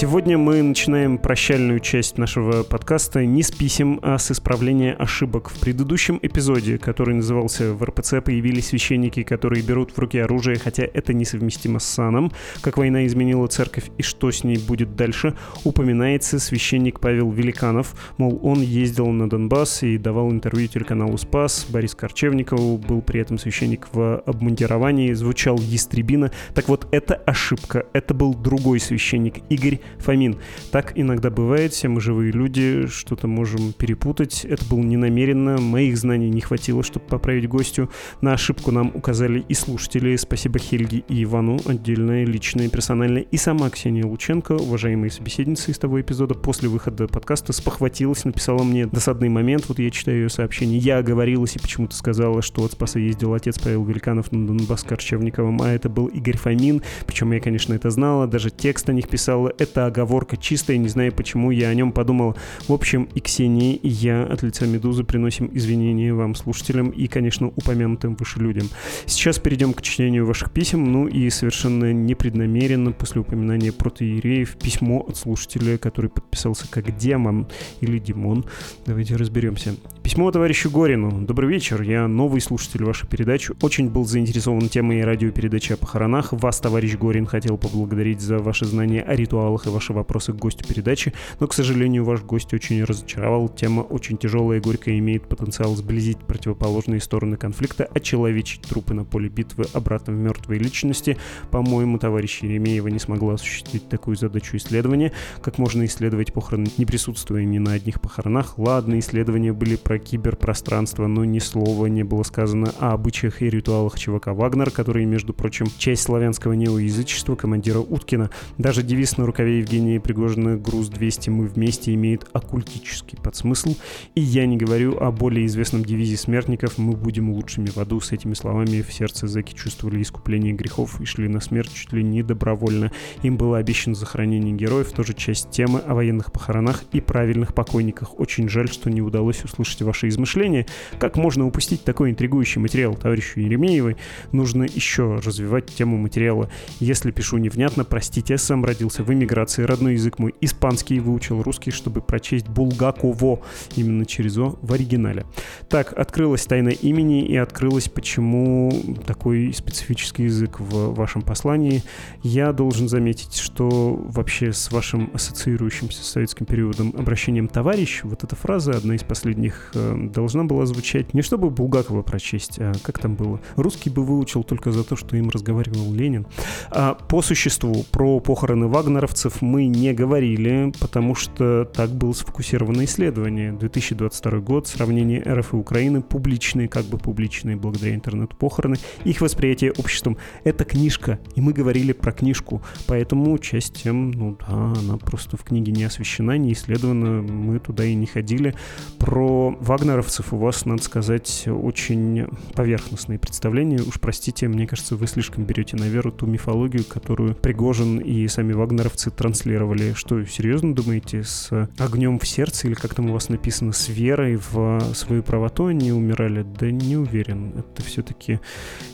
Сегодня 0.00 0.38
мы 0.38 0.62
начинаем 0.62 1.18
прощальную 1.18 1.80
часть 1.80 2.18
нашего 2.18 2.62
подкаста 2.62 3.26
не 3.26 3.42
с 3.42 3.50
писем, 3.50 3.98
а 4.00 4.16
с 4.16 4.30
исправления 4.30 4.92
ошибок. 4.92 5.50
В 5.50 5.58
предыдущем 5.58 6.20
эпизоде, 6.22 6.78
который 6.78 7.16
назывался 7.16 7.74
«В 7.74 7.82
РПЦ 7.82 8.22
появились 8.24 8.68
священники, 8.68 9.24
которые 9.24 9.64
берут 9.64 9.90
в 9.90 9.98
руки 9.98 10.16
оружие, 10.16 10.56
хотя 10.56 10.84
это 10.84 11.12
несовместимо 11.12 11.80
с 11.80 11.84
саном. 11.84 12.30
Как 12.60 12.76
война 12.76 13.08
изменила 13.08 13.48
церковь 13.48 13.90
и 13.98 14.02
что 14.02 14.30
с 14.30 14.44
ней 14.44 14.58
будет 14.58 14.94
дальше», 14.94 15.34
упоминается 15.64 16.38
священник 16.38 17.00
Павел 17.00 17.32
Великанов. 17.32 17.92
Мол, 18.18 18.38
он 18.44 18.60
ездил 18.62 19.08
на 19.08 19.28
Донбасс 19.28 19.82
и 19.82 19.98
давал 19.98 20.30
интервью 20.30 20.68
телеканалу 20.68 21.18
«Спас». 21.18 21.66
Борис 21.70 21.96
Корчевникову 21.96 22.78
был 22.78 23.02
при 23.02 23.20
этом 23.20 23.36
священник 23.36 23.88
в 23.90 24.18
обмундировании, 24.20 25.12
звучал 25.14 25.58
ястребина. 25.58 26.30
Так 26.54 26.68
вот, 26.68 26.86
это 26.92 27.16
ошибка. 27.16 27.86
Это 27.92 28.14
был 28.14 28.32
другой 28.32 28.78
священник, 28.78 29.38
Игорь 29.48 29.80
Фомин. 29.98 30.36
Так 30.70 30.92
иногда 30.94 31.30
бывает, 31.30 31.72
все 31.72 31.88
мы 31.88 32.00
живые 32.00 32.32
люди, 32.32 32.86
что-то 32.86 33.26
можем 33.26 33.72
перепутать. 33.72 34.44
Это 34.44 34.64
было 34.64 34.80
не 34.80 34.96
намеренно, 34.96 35.58
моих 35.58 35.96
знаний 35.96 36.30
не 36.30 36.40
хватило, 36.40 36.82
чтобы 36.82 37.06
поправить 37.06 37.48
гостю. 37.48 37.90
На 38.20 38.34
ошибку 38.34 38.70
нам 38.70 38.92
указали 38.94 39.44
и 39.48 39.54
слушатели. 39.54 40.16
Спасибо 40.16 40.58
Хельге 40.58 41.04
и 41.08 41.24
Ивану, 41.24 41.58
отдельное, 41.66 42.24
личное, 42.24 42.68
персональное. 42.68 43.22
И 43.22 43.36
сама 43.36 43.70
Ксения 43.70 44.04
Лученко, 44.04 44.52
уважаемые 44.52 45.10
собеседницы 45.10 45.70
из 45.70 45.78
того 45.78 46.00
эпизода, 46.00 46.34
после 46.34 46.68
выхода 46.68 47.06
подкаста 47.06 47.52
спохватилась, 47.52 48.24
написала 48.24 48.62
мне 48.62 48.86
досадный 48.86 49.28
момент, 49.28 49.68
вот 49.68 49.78
я 49.78 49.90
читаю 49.90 50.18
ее 50.18 50.28
сообщение. 50.28 50.78
Я 50.78 50.98
оговорилась 50.98 51.56
и 51.56 51.58
почему-то 51.58 51.94
сказала, 51.94 52.42
что 52.42 52.64
от 52.64 52.72
Спаса 52.72 52.98
ездил 52.98 53.34
отец 53.34 53.58
Павел 53.58 53.84
Великанов 53.84 54.32
на 54.32 54.46
Донбасс 54.46 54.82
Корчевниковым, 54.82 55.62
а 55.62 55.70
это 55.70 55.88
был 55.88 56.06
Игорь 56.06 56.36
Фомин. 56.36 56.82
Причем 57.06 57.32
я, 57.32 57.40
конечно, 57.40 57.74
это 57.74 57.90
знала, 57.90 58.26
даже 58.26 58.50
текст 58.50 58.88
о 58.88 58.92
них 58.92 59.08
писала. 59.08 59.52
Это 59.58 59.77
это 59.78 59.86
оговорка 59.86 60.36
чистая, 60.36 60.76
не 60.76 60.88
знаю 60.88 61.12
почему 61.12 61.52
я 61.52 61.68
о 61.68 61.74
нем 61.74 61.92
подумал. 61.92 62.36
В 62.66 62.72
общем, 62.72 63.08
и 63.14 63.20
Ксения, 63.20 63.74
и 63.74 63.88
я 63.88 64.24
от 64.24 64.42
лица 64.42 64.66
«Медузы» 64.66 65.04
приносим 65.04 65.50
извинения 65.52 66.12
вам, 66.12 66.34
слушателям, 66.34 66.90
и, 66.90 67.06
конечно, 67.06 67.46
упомянутым 67.46 68.16
выше 68.16 68.40
людям. 68.40 68.68
Сейчас 69.06 69.38
перейдем 69.38 69.72
к 69.72 69.82
чтению 69.82 70.26
ваших 70.26 70.50
писем, 70.50 70.90
ну 70.90 71.06
и 71.06 71.30
совершенно 71.30 71.92
непреднамеренно 71.92 72.90
после 72.90 73.20
упоминания 73.20 73.70
протоиереев 73.70 74.56
письмо 74.56 75.04
от 75.08 75.16
слушателя, 75.16 75.78
который 75.78 76.10
подписался 76.10 76.68
как 76.68 76.96
демон 76.96 77.46
или 77.80 77.98
Димон. 77.98 78.46
Давайте 78.84 79.14
разберемся. 79.14 79.76
Письмо 80.02 80.30
товарищу 80.32 80.70
Горину. 80.70 81.20
Добрый 81.20 81.50
вечер, 81.50 81.82
я 81.82 82.08
новый 82.08 82.40
слушатель 82.40 82.82
вашей 82.82 83.06
передачи. 83.06 83.52
Очень 83.60 83.90
был 83.90 84.06
заинтересован 84.06 84.68
темой 84.68 85.04
радиопередачи 85.04 85.74
о 85.74 85.76
похоронах. 85.76 86.32
Вас, 86.32 86.58
товарищ 86.60 86.96
Горин, 86.96 87.26
хотел 87.26 87.58
поблагодарить 87.58 88.20
за 88.20 88.38
ваши 88.38 88.64
знания 88.64 89.02
о 89.02 89.14
ритуалах 89.14 89.67
и 89.68 89.70
ваши 89.70 89.92
вопросы 89.92 90.32
к 90.32 90.36
гостю 90.36 90.66
передачи, 90.66 91.12
но, 91.40 91.46
к 91.46 91.54
сожалению, 91.54 92.04
ваш 92.04 92.22
гость 92.22 92.52
очень 92.52 92.82
разочаровал. 92.82 93.48
Тема 93.48 93.82
очень 93.82 94.18
тяжелая 94.18 94.58
и 94.58 94.60
горькая, 94.60 94.98
имеет 94.98 95.28
потенциал 95.28 95.74
сблизить 95.76 96.18
противоположные 96.18 97.00
стороны 97.00 97.36
конфликта, 97.36 97.84
очеловечить 97.84 98.62
трупы 98.62 98.94
на 98.94 99.04
поле 99.04 99.28
битвы 99.28 99.66
обратно 99.72 100.12
в 100.12 100.16
мертвые 100.16 100.58
личности. 100.58 101.16
По-моему, 101.50 101.98
товарищ 101.98 102.42
Еремеева 102.42 102.88
не 102.88 102.98
смогла 102.98 103.34
осуществить 103.34 103.88
такую 103.88 104.16
задачу 104.16 104.56
исследования. 104.56 105.12
Как 105.42 105.58
можно 105.58 105.84
исследовать 105.84 106.32
похороны, 106.32 106.68
не 106.76 106.86
присутствуя 106.86 107.44
ни 107.44 107.58
на 107.58 107.72
одних 107.72 108.00
похоронах? 108.00 108.58
Ладно, 108.58 108.98
исследования 108.98 109.52
были 109.52 109.76
про 109.76 109.98
киберпространство, 109.98 111.06
но 111.06 111.24
ни 111.24 111.38
слова 111.38 111.86
не 111.86 112.02
было 112.02 112.22
сказано 112.22 112.72
о 112.78 112.92
обычаях 112.92 113.42
и 113.42 113.50
ритуалах 113.50 113.98
ЧВК 113.98 114.28
«Вагнер», 114.28 114.70
который, 114.70 115.04
между 115.04 115.32
прочим, 115.34 115.66
часть 115.78 116.02
славянского 116.02 116.54
неоязычества 116.54 117.36
командира 117.36 117.78
Уткина. 117.78 118.30
Даже 118.56 118.82
девиз 118.82 119.16
на 119.16 119.26
рукаве 119.26 119.57
Евгения 119.58 120.00
Пригожина 120.00 120.56
«Груз 120.56 120.88
200. 120.88 121.30
Мы 121.30 121.46
вместе» 121.46 121.92
имеет 121.94 122.26
оккультический 122.32 123.18
подсмысл. 123.18 123.74
И 124.14 124.20
я 124.20 124.46
не 124.46 124.56
говорю 124.56 124.96
о 124.98 125.10
более 125.10 125.46
известном 125.46 125.84
девизе 125.84 126.16
смертников 126.16 126.78
«Мы 126.78 126.96
будем 126.96 127.30
лучшими 127.30 127.66
в 127.66 127.76
аду». 127.78 128.00
С 128.00 128.12
этими 128.12 128.34
словами 128.34 128.82
в 128.82 128.92
сердце 128.92 129.26
зэки 129.26 129.54
чувствовали 129.54 130.00
искупление 130.02 130.52
грехов 130.52 131.00
и 131.00 131.04
шли 131.04 131.28
на 131.28 131.40
смерть 131.40 131.72
чуть 131.74 131.92
ли 131.92 132.02
не 132.02 132.22
добровольно. 132.22 132.92
Им 133.22 133.36
было 133.36 133.58
обещано 133.58 133.94
захоронение 133.94 134.54
героев, 134.54 134.92
тоже 134.92 135.14
часть 135.14 135.50
темы 135.50 135.80
о 135.80 135.94
военных 135.94 136.30
похоронах 136.30 136.84
и 136.92 137.00
правильных 137.00 137.54
покойниках. 137.54 138.18
Очень 138.20 138.48
жаль, 138.48 138.68
что 138.68 138.90
не 138.90 139.02
удалось 139.02 139.44
услышать 139.44 139.82
ваши 139.82 140.08
измышления. 140.08 140.66
Как 140.98 141.16
можно 141.16 141.46
упустить 141.46 141.82
такой 141.84 142.10
интригующий 142.10 142.60
материал 142.60 142.94
товарищу 142.94 143.40
Еремеевой? 143.40 143.96
Нужно 144.32 144.62
еще 144.62 145.16
развивать 145.16 145.66
тему 145.66 145.96
материала. 145.96 146.50
Если 146.78 147.10
пишу 147.10 147.38
невнятно, 147.38 147.84
простите, 147.84 148.34
я 148.34 148.38
сам 148.38 148.64
родился 148.64 149.02
в 149.02 149.12
эмиграции, 149.12 149.37
родной 149.66 149.94
язык 149.94 150.18
мой 150.18 150.34
испанский, 150.40 151.00
выучил 151.00 151.42
русский, 151.42 151.70
чтобы 151.70 152.00
прочесть 152.00 152.48
Булгаково 152.48 153.40
именно 153.76 154.04
через 154.04 154.36
О 154.38 154.58
в 154.60 154.72
оригинале. 154.72 155.24
Так, 155.68 155.92
открылась 155.92 156.44
тайна 156.46 156.70
имени 156.70 157.24
и 157.24 157.36
открылась, 157.36 157.88
почему 157.88 158.72
такой 159.06 159.52
специфический 159.52 160.24
язык 160.24 160.60
в 160.60 160.94
вашем 160.94 161.22
послании. 161.22 161.82
Я 162.22 162.52
должен 162.52 162.88
заметить, 162.88 163.36
что 163.36 163.68
вообще 164.08 164.52
с 164.52 164.70
вашим 164.70 165.10
ассоциирующимся 165.14 166.02
с 166.02 166.08
советским 166.08 166.46
периодом 166.46 166.94
обращением 166.98 167.48
«товарищ», 167.48 168.00
вот 168.02 168.24
эта 168.24 168.36
фраза, 168.36 168.72
одна 168.72 168.94
из 168.94 169.02
последних 169.02 169.68
Э, 169.78 169.96
должна 170.12 170.44
была 170.44 170.66
звучать 170.66 171.14
не 171.14 171.22
чтобы 171.22 171.50
Булгакова 171.50 172.02
прочесть, 172.02 172.58
а 172.58 172.72
как 172.82 172.98
там 172.98 173.14
было. 173.14 173.40
Русский 173.56 173.90
бы 173.90 174.04
выучил 174.04 174.42
только 174.42 174.72
за 174.72 174.84
то, 174.84 174.96
что 174.96 175.16
им 175.16 175.30
разговаривал 175.30 175.92
Ленин. 175.92 176.26
А 176.70 176.94
по 176.94 177.22
существу 177.22 177.84
про 177.90 178.20
похороны 178.20 178.66
вагнеровцев 178.66 179.27
мы 179.40 179.66
не 179.66 179.92
говорили, 179.92 180.72
потому 180.80 181.14
что 181.14 181.64
так 181.64 181.90
было 181.90 182.12
сфокусировано 182.12 182.84
исследование. 182.84 183.52
2022 183.52 184.38
год, 184.40 184.66
сравнение 184.66 185.22
РФ 185.22 185.54
и 185.54 185.56
Украины, 185.56 186.02
публичные, 186.02 186.68
как 186.68 186.84
бы 186.84 186.98
публичные, 186.98 187.56
благодаря 187.56 187.94
интернету 187.94 188.36
похороны, 188.36 188.76
их 189.04 189.20
восприятие 189.20 189.72
обществом. 189.72 190.16
Это 190.44 190.64
книжка, 190.64 191.18
и 191.34 191.40
мы 191.40 191.52
говорили 191.52 191.92
про 191.92 192.12
книжку, 192.12 192.62
поэтому 192.86 193.36
часть 193.38 193.82
тем, 193.82 194.10
ну 194.10 194.36
да, 194.38 194.74
она 194.78 194.96
просто 194.96 195.36
в 195.36 195.44
книге 195.44 195.72
не 195.72 195.84
освещена, 195.84 196.36
не 196.38 196.52
исследована, 196.52 197.22
мы 197.22 197.58
туда 197.58 197.84
и 197.84 197.94
не 197.94 198.06
ходили. 198.06 198.54
Про 198.98 199.56
вагнеровцев 199.60 200.32
у 200.32 200.36
вас, 200.36 200.64
надо 200.64 200.82
сказать, 200.82 201.44
очень 201.46 202.26
поверхностные 202.54 203.18
представления. 203.18 203.80
Уж 203.80 204.00
простите, 204.00 204.48
мне 204.48 204.66
кажется, 204.66 204.96
вы 204.96 205.06
слишком 205.06 205.44
берете 205.44 205.76
на 205.76 205.84
веру 205.84 206.12
ту 206.12 206.26
мифологию, 206.26 206.84
которую 206.84 207.34
Пригожин 207.34 207.98
и 207.98 208.26
сами 208.28 208.52
вагнеровцы 208.52 209.10
транслировали. 209.18 209.92
Что, 209.94 210.24
серьезно 210.24 210.74
думаете, 210.74 211.24
с 211.24 211.50
огнем 211.76 212.18
в 212.18 212.26
сердце, 212.26 212.68
или 212.68 212.74
как 212.74 212.94
там 212.94 213.10
у 213.10 213.12
вас 213.12 213.28
написано, 213.28 213.72
с 213.72 213.88
верой 213.88 214.36
в 214.36 214.80
свою 214.94 215.22
правоту 215.22 215.66
они 215.66 215.92
умирали? 215.92 216.46
Да 216.58 216.70
не 216.70 216.96
уверен. 216.96 217.52
Это 217.58 217.82
все-таки 217.82 218.40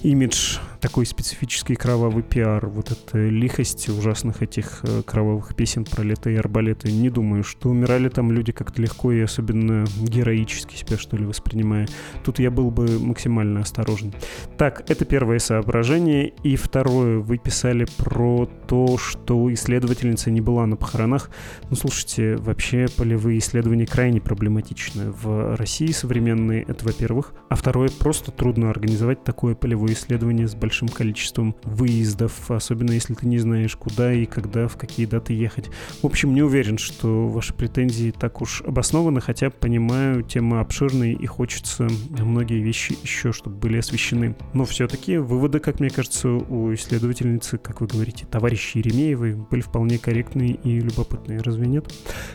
имидж 0.03 0.59
такой 0.81 1.07
специфический 1.07 1.77
кровавый 1.77 2.23
пиар. 2.23 2.67
Вот 2.67 2.91
эта 2.91 3.29
лихость 3.29 3.89
ужасных 3.89 4.43
этих 4.43 4.81
э, 4.83 5.03
кровавых 5.03 5.55
песен 5.55 5.85
про 5.85 6.03
лето 6.03 6.31
и 6.31 6.37
арбалеты. 6.37 6.91
Не 6.91 7.11
думаю, 7.11 7.45
что 7.45 7.69
умирали 7.69 8.09
там 8.09 8.33
люди 8.33 8.53
как-то 8.53 8.83
легко 8.83 9.13
и 9.13 9.21
особенно 9.21 9.87
героически 10.01 10.77
себя, 10.77 10.99
что 10.99 11.17
ли, 11.17 11.25
воспринимая. 11.25 11.87
Тут 12.25 12.39
я 12.39 12.51
был 12.51 12.71
бы 12.71 12.99
максимально 12.99 13.61
осторожен. 13.61 14.15
Так, 14.59 14.91
это 14.91 15.05
первое 15.05 15.39
соображение. 15.39 16.33
И 16.43 16.57
второе, 16.57 17.19
вы 17.19 17.39
писали 17.39 17.87
про 17.99 18.49
то, 18.67 18.99
что 18.99 19.51
исследовательница 20.15 20.31
не 20.31 20.41
была 20.41 20.67
на 20.67 20.77
похоронах. 20.77 21.31
Ну, 21.71 21.77
слушайте, 21.77 22.37
вообще 22.37 22.87
полевые 22.97 23.39
исследования 23.39 23.87
крайне 23.87 24.21
проблематичны. 24.21 25.11
В 25.11 25.57
России 25.57 25.93
современные, 25.93 26.63
это 26.63 26.85
во-первых. 26.85 27.33
А 27.49 27.57
второе, 27.57 27.91
просто 27.91 28.31
трудно 28.31 28.71
организовать 28.71 29.25
такое 29.25 29.55
полевое 29.55 29.93
исследование 29.93 30.49
с 30.49 30.55
большим 30.55 30.89
количеством 30.89 31.57
выездов, 31.65 32.51
особенно 32.51 32.93
если 32.93 33.15
ты 33.15 33.27
не 33.27 33.39
знаешь, 33.39 33.77
куда 33.77 34.13
и 34.13 34.27
когда, 34.27 34.69
в 34.69 34.77
какие 34.77 35.07
даты 35.07 35.33
ехать. 35.33 35.71
В 36.03 36.07
общем, 36.07 36.35
не 36.35 36.43
уверен, 36.43 36.79
что 36.79 37.29
ваши 37.29 37.55
претензии 37.55 38.11
так 38.11 38.41
уж 38.41 38.63
обоснованы, 38.63 39.21
хотя 39.21 39.51
понимаю 39.51 40.23
тема 40.23 40.61
обширная 40.61 41.13
и 41.13 41.27
хочется 41.27 41.89
многие 42.11 42.61
вещи 42.61 42.97
еще, 43.03 43.33
чтобы 43.33 43.57
были 43.57 43.79
освещены. 43.79 44.37
Но 44.53 44.65
все-таки 44.65 45.19
выводы, 45.19 45.59
как 45.59 45.81
мне 45.81 45.91
кажется, 45.91 46.29
у 46.29 46.73
исследовательницы, 46.75 47.59
как 47.59 47.81
вы 47.81 47.87
говорите, 47.87 48.27
товарищи 48.27 48.79
Еремеевой, 48.79 49.35
были 49.35 49.61
вполне 49.61 49.99
корректные 50.05 50.59
и 50.63 50.81
любопытные, 50.81 51.41
разве 51.41 51.67
нет? 51.67 51.87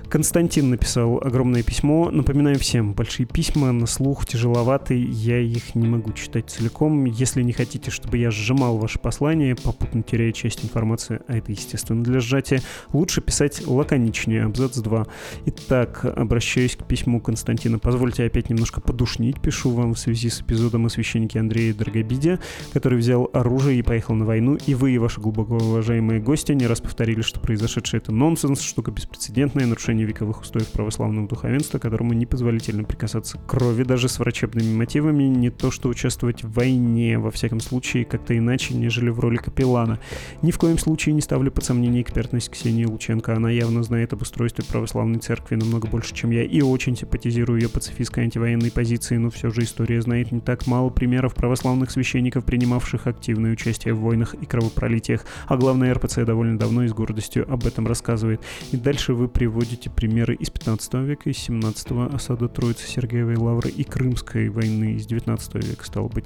Константин 0.09 0.71
написал 0.71 1.19
огромное 1.23 1.61
письмо. 1.61 2.09
Напоминаю 2.09 2.57
всем, 2.57 2.93
большие 2.93 3.27
письма 3.27 3.71
на 3.71 3.85
слух 3.85 4.25
тяжеловатые, 4.25 5.03
я 5.03 5.39
их 5.39 5.75
не 5.75 5.87
могу 5.87 6.11
читать 6.13 6.49
целиком. 6.49 7.05
Если 7.05 7.43
не 7.43 7.53
хотите, 7.53 7.91
чтобы 7.91 8.17
я 8.17 8.31
сжимал 8.31 8.77
ваше 8.77 8.97
послание, 8.97 9.55
попутно 9.55 10.01
теряя 10.01 10.31
часть 10.31 10.65
информации, 10.65 11.19
а 11.27 11.37
это, 11.37 11.51
естественно, 11.51 12.03
для 12.03 12.19
сжатия, 12.19 12.61
лучше 12.91 13.21
писать 13.21 13.65
лаконичнее, 13.67 14.45
абзац 14.45 14.77
2. 14.77 15.05
Итак, 15.45 16.05
обращаюсь 16.05 16.75
к 16.75 16.85
письму 16.85 17.21
Константина. 17.21 17.77
Позвольте 17.77 18.23
опять 18.23 18.49
немножко 18.49 18.81
подушнить, 18.81 19.39
пишу 19.39 19.69
вам 19.69 19.93
в 19.93 19.99
связи 19.99 20.29
с 20.29 20.41
эпизодом 20.41 20.87
о 20.87 20.89
священнике 20.89 21.39
Андрея 21.39 21.73
Драгобиде, 21.75 22.39
который 22.73 22.97
взял 22.97 23.29
оружие 23.31 23.79
и 23.79 23.83
поехал 23.83 24.15
на 24.15 24.25
войну, 24.25 24.57
и 24.65 24.73
вы 24.73 24.93
и 24.93 24.97
ваши 24.97 25.21
глубоко 25.21 25.55
уважаемые 25.55 26.19
гости 26.19 26.53
не 26.53 26.65
раз 26.65 26.81
повторили, 26.81 27.21
что 27.21 27.39
произошедшее 27.59 27.99
это 27.99 28.13
нонсенс, 28.13 28.61
штука 28.61 28.89
беспрецедентная, 28.91 29.65
нарушение 29.65 30.05
вековых 30.05 30.41
устоев 30.41 30.71
православного 30.71 31.27
духовенства, 31.27 31.77
которому 31.77 32.13
непозволительно 32.13 32.85
прикасаться 32.85 33.37
к 33.37 33.45
крови 33.47 33.83
даже 33.83 34.07
с 34.07 34.17
врачебными 34.17 34.73
мотивами, 34.73 35.23
не 35.23 35.49
то 35.49 35.69
что 35.69 35.89
участвовать 35.89 36.41
в 36.41 36.53
войне, 36.53 37.19
во 37.19 37.31
всяком 37.31 37.59
случае, 37.59 38.05
как-то 38.05 38.37
иначе, 38.37 38.75
нежели 38.75 39.09
в 39.09 39.19
роли 39.19 39.35
капеллана. 39.35 39.99
Ни 40.41 40.51
в 40.51 40.57
коем 40.57 40.77
случае 40.77 41.15
не 41.15 41.19
ставлю 41.19 41.51
под 41.51 41.65
сомнение 41.65 42.01
экспертность 42.01 42.49
Ксении 42.49 42.85
Лученко, 42.85 43.35
она 43.35 43.49
явно 43.49 43.83
знает 43.83 44.13
об 44.13 44.21
устройстве 44.21 44.63
православной 44.63 45.19
церкви 45.19 45.55
намного 45.55 45.89
больше, 45.89 46.15
чем 46.15 46.31
я, 46.31 46.43
и 46.43 46.61
очень 46.61 46.95
симпатизирую 46.95 47.59
ее 47.59 47.67
пацифистской 47.67 48.23
антивоенной 48.23 48.71
позиции, 48.71 49.17
но 49.17 49.29
все 49.29 49.49
же 49.49 49.63
история 49.63 50.01
знает 50.01 50.31
не 50.31 50.39
так 50.39 50.65
мало 50.65 50.91
примеров 50.91 51.35
православных 51.35 51.91
священников, 51.91 52.45
принимавших 52.45 53.05
активное 53.05 53.51
участие 53.51 53.93
в 53.93 53.99
войнах 53.99 54.33
и 54.35 54.45
кровопролитиях, 54.45 55.25
а 55.47 55.57
главное 55.57 55.93
РПЦ 55.93 56.19
довольно 56.23 56.57
давно 56.57 56.83
и 56.83 56.87
с 56.87 56.93
гордостью 56.93 57.48
об 57.49 57.65
этом 57.65 57.87
рассказывает. 57.87 58.41
И 58.71 58.77
дальше 58.77 59.13
вы 59.13 59.27
приводите 59.27 59.89
примеры 59.89 60.35
из 60.35 60.49
15 60.49 60.93
века, 60.95 61.29
из 61.29 61.37
17 61.37 62.13
осада 62.13 62.47
Троицы 62.47 62.87
Сергеевой 62.87 63.37
Лавры 63.37 63.69
и 63.69 63.83
Крымской 63.83 64.49
войны 64.49 64.93
из 64.95 65.05
19 65.05 65.55
века, 65.55 65.85
стало 65.85 66.07
быть. 66.07 66.25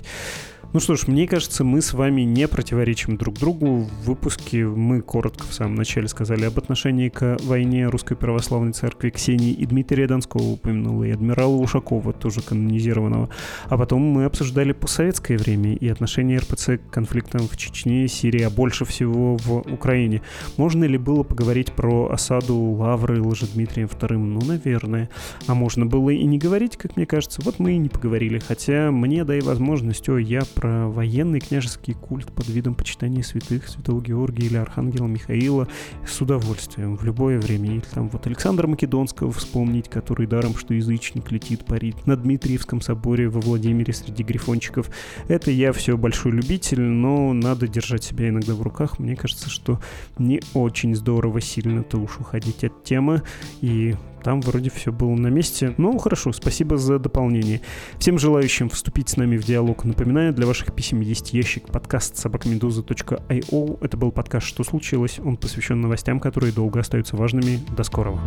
Ну 0.74 0.80
что 0.80 0.96
ж, 0.96 1.06
мне 1.06 1.28
кажется, 1.28 1.64
мы 1.64 1.84
с 1.84 1.94
вами 1.94 2.22
не 2.22 2.48
противоречим 2.48 3.16
друг 3.16 3.38
другу. 3.38 3.82
В 3.82 4.06
выпуске 4.08 4.66
мы 4.66 5.02
коротко 5.02 5.46
в 5.46 5.54
самом 5.54 5.76
начале 5.76 6.08
сказали 6.08 6.46
об 6.46 6.58
отношении 6.58 7.10
к 7.10 7.38
войне 7.44 7.88
Русской 7.90 8.18
Православной 8.18 8.74
Церкви 8.74 9.12
Ксении 9.12 9.52
и 9.52 9.68
Дмитрия 9.68 10.08
Донского 10.08 10.42
упомянула, 10.42 11.04
и 11.04 11.12
адмирала 11.12 11.58
Ушакова, 11.58 12.12
тоже 12.12 12.42
канонизированного. 12.42 13.30
А 13.66 13.78
потом 13.78 14.02
мы 14.02 14.26
обсуждали 14.26 14.72
постсоветское 14.72 15.38
время 15.38 15.76
и 15.76 15.88
отношение 15.90 16.40
РПЦ 16.40 16.80
к 16.80 16.90
конфликтам 16.90 17.48
в 17.48 17.56
Чечне, 17.56 18.08
Сирии, 18.08 18.42
а 18.42 18.50
больше 18.50 18.84
всего 18.84 19.38
в 19.38 19.58
Украине. 19.72 20.24
Можно 20.58 20.86
ли 20.86 20.98
было 21.14 21.22
поговорить 21.22 21.72
про 21.74 22.10
осаду 22.10 22.58
Лавры 22.58 23.22
Лжедмитрием 23.22 23.88
II? 23.88 24.18
Ну, 24.18 24.42
наверное. 24.44 25.12
А 25.46 25.54
можно 25.54 25.86
было 25.86 26.10
и 26.10 26.24
не 26.24 26.40
говорить, 26.40 26.76
как 26.76 26.96
мне 26.96 27.06
кажется. 27.06 27.40
Вот 27.44 27.60
мы 27.60 27.74
и 27.74 27.78
не 27.78 27.88
поговорили. 27.88 28.40
Хотя 28.40 28.90
мне 28.90 29.24
дай 29.24 29.42
возможность, 29.42 30.10
о, 30.10 30.18
я 30.18 30.42
про 30.56 30.88
военный 30.88 31.40
княжеский 31.40 31.94
культ 31.94 32.32
под 32.32 32.48
видом 32.48 32.74
почитания 32.74 33.22
святых, 33.22 33.68
святого 33.68 34.02
Георгия 34.02 34.48
или 34.48 34.58
архангела 34.58 35.06
Михаила 35.06 35.68
с 36.04 36.20
удовольствием 36.20 36.98
в 36.98 37.04
любое 37.04 37.40
время. 37.40 37.74
Или 37.74 37.84
там 37.94 38.10
вот 38.10 38.26
Александра 38.26 38.66
Македонского 38.66 39.32
вспомнить, 39.32 39.90
который 39.90 40.26
даром, 40.26 40.56
что 40.56 40.74
язычник 40.74 41.32
летит 41.32 41.64
парит 41.66 42.08
на 42.08 42.16
Дмитриевском 42.16 42.82
соборе 42.82 43.30
во 43.30 43.40
Владимире 43.40 43.94
среди 43.94 44.24
грифончиков. 44.24 44.90
Это 45.28 45.52
я 45.52 45.74
все 45.74 45.96
большой 45.96 46.32
любитель, 46.32 46.82
но 46.82 47.34
надо 47.34 47.68
держать 47.68 48.04
себя 48.04 48.30
иногда 48.30 48.56
в 48.56 48.64
руках. 48.64 48.98
Мне 48.98 49.16
кажется, 49.16 49.52
что 49.52 49.80
не 50.18 50.42
очень 50.56 50.96
здорово 51.04 51.42
сильно-то 51.42 51.98
уж 51.98 52.18
уходить 52.22 52.64
от 52.64 52.82
темы 52.86 53.24
и 53.60 53.96
там 54.24 54.40
вроде 54.40 54.70
все 54.70 54.94
было 54.94 55.14
на 55.16 55.28
месте. 55.28 55.74
Ну, 55.78 55.98
хорошо, 55.98 56.32
спасибо 56.32 56.78
за 56.78 56.98
дополнение. 56.98 57.60
Всем 58.00 58.18
желающим 58.18 58.70
вступить 58.70 59.10
с 59.10 59.18
нами 59.18 59.36
в 59.36 59.44
диалог, 59.44 59.84
напоминаю, 59.84 60.34
для 60.34 60.48
ваших 60.48 60.74
писем 60.74 61.02
есть 61.02 61.34
ящик 61.34 61.68
подкаст 61.68 62.16
собакамедуза.io. 62.16 63.78
Это 63.82 63.98
был 63.98 64.14
подкаст 64.14 64.48
«Что 64.48 64.64
случилось?». 64.64 65.20
Он 65.20 65.36
посвящен 65.36 65.82
новостям, 65.82 66.22
которые 66.22 66.54
долго 66.54 66.80
остаются 66.80 67.18
важными. 67.18 67.60
До 67.76 67.84
скорого. 67.84 68.22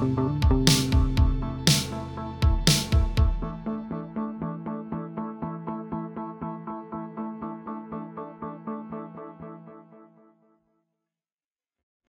thank 0.00 0.18
you 0.18 0.37